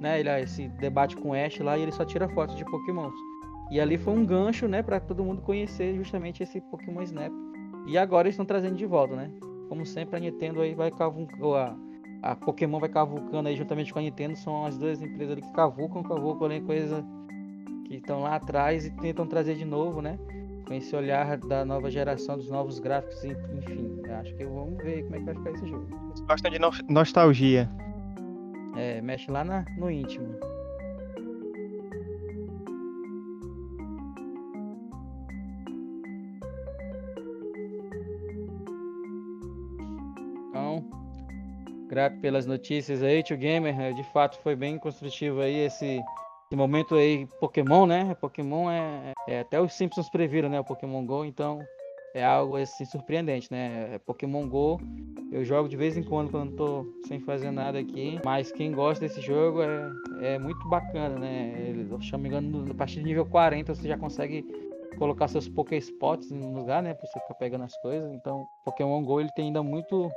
Né? 0.00 0.20
Ele 0.20 0.28
esse 0.40 0.68
debate 0.80 1.16
com 1.16 1.30
o 1.30 1.34
Ash 1.34 1.58
lá 1.58 1.76
e 1.76 1.82
ele 1.82 1.92
só 1.92 2.04
tira 2.04 2.28
fotos 2.28 2.56
de 2.56 2.64
Pokémons. 2.64 3.14
E 3.70 3.80
ali 3.80 3.98
foi 3.98 4.14
um 4.14 4.24
gancho, 4.24 4.66
né, 4.66 4.82
para 4.82 4.98
todo 4.98 5.22
mundo 5.22 5.42
conhecer 5.42 5.94
justamente 5.94 6.42
esse 6.42 6.60
Pokémon 6.60 7.02
Snap. 7.02 7.32
E 7.86 7.98
agora 7.98 8.26
eles 8.26 8.34
estão 8.34 8.46
trazendo 8.46 8.76
de 8.76 8.86
volta, 8.86 9.14
né? 9.14 9.30
Como 9.68 9.84
sempre 9.84 10.16
a 10.16 10.20
Nintendo 10.20 10.62
aí 10.62 10.74
vai 10.74 10.90
cavucando 10.90 11.54
a, 11.54 11.76
a 12.22 12.34
Pokémon 12.34 12.80
vai 12.80 12.88
cavucando 12.88 13.48
aí 13.48 13.56
juntamente 13.56 13.92
com 13.92 13.98
a 13.98 14.02
Nintendo, 14.02 14.36
são 14.36 14.64
as 14.64 14.78
duas 14.78 15.02
empresas 15.02 15.32
ali 15.32 15.42
que 15.42 15.52
cavucam, 15.52 16.02
cavucam 16.02 16.46
ali 16.46 16.60
coisa 16.62 17.04
que 17.86 17.96
estão 17.96 18.20
lá 18.20 18.36
atrás 18.36 18.86
e 18.86 18.90
tentam 18.90 19.26
trazer 19.26 19.54
de 19.54 19.64
novo, 19.64 20.00
né? 20.00 20.18
Com 20.68 20.74
esse 20.74 20.94
olhar 20.94 21.38
da 21.38 21.64
nova 21.64 21.90
geração, 21.90 22.36
dos 22.36 22.50
novos 22.50 22.78
gráficos, 22.78 23.24
enfim. 23.24 24.02
Acho 24.20 24.34
que 24.34 24.44
vamos 24.44 24.76
ver 24.84 25.02
como 25.04 25.16
é 25.16 25.18
que 25.18 25.24
vai 25.24 25.34
ficar 25.34 25.50
esse 25.52 25.66
jogo. 25.66 25.86
Gosta 26.28 26.50
de 26.50 26.58
no 26.58 26.70
nostalgia. 26.90 27.68
É, 28.76 29.00
mexe 29.00 29.30
lá 29.30 29.42
na, 29.42 29.64
no 29.78 29.90
íntimo. 29.90 30.28
Então, 40.50 40.84
grato 41.88 42.20
pelas 42.20 42.44
notícias 42.44 43.02
aí, 43.02 43.22
tio 43.22 43.38
Gamer. 43.38 43.94
De 43.94 44.04
fato, 44.12 44.38
foi 44.42 44.54
bem 44.54 44.78
construtivo 44.78 45.40
aí 45.40 45.64
esse 45.64 46.02
esse 46.48 46.56
momento 46.56 46.94
aí, 46.94 47.26
Pokémon, 47.38 47.86
né? 47.86 48.16
Pokémon 48.18 48.70
é, 48.70 49.12
é, 49.28 49.40
Até 49.40 49.60
os 49.60 49.74
Simpsons 49.74 50.08
previram, 50.08 50.48
né? 50.48 50.58
O 50.58 50.64
Pokémon 50.64 51.04
Go, 51.04 51.22
então 51.22 51.60
é 52.14 52.24
algo 52.24 52.56
assim 52.56 52.86
surpreendente, 52.86 53.52
né? 53.52 53.90
É 53.92 53.98
Pokémon 53.98 54.48
Go, 54.48 54.80
eu 55.30 55.44
jogo 55.44 55.68
de 55.68 55.76
vez 55.76 55.98
em 55.98 56.02
quando 56.02 56.30
quando 56.30 56.56
tô 56.56 56.86
sem 57.06 57.20
fazer 57.20 57.50
nada 57.50 57.78
aqui, 57.78 58.18
mas 58.24 58.50
quem 58.50 58.72
gosta 58.72 59.06
desse 59.06 59.20
jogo 59.20 59.60
é, 59.62 59.92
é 60.22 60.38
muito 60.38 60.66
bacana, 60.70 61.18
né? 61.18 61.52
Ele, 61.68 61.86
se 62.00 62.12
não 62.12 62.18
me 62.18 62.28
engano, 62.28 62.70
a 62.70 62.74
partir 62.74 63.00
do 63.00 63.06
nível 63.06 63.26
40 63.26 63.74
você 63.74 63.86
já 63.86 63.98
consegue 63.98 64.42
colocar 64.96 65.28
seus 65.28 65.46
Pokéspots 65.46 66.30
no 66.30 66.54
lugar, 66.54 66.82
né? 66.82 66.94
Pra 66.94 67.06
você 67.06 67.20
ficar 67.20 67.34
pegando 67.34 67.64
as 67.64 67.76
coisas. 67.82 68.10
Então, 68.14 68.42
Pokémon 68.64 69.04
Go 69.04 69.20
ele 69.20 69.30
tem 69.36 69.48
ainda 69.48 69.62
muito, 69.62 70.10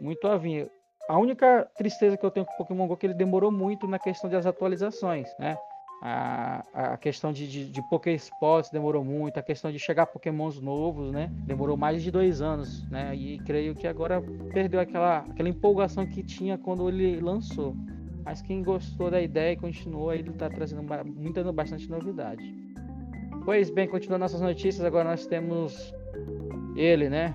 muito 0.00 0.28
a 0.28 0.36
vir. 0.36 0.70
A 1.08 1.18
única 1.18 1.68
tristeza 1.76 2.16
que 2.16 2.24
eu 2.24 2.30
tenho 2.30 2.46
com 2.46 2.52
o 2.52 2.56
Pokémon 2.58 2.86
Go 2.86 2.94
é 2.94 2.96
que 2.98 3.06
ele 3.06 3.14
demorou 3.14 3.50
muito 3.50 3.88
na 3.88 3.98
questão 3.98 4.30
das 4.30 4.46
atualizações, 4.46 5.28
né? 5.40 5.58
A, 6.04 6.96
questão 7.00 7.32
de, 7.32 7.46
de, 7.46 7.64
de 7.64 7.80
Pokésports 7.88 8.72
demorou 8.72 9.04
muito, 9.04 9.38
a 9.38 9.42
questão 9.42 9.70
de 9.70 9.78
chegar 9.78 10.06
Pokémons 10.06 10.60
novos, 10.60 11.12
né? 11.12 11.30
Demorou 11.46 11.76
mais 11.76 12.02
de 12.02 12.10
dois 12.10 12.42
anos, 12.42 12.82
né? 12.90 13.14
E 13.14 13.38
creio 13.38 13.72
que 13.72 13.86
agora 13.86 14.20
perdeu 14.52 14.80
aquela, 14.80 15.18
aquela 15.18 15.48
empolgação 15.48 16.04
que 16.04 16.24
tinha 16.24 16.58
quando 16.58 16.88
ele 16.88 17.20
lançou. 17.20 17.76
Mas 18.24 18.42
quem 18.42 18.64
gostou 18.64 19.12
da 19.12 19.22
ideia 19.22 19.52
e 19.52 19.56
continuou, 19.56 20.12
ele 20.12 20.30
está 20.30 20.50
trazendo 20.50 20.82
muita, 20.82 21.52
bastante 21.52 21.88
novidade. 21.88 22.52
Pois 23.44 23.70
bem, 23.70 23.86
continuando 23.86 24.22
nossas 24.22 24.40
notícias, 24.40 24.84
agora 24.84 25.08
nós 25.08 25.24
temos 25.26 25.94
ele, 26.74 27.08
né? 27.08 27.32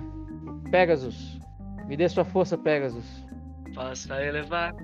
Pegasus. 0.70 1.40
Me 1.88 1.96
dê 1.96 2.10
sua 2.10 2.26
força, 2.26 2.58
Pegasus. 2.58 3.26
Possa 3.74 4.22
elevar 4.22 4.76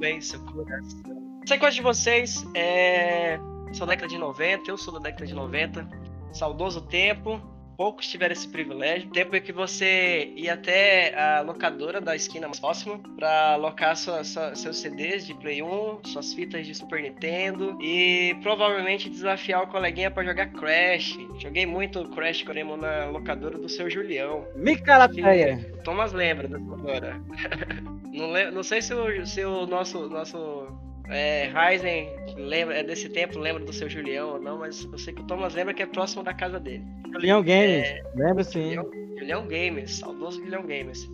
bem 0.00 0.20
seu 0.20 0.44
coração 0.46 1.15
sei 1.46 1.58
quantos 1.58 1.76
de 1.76 1.82
vocês 1.82 2.44
é... 2.54 3.38
são 3.72 3.86
da 3.86 3.92
década 3.92 4.08
de 4.08 4.18
90, 4.18 4.70
eu 4.70 4.76
sou 4.76 4.92
da 4.94 5.00
década 5.00 5.26
de 5.26 5.34
90, 5.34 5.88
saudoso 6.32 6.80
tempo, 6.80 7.40
poucos 7.76 8.08
tiveram 8.08 8.32
esse 8.32 8.48
privilégio. 8.48 9.08
Tempo 9.10 9.36
em 9.36 9.40
que 9.40 9.52
você 9.52 10.32
ia 10.34 10.54
até 10.54 11.14
a 11.14 11.42
locadora 11.42 12.00
da 12.00 12.16
esquina 12.16 12.48
mais 12.48 12.58
próxima 12.58 12.98
para 13.16 13.52
alocar 13.52 13.96
sua, 13.96 14.24
sua, 14.24 14.54
seus 14.56 14.78
CDs 14.78 15.26
de 15.26 15.34
Play 15.34 15.62
1, 15.62 16.00
suas 16.04 16.32
fitas 16.32 16.66
de 16.66 16.74
Super 16.74 17.02
Nintendo 17.02 17.78
e 17.80 18.36
provavelmente 18.42 19.08
desafiar 19.08 19.62
o 19.62 19.66
coleguinha 19.68 20.10
para 20.10 20.24
jogar 20.24 20.46
Crash. 20.48 21.16
Joguei 21.38 21.66
muito 21.66 22.08
Crash 22.10 22.42
Coremo 22.42 22.76
na 22.76 23.06
locadora 23.06 23.58
do 23.58 23.68
seu 23.68 23.88
Julião. 23.88 24.46
Micalateia! 24.56 25.72
Thomas 25.84 26.12
lembra 26.12 26.48
dessa 26.48 26.64
locadora. 26.64 27.20
não, 28.12 28.52
não 28.52 28.62
sei 28.62 28.82
se 28.82 28.94
o, 28.94 29.26
se 29.26 29.44
o 29.44 29.66
nosso, 29.66 30.08
nosso 30.08 30.85
é, 31.08 31.50
Ryzen 31.54 32.08
lembra, 32.36 32.78
é 32.78 32.82
desse 32.82 33.08
tempo, 33.08 33.38
lembra 33.38 33.64
do 33.64 33.72
seu 33.72 33.88
Julião 33.88 34.34
ou 34.34 34.40
não, 34.40 34.58
mas 34.58 34.84
eu 34.84 34.98
sei 34.98 35.14
que 35.14 35.22
o 35.22 35.26
Thomas 35.26 35.54
lembra 35.54 35.74
que 35.74 35.82
é 35.82 35.86
próximo 35.86 36.22
da 36.22 36.34
casa 36.34 36.58
dele. 36.58 36.84
Julião 37.12 37.42
Games, 37.42 37.86
é, 37.86 38.02
lembra 38.14 38.44
sim. 38.44 38.74
Julião, 38.74 38.90
Julião 39.18 39.46
Games, 39.46 39.98
saudoso 39.98 40.42
Julião 40.42 40.62
Games. 40.62 41.08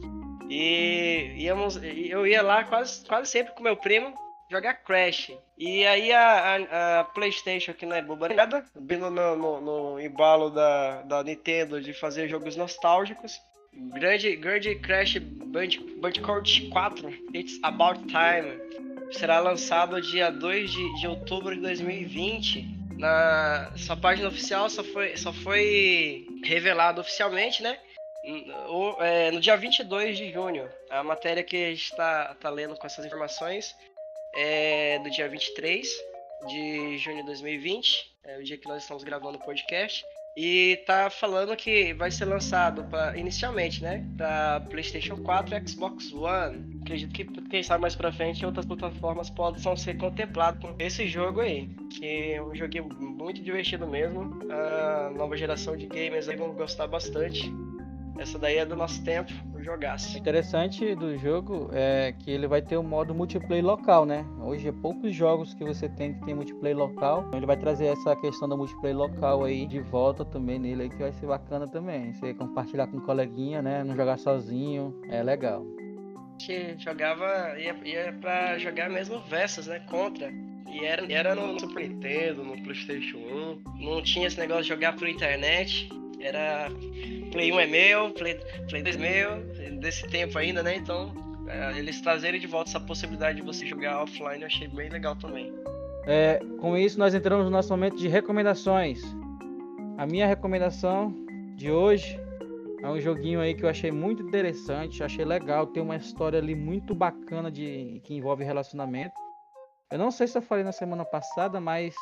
E 0.49 1.35
íamos, 1.37 1.81
eu 1.83 2.27
ia 2.27 2.43
lá 2.43 2.65
quase, 2.65 3.05
quase 3.07 3.31
sempre 3.31 3.55
com 3.55 3.63
meu 3.63 3.77
primo 3.77 4.15
jogar 4.51 4.75
Crash. 4.75 5.33
E 5.57 5.87
aí 5.87 6.13
a, 6.13 6.57
a, 6.57 7.01
a 7.01 7.05
PlayStation, 7.05 7.73
que 7.73 7.87
não 7.87 7.97
é 7.97 8.03
boba 8.03 8.29
nada, 8.29 8.65
vindo 8.75 9.11
no, 9.11 9.37
no, 9.37 9.61
no, 9.61 10.01
embalo 10.01 10.51
da, 10.51 11.03
da 11.03 11.23
Nintendo 11.23 11.81
de 11.81 11.95
fazer 11.95 12.29
jogos 12.29 12.57
nostálgicos. 12.57 13.41
Grande, 13.95 14.37
grande 14.37 14.75
Crash 14.75 15.17
Bandicoot 15.17 16.69
4, 16.69 17.09
It's 17.35 17.59
About 17.63 18.01
Time 18.05 18.92
será 19.11 19.41
lançado 19.41 20.01
dia 20.01 20.31
2 20.31 20.71
de, 20.71 21.01
de 21.01 21.07
outubro 21.07 21.55
de 21.55 21.61
2020. 21.61 22.83
Na 22.99 23.73
sua 23.77 23.97
página 23.97 24.29
oficial 24.29 24.71
só 24.71 24.85
foi, 24.85 25.17
só 25.17 25.33
foi 25.33 26.27
revelado 26.45 27.01
oficialmente, 27.01 27.63
né? 27.63 27.79
O, 28.69 29.03
é, 29.03 29.31
no 29.33 29.41
dia 29.41 29.57
22 29.57 30.17
de 30.17 30.33
junho. 30.33 30.69
A 30.91 31.03
matéria 31.03 31.43
que 31.43 31.57
a 31.57 31.71
gente 31.71 31.85
está 31.85 32.35
tá 32.37 32.51
lendo 32.51 32.77
com 32.77 32.87
essas 32.87 33.05
informações 33.05 33.75
é 34.37 34.99
do 35.01 35.11
dia 35.11 35.29
23 35.29 35.89
de 36.47 36.99
junho 36.99 37.19
de 37.19 37.27
2020, 37.27 38.13
é 38.25 38.39
o 38.39 38.43
dia 38.43 38.59
que 38.59 38.69
nós 38.69 38.83
estamos 38.83 39.05
gravando 39.05 39.39
o 39.39 39.45
podcast. 39.45 40.05
E 40.37 40.83
tá 40.87 41.11
falando 41.11 41.55
que 41.55 41.93
vai 41.93 42.11
ser 42.11 42.25
lançado 42.25 42.85
pra, 42.85 43.17
inicialmente, 43.17 43.83
né? 43.83 44.07
Pra 44.17 44.61
PlayStation 44.71 45.17
4 45.17 45.55
e 45.55 45.69
Xbox 45.69 46.13
One. 46.13 46.81
Acredito 46.83 47.13
que, 47.13 47.25
quem 47.25 47.63
sabe 47.63 47.83
mais 47.83 47.95
pra 47.95 48.13
frente, 48.13 48.45
outras 48.47 48.65
plataformas 48.65 49.29
possam 49.29 49.77
ser 49.77 49.99
contempladas 49.99 50.61
com 50.61 50.75
esse 50.79 51.07
jogo 51.07 51.41
aí. 51.41 51.69
Que 51.99 52.33
é 52.33 52.43
um 52.43 52.55
joguinho 52.55 52.89
muito 52.99 53.43
divertido 53.43 53.87
mesmo. 53.87 54.39
A 54.51 55.11
nova 55.11 55.37
geração 55.37 55.77
de 55.77 55.87
gamers 55.87 56.29
aí 56.29 56.37
vão 56.37 56.53
gostar 56.55 56.87
bastante. 56.87 57.53
Essa 58.19 58.39
daí 58.39 58.59
é 58.59 58.67
do 58.67 58.77
nosso 58.77 59.03
tempo, 59.03 59.33
o 59.55 59.63
jogaço. 59.63 60.15
O 60.15 60.19
interessante 60.19 60.95
do 60.95 61.17
jogo 61.19 61.71
é 61.73 62.15
que 62.19 62.31
ele 62.31 62.47
vai 62.47 62.61
ter 62.61 62.77
o 62.77 62.81
um 62.81 62.83
modo 62.83 63.15
multiplayer 63.15 63.65
local, 63.65 64.05
né? 64.05 64.25
Hoje 64.41 64.69
é 64.69 64.73
poucos 64.73 65.15
jogos 65.15 65.55
que 65.55 65.65
você 65.65 65.89
tem 65.89 66.15
que 66.15 66.25
tem 66.25 66.35
multiplayer 66.35 66.77
local. 66.77 67.25
Então 67.27 67.39
ele 67.39 67.47
vai 67.47 67.57
trazer 67.57 67.87
essa 67.87 68.15
questão 68.17 68.49
do 68.49 68.57
multiplayer 68.57 68.97
local 68.97 69.45
aí 69.45 69.67
de 69.67 69.81
volta 69.81 70.25
também 70.25 70.59
nele 70.59 70.83
aí, 70.83 70.91
que 70.91 70.97
vai 70.97 71.13
ser 71.13 71.27
bacana 71.27 71.67
também. 71.67 72.13
Você 72.13 72.35
compartilhar 72.35 72.87
com 72.87 72.99
um 72.99 73.01
coleguinha, 73.01 73.63
né? 73.63 73.83
Não 73.83 73.97
jogar 73.97 74.19
sozinho, 74.19 75.01
é 75.09 75.23
legal. 75.23 75.65
A 76.39 76.43
gente 76.43 76.83
jogava, 76.83 77.59
ia, 77.59 77.75
ia 77.85 78.13
pra 78.21 78.59
jogar 78.59 78.91
mesmo 78.91 79.21
versus, 79.21 79.67
né? 79.67 79.81
Contra. 79.89 80.31
E 80.73 80.85
era, 80.85 81.13
era 81.13 81.35
no 81.35 81.59
Super 81.61 81.89
Nintendo, 81.89 82.43
no 82.43 82.61
Playstation 82.63 83.19
1. 83.19 83.63
Não 83.85 84.03
tinha 84.03 84.27
esse 84.27 84.39
negócio 84.39 84.63
de 84.63 84.69
jogar 84.71 84.97
por 84.97 85.07
internet. 85.07 85.89
Era 86.23 86.69
Play 87.31 87.53
1 87.53 87.61
é 87.61 87.67
meu, 87.67 88.11
Play, 88.11 88.41
Play 88.69 88.83
2 88.83 88.97
é 88.97 88.99
meu, 88.99 89.79
desse 89.81 90.07
tempo 90.09 90.39
ainda, 90.39 90.63
né? 90.63 90.77
Então, 90.77 91.13
é, 91.49 91.79
eles 91.79 92.01
trazerem 92.01 92.41
de 92.41 92.47
volta 92.47 92.71
essa 92.71 92.81
possibilidade 92.81 93.41
de 93.41 93.43
você 93.43 93.67
jogar 93.67 94.03
offline, 94.03 94.41
eu 94.41 94.47
achei 94.47 94.69
bem 94.69 94.89
legal 94.89 95.17
também. 95.17 95.53
É, 96.07 96.41
com 96.61 96.77
isso, 96.77 96.99
nós 96.99 97.15
entramos 97.15 97.45
no 97.45 97.51
nosso 97.51 97.69
momento 97.71 97.97
de 97.97 98.09
recomendações. 98.09 99.01
A 99.99 100.07
minha 100.07 100.27
recomendação 100.27 101.15
de 101.57 101.71
hoje 101.71 102.19
é 102.83 102.89
um 102.89 103.01
joguinho 103.01 103.41
aí 103.41 103.55
que 103.55 103.65
eu 103.65 103.69
achei 103.69 103.93
muito 103.93 104.23
interessante, 104.23 105.05
achei 105.05 105.25
legal, 105.25 105.67
tem 105.67 105.83
uma 105.83 105.97
história 105.97 106.39
ali 106.39 106.55
muito 106.55 106.95
bacana 106.95 107.51
de 107.51 108.01
que 108.05 108.15
envolve 108.15 108.43
relacionamento. 108.43 109.15
Eu 109.91 109.99
não 109.99 110.11
sei 110.11 110.27
se 110.27 110.37
eu 110.37 110.43
falei 110.43 110.65
na 110.65 110.73
semana 110.73 111.05
passada, 111.05 111.61
mas 111.61 111.95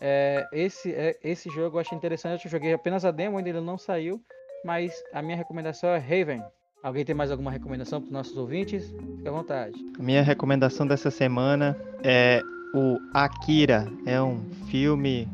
é, 0.00 0.46
esse, 0.52 0.92
é, 0.92 1.18
esse 1.22 1.50
jogo 1.50 1.76
eu 1.76 1.80
achei 1.80 1.96
interessante. 1.96 2.44
Eu 2.44 2.50
joguei 2.50 2.72
apenas 2.72 3.04
a 3.04 3.10
demo, 3.10 3.38
ainda 3.38 3.48
ele 3.48 3.60
não 3.60 3.76
saiu. 3.76 4.20
Mas 4.64 5.02
a 5.12 5.22
minha 5.22 5.36
recomendação 5.36 5.90
é 5.90 5.98
Raven. 5.98 6.42
Alguém 6.82 7.04
tem 7.04 7.14
mais 7.14 7.30
alguma 7.30 7.50
recomendação 7.50 8.00
para 8.00 8.06
os 8.06 8.12
nossos 8.12 8.36
ouvintes? 8.36 8.88
Fique 9.16 9.28
à 9.28 9.32
vontade. 9.32 9.76
Minha 9.98 10.22
recomendação 10.22 10.86
dessa 10.86 11.10
semana 11.10 11.76
é 12.04 12.40
o 12.74 12.98
Akira. 13.12 13.86
É 14.06 14.20
um 14.22 14.40
filme 14.70 15.28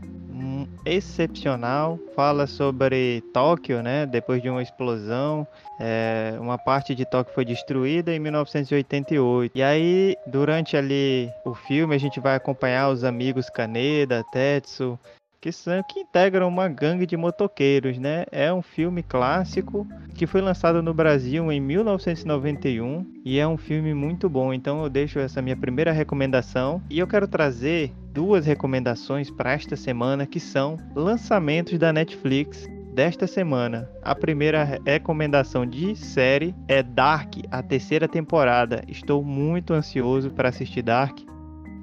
excepcional. 0.84 1.98
Fala 2.14 2.46
sobre 2.46 3.22
Tóquio, 3.32 3.82
né? 3.82 4.06
Depois 4.06 4.42
de 4.42 4.48
uma 4.50 4.62
explosão, 4.62 5.46
é, 5.80 6.36
uma 6.40 6.58
parte 6.58 6.94
de 6.94 7.04
Tóquio 7.04 7.34
foi 7.34 7.44
destruída 7.44 8.14
em 8.14 8.18
1988. 8.18 9.52
E 9.54 9.62
aí, 9.62 10.16
durante 10.26 10.76
ali 10.76 11.30
o 11.44 11.54
filme, 11.54 11.94
a 11.94 11.98
gente 11.98 12.20
vai 12.20 12.36
acompanhar 12.36 12.90
os 12.90 13.04
amigos 13.04 13.48
Kaneda, 13.50 14.24
Tetsu, 14.32 14.98
que 15.44 15.52
são 15.52 15.82
que 15.82 16.00
integram 16.00 16.48
uma 16.48 16.66
gangue 16.68 17.04
de 17.04 17.18
motoqueiros, 17.18 17.98
né? 17.98 18.24
É 18.32 18.50
um 18.50 18.62
filme 18.62 19.02
clássico 19.02 19.86
que 20.14 20.26
foi 20.26 20.40
lançado 20.40 20.82
no 20.82 20.94
Brasil 20.94 21.52
em 21.52 21.60
1991 21.60 23.04
e 23.22 23.38
é 23.38 23.46
um 23.46 23.58
filme 23.58 23.92
muito 23.92 24.26
bom. 24.26 24.54
Então 24.54 24.82
eu 24.82 24.88
deixo 24.88 25.18
essa 25.18 25.42
minha 25.42 25.54
primeira 25.54 25.92
recomendação 25.92 26.80
e 26.88 26.98
eu 26.98 27.06
quero 27.06 27.28
trazer 27.28 27.92
duas 28.10 28.46
recomendações 28.46 29.30
para 29.30 29.52
esta 29.52 29.76
semana 29.76 30.24
que 30.24 30.40
são 30.40 30.78
lançamentos 30.96 31.78
da 31.78 31.92
Netflix 31.92 32.66
desta 32.94 33.26
semana. 33.26 33.86
A 34.00 34.14
primeira 34.14 34.80
recomendação 34.86 35.66
de 35.66 35.94
série 35.94 36.54
é 36.66 36.82
Dark, 36.82 37.34
a 37.50 37.62
terceira 37.62 38.08
temporada. 38.08 38.82
Estou 38.88 39.22
muito 39.22 39.74
ansioso 39.74 40.30
para 40.30 40.48
assistir 40.48 40.80
Dark. 40.80 41.18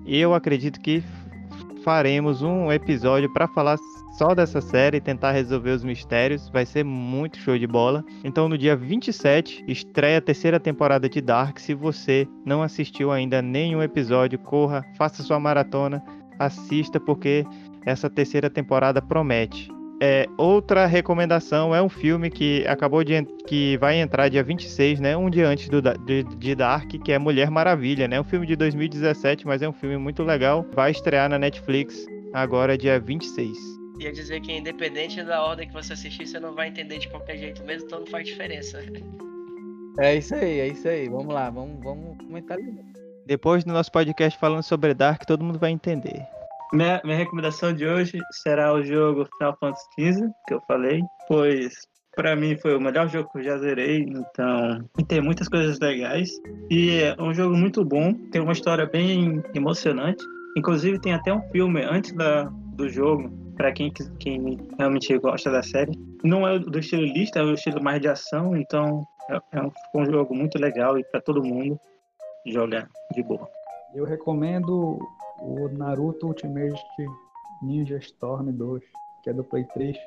Eu 0.03 0.34
acredito 0.34 0.80
que 0.80 1.03
faremos 1.84 2.42
um 2.42 2.72
episódio 2.72 3.32
para 3.32 3.48
falar 3.48 3.78
só 4.18 4.36
dessa 4.36 4.62
série 4.62 4.98
e 4.98 5.02
tentar 5.02 5.32
resolver 5.32 5.72
os 5.72 5.84
mistérios. 5.84 6.50
Vai 6.50 6.66
ser 6.66 6.84
muito 6.84 7.38
show 7.38 7.58
de 7.58 7.68
bola. 7.68 8.04
Então, 8.24 8.48
no 8.48 8.58
dia 8.58 8.76
27, 8.76 9.64
estreia 9.68 10.18
a 10.18 10.22
terceira 10.22 10.60
temporada 10.60 11.10
de 11.10 11.22
Dark. 11.22 11.60
Se 11.60 11.74
você 11.74 12.28
não 12.46 12.62
assistiu 12.62 13.12
ainda 13.12 13.42
nenhum 13.42 13.82
episódio, 13.82 14.38
corra, 14.40 14.86
faça 14.98 15.24
sua 15.24 15.40
maratona, 15.40 16.04
assista, 16.38 17.00
porque 17.00 17.46
essa 17.86 18.10
terceira 18.10 18.50
temporada 18.50 19.02
promete. 19.02 19.70
É, 20.04 20.28
outra 20.36 20.88
recomendação 20.88 21.76
é 21.76 21.82
um 21.82 21.88
filme 21.88 22.32
que 22.32 22.66
acabou 22.66 23.04
de 23.04 23.24
que 23.45 23.78
vai 23.78 23.99
entrar 23.99 24.30
dia 24.30 24.43
26, 24.43 24.99
né? 24.99 25.16
Um 25.16 25.30
dia 25.30 25.47
antes 25.47 25.70
do, 25.70 25.80
de, 25.80 26.24
de 26.24 26.56
Dark, 26.56 26.89
que 26.89 27.12
é 27.12 27.20
Mulher 27.20 27.52
Maravilha, 27.52 28.08
né? 28.08 28.20
Um 28.20 28.24
filme 28.24 28.47
de 28.47 28.56
2017, 28.56 29.45
mas 29.45 29.62
é 29.62 29.70
um 29.70 29.74
filme 29.74 29.97
muito 29.97 30.24
legal. 30.24 30.66
Vai 30.74 30.89
estrear 30.89 31.30
na 31.30 31.38
Netflix 31.38 32.04
agora 32.34 32.76
dia 32.76 32.99
26. 32.99 33.56
ia 33.99 34.12
dizer 34.12 34.41
que 34.41 34.52
independente 34.52 35.22
da 35.22 35.43
ordem 35.43 35.68
que 35.68 35.74
você 35.74 35.93
assistir, 35.93 36.26
você 36.26 36.39
não 36.39 36.56
vai 36.56 36.70
entender 36.70 36.97
de 36.97 37.08
qualquer 37.08 37.38
jeito 37.38 37.64
mesmo, 37.64 37.86
então 37.86 37.99
não 37.99 38.08
faz 38.08 38.26
diferença. 38.26 38.84
É 39.99 40.16
isso 40.16 40.34
aí, 40.34 40.62
é 40.62 40.68
isso 40.70 40.88
aí. 40.88 41.08
Vamos 41.10 41.32
lá, 41.32 41.52
vamos, 41.52 41.80
vamos 41.84 42.18
comentar. 42.18 42.58
Depois 43.28 43.64
do 43.64 43.72
nosso 43.72 43.91
podcast 43.91 44.39
falando 44.39 44.64
sobre 44.64 44.95
Dark, 44.95 45.26
todo 45.26 45.43
mundo 45.43 45.60
vai 45.60 45.70
entender. 45.70 46.26
Minha, 46.74 47.02
minha 47.04 47.18
recomendação 47.18 47.74
de 47.74 47.86
hoje 47.86 48.18
será 48.44 48.74
o 48.74 48.82
jogo 48.82 49.28
Final 49.38 49.58
Fantasy 49.60 49.86
XV, 50.00 50.30
que 50.48 50.54
eu 50.54 50.62
falei, 50.68 51.02
pois 51.28 51.74
para 52.16 52.36
mim 52.36 52.58
foi 52.58 52.76
o 52.76 52.82
melhor 52.82 53.10
jogo 53.10 53.30
que 53.30 53.40
eu 53.40 53.44
já 53.44 53.58
zerei, 53.58 54.04
então 54.04 54.90
tem 55.08 55.22
muitas 55.22 55.48
coisas 55.50 55.80
legais 55.80 56.30
e 56.70 57.00
é 57.00 57.16
um 57.20 57.34
jogo 57.34 57.56
muito 57.56 57.84
bom, 57.84 58.14
tem 58.32 58.42
uma 58.42 58.54
história 58.54 58.86
bem 58.86 59.44
emocionante. 59.54 60.24
Inclusive 60.58 61.00
tem 61.00 61.14
até 61.14 61.34
um 61.34 61.42
filme 61.50 61.82
antes 61.84 62.14
da, 62.14 62.44
do 62.76 62.90
jogo 62.90 63.30
para 63.56 63.72
quem, 63.72 63.92
quem 64.20 64.58
realmente 64.78 65.18
gosta 65.18 65.52
da 65.52 65.64
série. 65.64 65.92
Não 66.24 66.48
é 66.48 66.58
do 66.58 66.80
estilo 66.80 67.04
lista, 67.04 67.40
é 67.40 67.44
o 67.44 67.54
estilo 67.54 67.82
mais 67.82 68.02
de 68.02 68.08
ação, 68.08 68.56
então 68.56 69.06
é, 69.30 69.40
é 69.58 69.62
um, 69.62 69.72
um 69.96 70.06
jogo 70.06 70.34
muito 70.36 70.58
legal 70.58 70.98
e 70.98 71.04
para 71.04 71.22
todo 71.22 71.44
mundo 71.44 71.80
jogar 72.46 72.88
de 73.14 73.24
boa. 73.24 73.48
Eu 73.94 74.06
recomendo 74.06 75.00
o 75.42 75.68
Naruto 75.70 76.28
Ultimate 76.28 76.82
Ninja 77.62 77.98
Storm 77.98 78.52
2, 78.52 78.84
que 79.24 79.30
é 79.30 79.34
do 79.34 79.44
Play 79.44 79.66
3. 79.74 79.98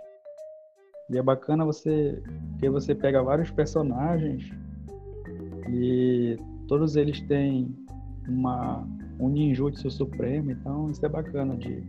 E 1.11 1.19
é 1.19 1.23
bacana 1.23 1.65
você 1.65 2.23
que 2.59 2.69
você 2.71 2.95
pega 2.95 3.23
vários 3.23 3.51
personagens 3.51 4.51
e 5.69 6.39
todos 6.67 6.97
eles 6.97 7.21
têm 7.23 7.75
uma 8.27 8.87
um 9.21 9.29
ninjutsu 9.29 9.91
supremo, 9.91 10.51
então 10.51 10.91
isso 10.91 11.05
é 11.05 11.09
bacana 11.09 11.57
de 11.57 11.83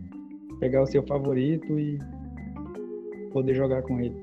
pegar 0.60 0.82
o 0.82 0.86
seu 0.86 1.02
favorito 1.06 1.78
e 1.78 1.98
poder 3.32 3.54
jogar 3.54 3.82
com 3.82 4.00
ele. 4.00 4.22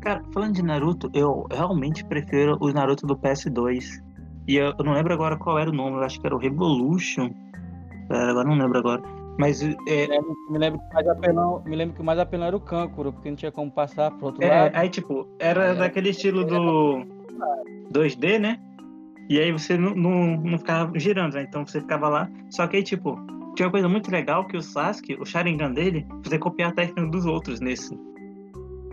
Cara, 0.00 0.24
falando 0.32 0.54
de 0.54 0.62
Naruto, 0.62 1.10
eu 1.12 1.46
realmente 1.50 2.04
prefiro 2.04 2.56
os 2.60 2.72
Naruto 2.72 3.06
do 3.06 3.16
PS2. 3.16 4.02
E 4.50 4.56
eu, 4.56 4.74
eu 4.76 4.84
não 4.84 4.94
lembro 4.94 5.14
agora 5.14 5.36
qual 5.36 5.60
era 5.60 5.70
o 5.70 5.72
nome, 5.72 5.98
eu 5.98 6.02
acho 6.02 6.20
que 6.20 6.26
era 6.26 6.34
o 6.34 6.38
Revolution. 6.38 7.30
É, 8.10 8.16
agora 8.16 8.48
não 8.48 8.58
lembro 8.58 8.78
agora. 8.78 9.00
Mas 9.38 9.62
é, 9.62 9.68
me, 9.68 10.08
lembro, 10.08 10.36
me, 10.50 10.58
lembro 10.58 10.80
que 10.80 10.92
mais 10.92 11.06
apelão, 11.06 11.62
me 11.64 11.76
lembro 11.76 11.94
que 11.94 12.00
o 12.00 12.04
mais 12.04 12.18
apelão 12.18 12.46
era 12.48 12.56
o 12.56 12.60
Kankuro, 12.60 13.12
porque 13.12 13.28
não 13.30 13.36
tinha 13.36 13.52
como 13.52 13.70
passar 13.70 14.10
pro 14.10 14.26
outro 14.26 14.42
é, 14.42 14.48
lado. 14.48 14.72
Aí, 14.74 14.88
tipo, 14.88 15.24
era 15.38 15.66
é, 15.66 15.74
daquele 15.76 16.08
estilo 16.08 16.44
do 16.44 17.06
2D, 17.92 18.40
né? 18.40 18.58
E 19.28 19.38
aí 19.38 19.52
você 19.52 19.78
não, 19.78 19.94
não, 19.94 20.36
não 20.38 20.58
ficava 20.58 20.98
girando, 20.98 21.34
né? 21.34 21.46
Então 21.48 21.64
você 21.64 21.80
ficava 21.80 22.08
lá. 22.08 22.28
Só 22.50 22.66
que 22.66 22.78
aí, 22.78 22.82
tipo, 22.82 23.16
tinha 23.54 23.68
uma 23.68 23.70
coisa 23.70 23.88
muito 23.88 24.10
legal 24.10 24.48
que 24.48 24.56
o 24.56 24.60
Sasuke, 24.60 25.16
o 25.20 25.24
Sharingan 25.24 25.70
dele, 25.70 26.04
você 26.24 26.40
copiar 26.40 26.70
a 26.70 26.74
técnica 26.74 27.06
dos 27.06 27.24
outros 27.24 27.60
nesse. 27.60 27.96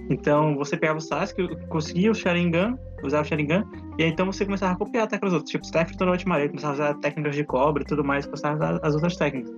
Então 0.10 0.56
você 0.56 0.78
pegava 0.78 1.00
o 1.00 1.02
Sasuke, 1.02 1.48
conseguia 1.68 2.12
o 2.12 2.16
Sharingan, 2.16 2.78
usava 3.04 3.24
o 3.24 3.26
Sharingan, 3.26 3.66
e 3.98 4.04
aí 4.04 4.10
então 4.10 4.26
você 4.26 4.46
começava 4.46 4.74
a 4.74 4.78
copiar 4.78 5.04
a 5.04 5.08
técnica 5.08 5.26
dos 5.28 5.34
outros. 5.34 5.52
Tipo, 5.52 5.66
você 5.66 5.70
estava 5.70 5.84
enfrentando 5.84 6.50
começava 6.50 6.74
a 6.74 6.76
usar 6.76 6.94
técnicas 6.96 7.36
de 7.36 7.44
cobre 7.44 7.84
e 7.84 7.86
tudo 7.86 8.04
mais, 8.04 8.26
começava 8.26 8.54
a 8.54 8.58
usar 8.58 8.80
as 8.88 8.94
outras 8.94 9.16
técnicas. 9.18 9.54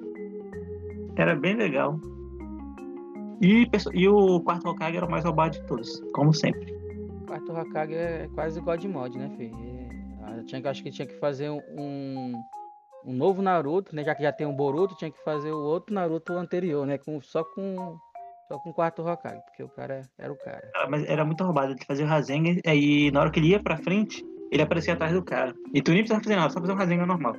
Era 1.15 1.35
bem 1.35 1.55
legal. 1.55 1.99
E, 3.41 3.69
e 3.93 4.07
o 4.07 4.41
quarto 4.41 4.67
Hokage 4.67 4.97
era 4.97 5.05
o 5.05 5.11
mais 5.11 5.23
roubado 5.23 5.57
de 5.57 5.65
todos, 5.65 6.01
como 6.13 6.33
sempre. 6.33 6.73
O 7.21 7.25
quarto 7.25 7.51
Hokage 7.51 7.93
é 7.93 8.29
quase 8.33 8.59
God 8.59 8.83
Mod, 8.85 9.17
né, 9.17 9.29
filho? 9.37 9.55
Eu 10.37 10.45
tinha, 10.45 10.69
acho 10.69 10.83
que 10.83 10.91
tinha 10.91 11.07
que 11.07 11.17
fazer 11.19 11.49
um, 11.49 12.33
um 13.05 13.13
novo 13.13 13.41
Naruto, 13.41 13.95
né? 13.95 14.03
Já 14.03 14.13
que 14.13 14.23
já 14.23 14.31
tem 14.31 14.45
um 14.45 14.55
Boruto, 14.55 14.95
tinha 14.95 15.11
que 15.11 15.23
fazer 15.23 15.51
o 15.51 15.61
outro 15.61 15.93
Naruto 15.93 16.33
anterior, 16.33 16.85
né? 16.85 16.97
Com, 16.97 17.21
só 17.21 17.43
com 17.43 17.97
só 18.49 18.57
com 18.57 18.71
o 18.71 18.73
quarto 18.73 19.07
Hokage, 19.07 19.41
porque 19.45 19.61
o 19.63 19.69
cara 19.69 20.09
era 20.17 20.33
o 20.33 20.35
cara. 20.35 20.71
Ah, 20.75 20.87
mas 20.89 21.07
era 21.07 21.23
muito 21.23 21.43
roubado. 21.43 21.73
Ele 21.73 21.85
fazia 21.85 22.03
o 22.03 22.07
Rasengan, 22.07 22.59
aí 22.65 23.11
na 23.11 23.21
hora 23.21 23.31
que 23.31 23.39
ele 23.39 23.49
ia 23.49 23.61
pra 23.61 23.77
frente, 23.77 24.25
ele 24.51 24.63
aparecia 24.63 24.95
atrás 24.95 25.13
do 25.13 25.23
cara. 25.23 25.53
E 25.71 25.81
tu 25.83 25.91
nem 25.91 25.99
precisava 25.99 26.23
fazer 26.23 26.35
nada, 26.35 26.49
só 26.51 26.59
fazer 26.59 26.73
um 26.73 26.75
Rasengan 26.75 27.05
normal. 27.05 27.35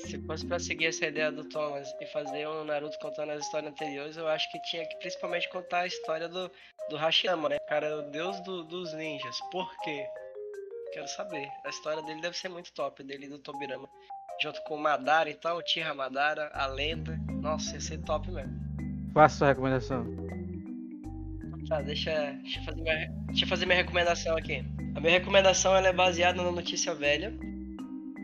Se 0.00 0.20
fosse 0.26 0.46
pra 0.46 0.58
seguir 0.58 0.86
essa 0.86 1.06
ideia 1.06 1.32
do 1.32 1.48
Thomas 1.48 1.88
e 2.00 2.06
fazer 2.06 2.46
um 2.46 2.64
Naruto 2.64 2.98
contando 3.00 3.30
as 3.30 3.44
histórias 3.44 3.72
anteriores, 3.72 4.16
eu 4.18 4.28
acho 4.28 4.50
que 4.52 4.60
tinha 4.64 4.86
que 4.86 4.96
principalmente 4.96 5.48
contar 5.48 5.80
a 5.80 5.86
história 5.86 6.28
do, 6.28 6.50
do 6.90 6.96
Hashirama, 6.96 7.48
né? 7.48 7.56
O 7.56 7.68
cara 7.68 8.00
o 8.00 8.10
deus 8.10 8.38
do, 8.40 8.64
dos 8.64 8.92
ninjas. 8.92 9.38
Por 9.50 9.70
quê? 9.78 10.04
Quero 10.92 11.08
saber. 11.08 11.48
A 11.64 11.70
história 11.70 12.02
dele 12.02 12.20
deve 12.20 12.36
ser 12.36 12.48
muito 12.48 12.72
top, 12.72 13.02
dele 13.04 13.28
do 13.28 13.38
Tobirama 13.38 13.88
junto 14.42 14.62
com 14.62 14.74
o 14.74 14.82
Madara 14.82 15.28
e 15.28 15.34
tal, 15.34 15.58
o 15.58 15.62
Tira 15.62 15.94
Madara, 15.94 16.50
a 16.54 16.66
lenda. 16.66 17.18
Nossa, 17.40 17.74
ia 17.74 17.80
ser 17.80 17.98
top 17.98 18.30
mesmo. 18.30 18.58
Faça 19.12 19.38
sua 19.38 19.48
recomendação. 19.48 20.06
Tá, 21.68 21.82
deixa, 21.82 22.32
deixa, 22.42 22.60
eu 22.60 22.64
fazer 22.64 22.82
minha, 22.82 23.12
deixa 23.26 23.46
fazer 23.46 23.66
minha 23.66 23.78
recomendação 23.78 24.36
aqui. 24.36 24.64
A 24.96 25.00
minha 25.00 25.12
recomendação 25.12 25.76
ela 25.76 25.88
é 25.88 25.92
baseada 25.92 26.42
na 26.42 26.50
notícia 26.50 26.94
velha. 26.94 27.32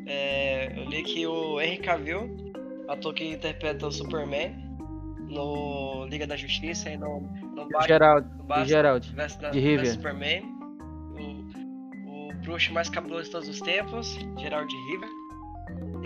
É, 0.07 0.73
eu 0.77 0.85
li 0.85 1.03
que 1.03 1.27
o 1.27 1.61
Henry 1.61 1.79
Cavill, 1.79 2.53
ator 2.89 3.13
que 3.15 3.25
interpreta 3.25 3.87
o 3.87 3.93
Superman, 3.93 4.55
no 5.29 6.07
Liga 6.07 6.27
da 6.27 6.37
Justiça 6.37 6.91
e 6.91 6.97
no, 6.97 7.21
no 7.21 7.69
Batman, 7.69 7.87
Gerald, 7.87 8.29
no 8.49 8.65
Gerald, 8.65 9.15
de 9.53 9.61
River. 9.61 9.93
Superman, 9.93 10.43
o, 12.07 12.31
o 12.31 12.35
bruxo 12.43 12.73
mais 12.73 12.89
cabuloso 12.89 13.25
de 13.25 13.31
todos 13.31 13.49
os 13.49 13.61
tempos, 13.61 14.17
Gerald 14.39 14.73
River. 14.91 15.26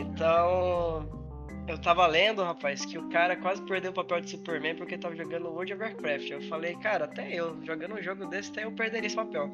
Então, 0.01 1.07
eu 1.69 1.79
tava 1.79 2.07
lendo, 2.07 2.43
rapaz, 2.43 2.85
que 2.85 2.99
o 2.99 3.09
cara 3.11 3.37
quase 3.37 3.63
perdeu 3.63 3.91
o 3.91 3.95
papel 3.95 4.21
de 4.23 4.31
Superman 4.31 4.75
porque 4.75 4.97
tava 4.97 5.15
jogando 5.15 5.49
World 5.49 5.75
of 5.75 5.83
Warcraft. 5.83 6.31
Eu 6.31 6.43
falei, 6.43 6.75
cara, 6.77 7.05
até 7.05 7.33
eu, 7.33 7.57
jogando 7.65 7.95
um 7.95 8.03
jogo 8.03 8.27
desse, 8.27 8.51
até 8.51 8.65
eu 8.65 8.73
perderia 8.73 9.07
esse 9.07 9.17
papel. 9.17 9.53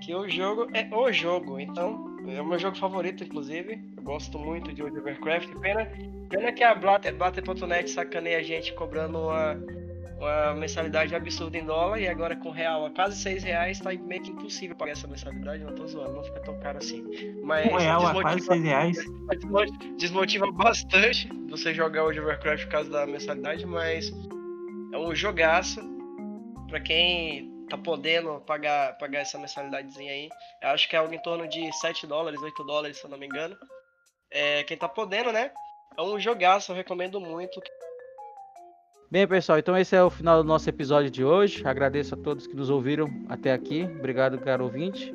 Que 0.00 0.14
o 0.14 0.28
jogo 0.28 0.68
é 0.72 0.88
o 0.94 1.12
jogo, 1.12 1.60
então, 1.60 2.16
é 2.28 2.40
o 2.40 2.46
meu 2.46 2.58
jogo 2.58 2.76
favorito, 2.76 3.24
inclusive. 3.24 3.82
Eu 3.96 4.02
gosto 4.02 4.38
muito 4.38 4.72
de 4.72 4.82
World 4.82 5.00
of 5.00 5.10
Warcraft. 5.10 5.48
Pena, 5.60 5.88
pena 6.28 6.52
que 6.52 6.62
a 6.62 6.74
Blatter.net 6.74 7.90
sacaneia 7.90 8.38
a 8.38 8.42
gente 8.42 8.72
cobrando 8.74 9.18
uma 9.18 9.54
uma 10.22 10.54
mensalidade 10.54 11.14
absurda 11.14 11.58
em 11.58 11.64
dólar 11.64 12.00
e 12.00 12.06
agora 12.06 12.36
com 12.36 12.50
real 12.50 12.86
a 12.86 12.90
quase 12.90 13.16
6 13.20 13.42
reais 13.42 13.80
tá 13.80 13.92
meio 13.92 14.22
que 14.22 14.30
impossível 14.30 14.76
pagar 14.76 14.92
essa 14.92 15.08
mensalidade, 15.08 15.64
não 15.64 15.74
tô 15.74 15.86
zoando, 15.86 16.14
não 16.14 16.22
fica 16.22 16.40
tão 16.40 16.58
caro 16.60 16.78
assim. 16.78 17.04
Mas 17.42 17.72
um 17.72 17.76
real 17.76 18.06
a 18.06 18.12
quase 18.12 18.40
6 18.40 18.62
reais? 18.62 18.98
Desmotiva 19.98 20.50
bastante 20.52 21.28
você 21.48 21.74
jogar 21.74 22.04
o 22.04 22.06
Warcraft 22.06 22.64
por 22.64 22.70
causa 22.70 22.90
da 22.90 23.06
mensalidade, 23.06 23.66
mas 23.66 24.12
é 24.92 24.98
um 24.98 25.14
jogaço 25.14 25.80
para 26.68 26.80
quem 26.80 27.50
tá 27.68 27.76
podendo 27.76 28.40
pagar, 28.42 28.96
pagar 28.98 29.20
essa 29.20 29.38
mensalidadezinha 29.38 30.12
aí. 30.12 30.28
Eu 30.62 30.68
acho 30.68 30.88
que 30.88 30.94
é 30.94 30.98
algo 30.98 31.12
em 31.12 31.22
torno 31.22 31.48
de 31.48 31.72
7 31.80 32.06
dólares, 32.06 32.40
8 32.40 32.64
dólares, 32.64 32.98
se 32.98 33.04
eu 33.04 33.10
não 33.10 33.18
me 33.18 33.26
engano. 33.26 33.56
É, 34.30 34.62
quem 34.64 34.76
tá 34.76 34.88
podendo, 34.88 35.32
né? 35.32 35.50
É 35.96 36.02
um 36.02 36.18
jogaço, 36.18 36.70
eu 36.70 36.76
recomendo 36.76 37.20
muito. 37.20 37.60
Bem, 39.12 39.28
pessoal, 39.28 39.58
então 39.58 39.76
esse 39.76 39.94
é 39.94 40.02
o 40.02 40.08
final 40.08 40.42
do 40.42 40.48
nosso 40.48 40.66
episódio 40.70 41.10
de 41.10 41.22
hoje. 41.22 41.62
Agradeço 41.68 42.14
a 42.14 42.16
todos 42.16 42.46
que 42.46 42.56
nos 42.56 42.70
ouviram 42.70 43.10
até 43.28 43.52
aqui. 43.52 43.84
Obrigado, 43.98 44.40
caro 44.40 44.64
ouvinte. 44.64 45.14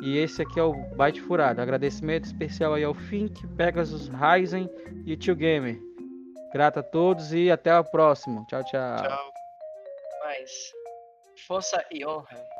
E 0.00 0.16
esse 0.16 0.42
aqui 0.42 0.60
é 0.60 0.62
o 0.62 0.72
Byte 0.72 1.20
Furado. 1.20 1.60
Agradecimento 1.60 2.26
especial 2.26 2.74
aí 2.74 2.84
ao 2.84 2.94
Fink, 2.94 3.44
Pegasus, 3.56 4.06
Ryzen 4.06 4.70
e 5.04 5.14
o 5.14 5.16
Tio 5.16 5.34
Gamer. 5.34 5.76
Grato 6.52 6.78
a 6.78 6.82
todos 6.84 7.34
e 7.34 7.50
até 7.50 7.72
a 7.72 7.82
próxima. 7.82 8.46
Tchau, 8.46 8.62
tchau. 8.62 8.96
Tchau. 9.02 9.32
Mais. 10.22 10.72
Força 11.44 11.84
e 11.90 12.06
honra. 12.06 12.51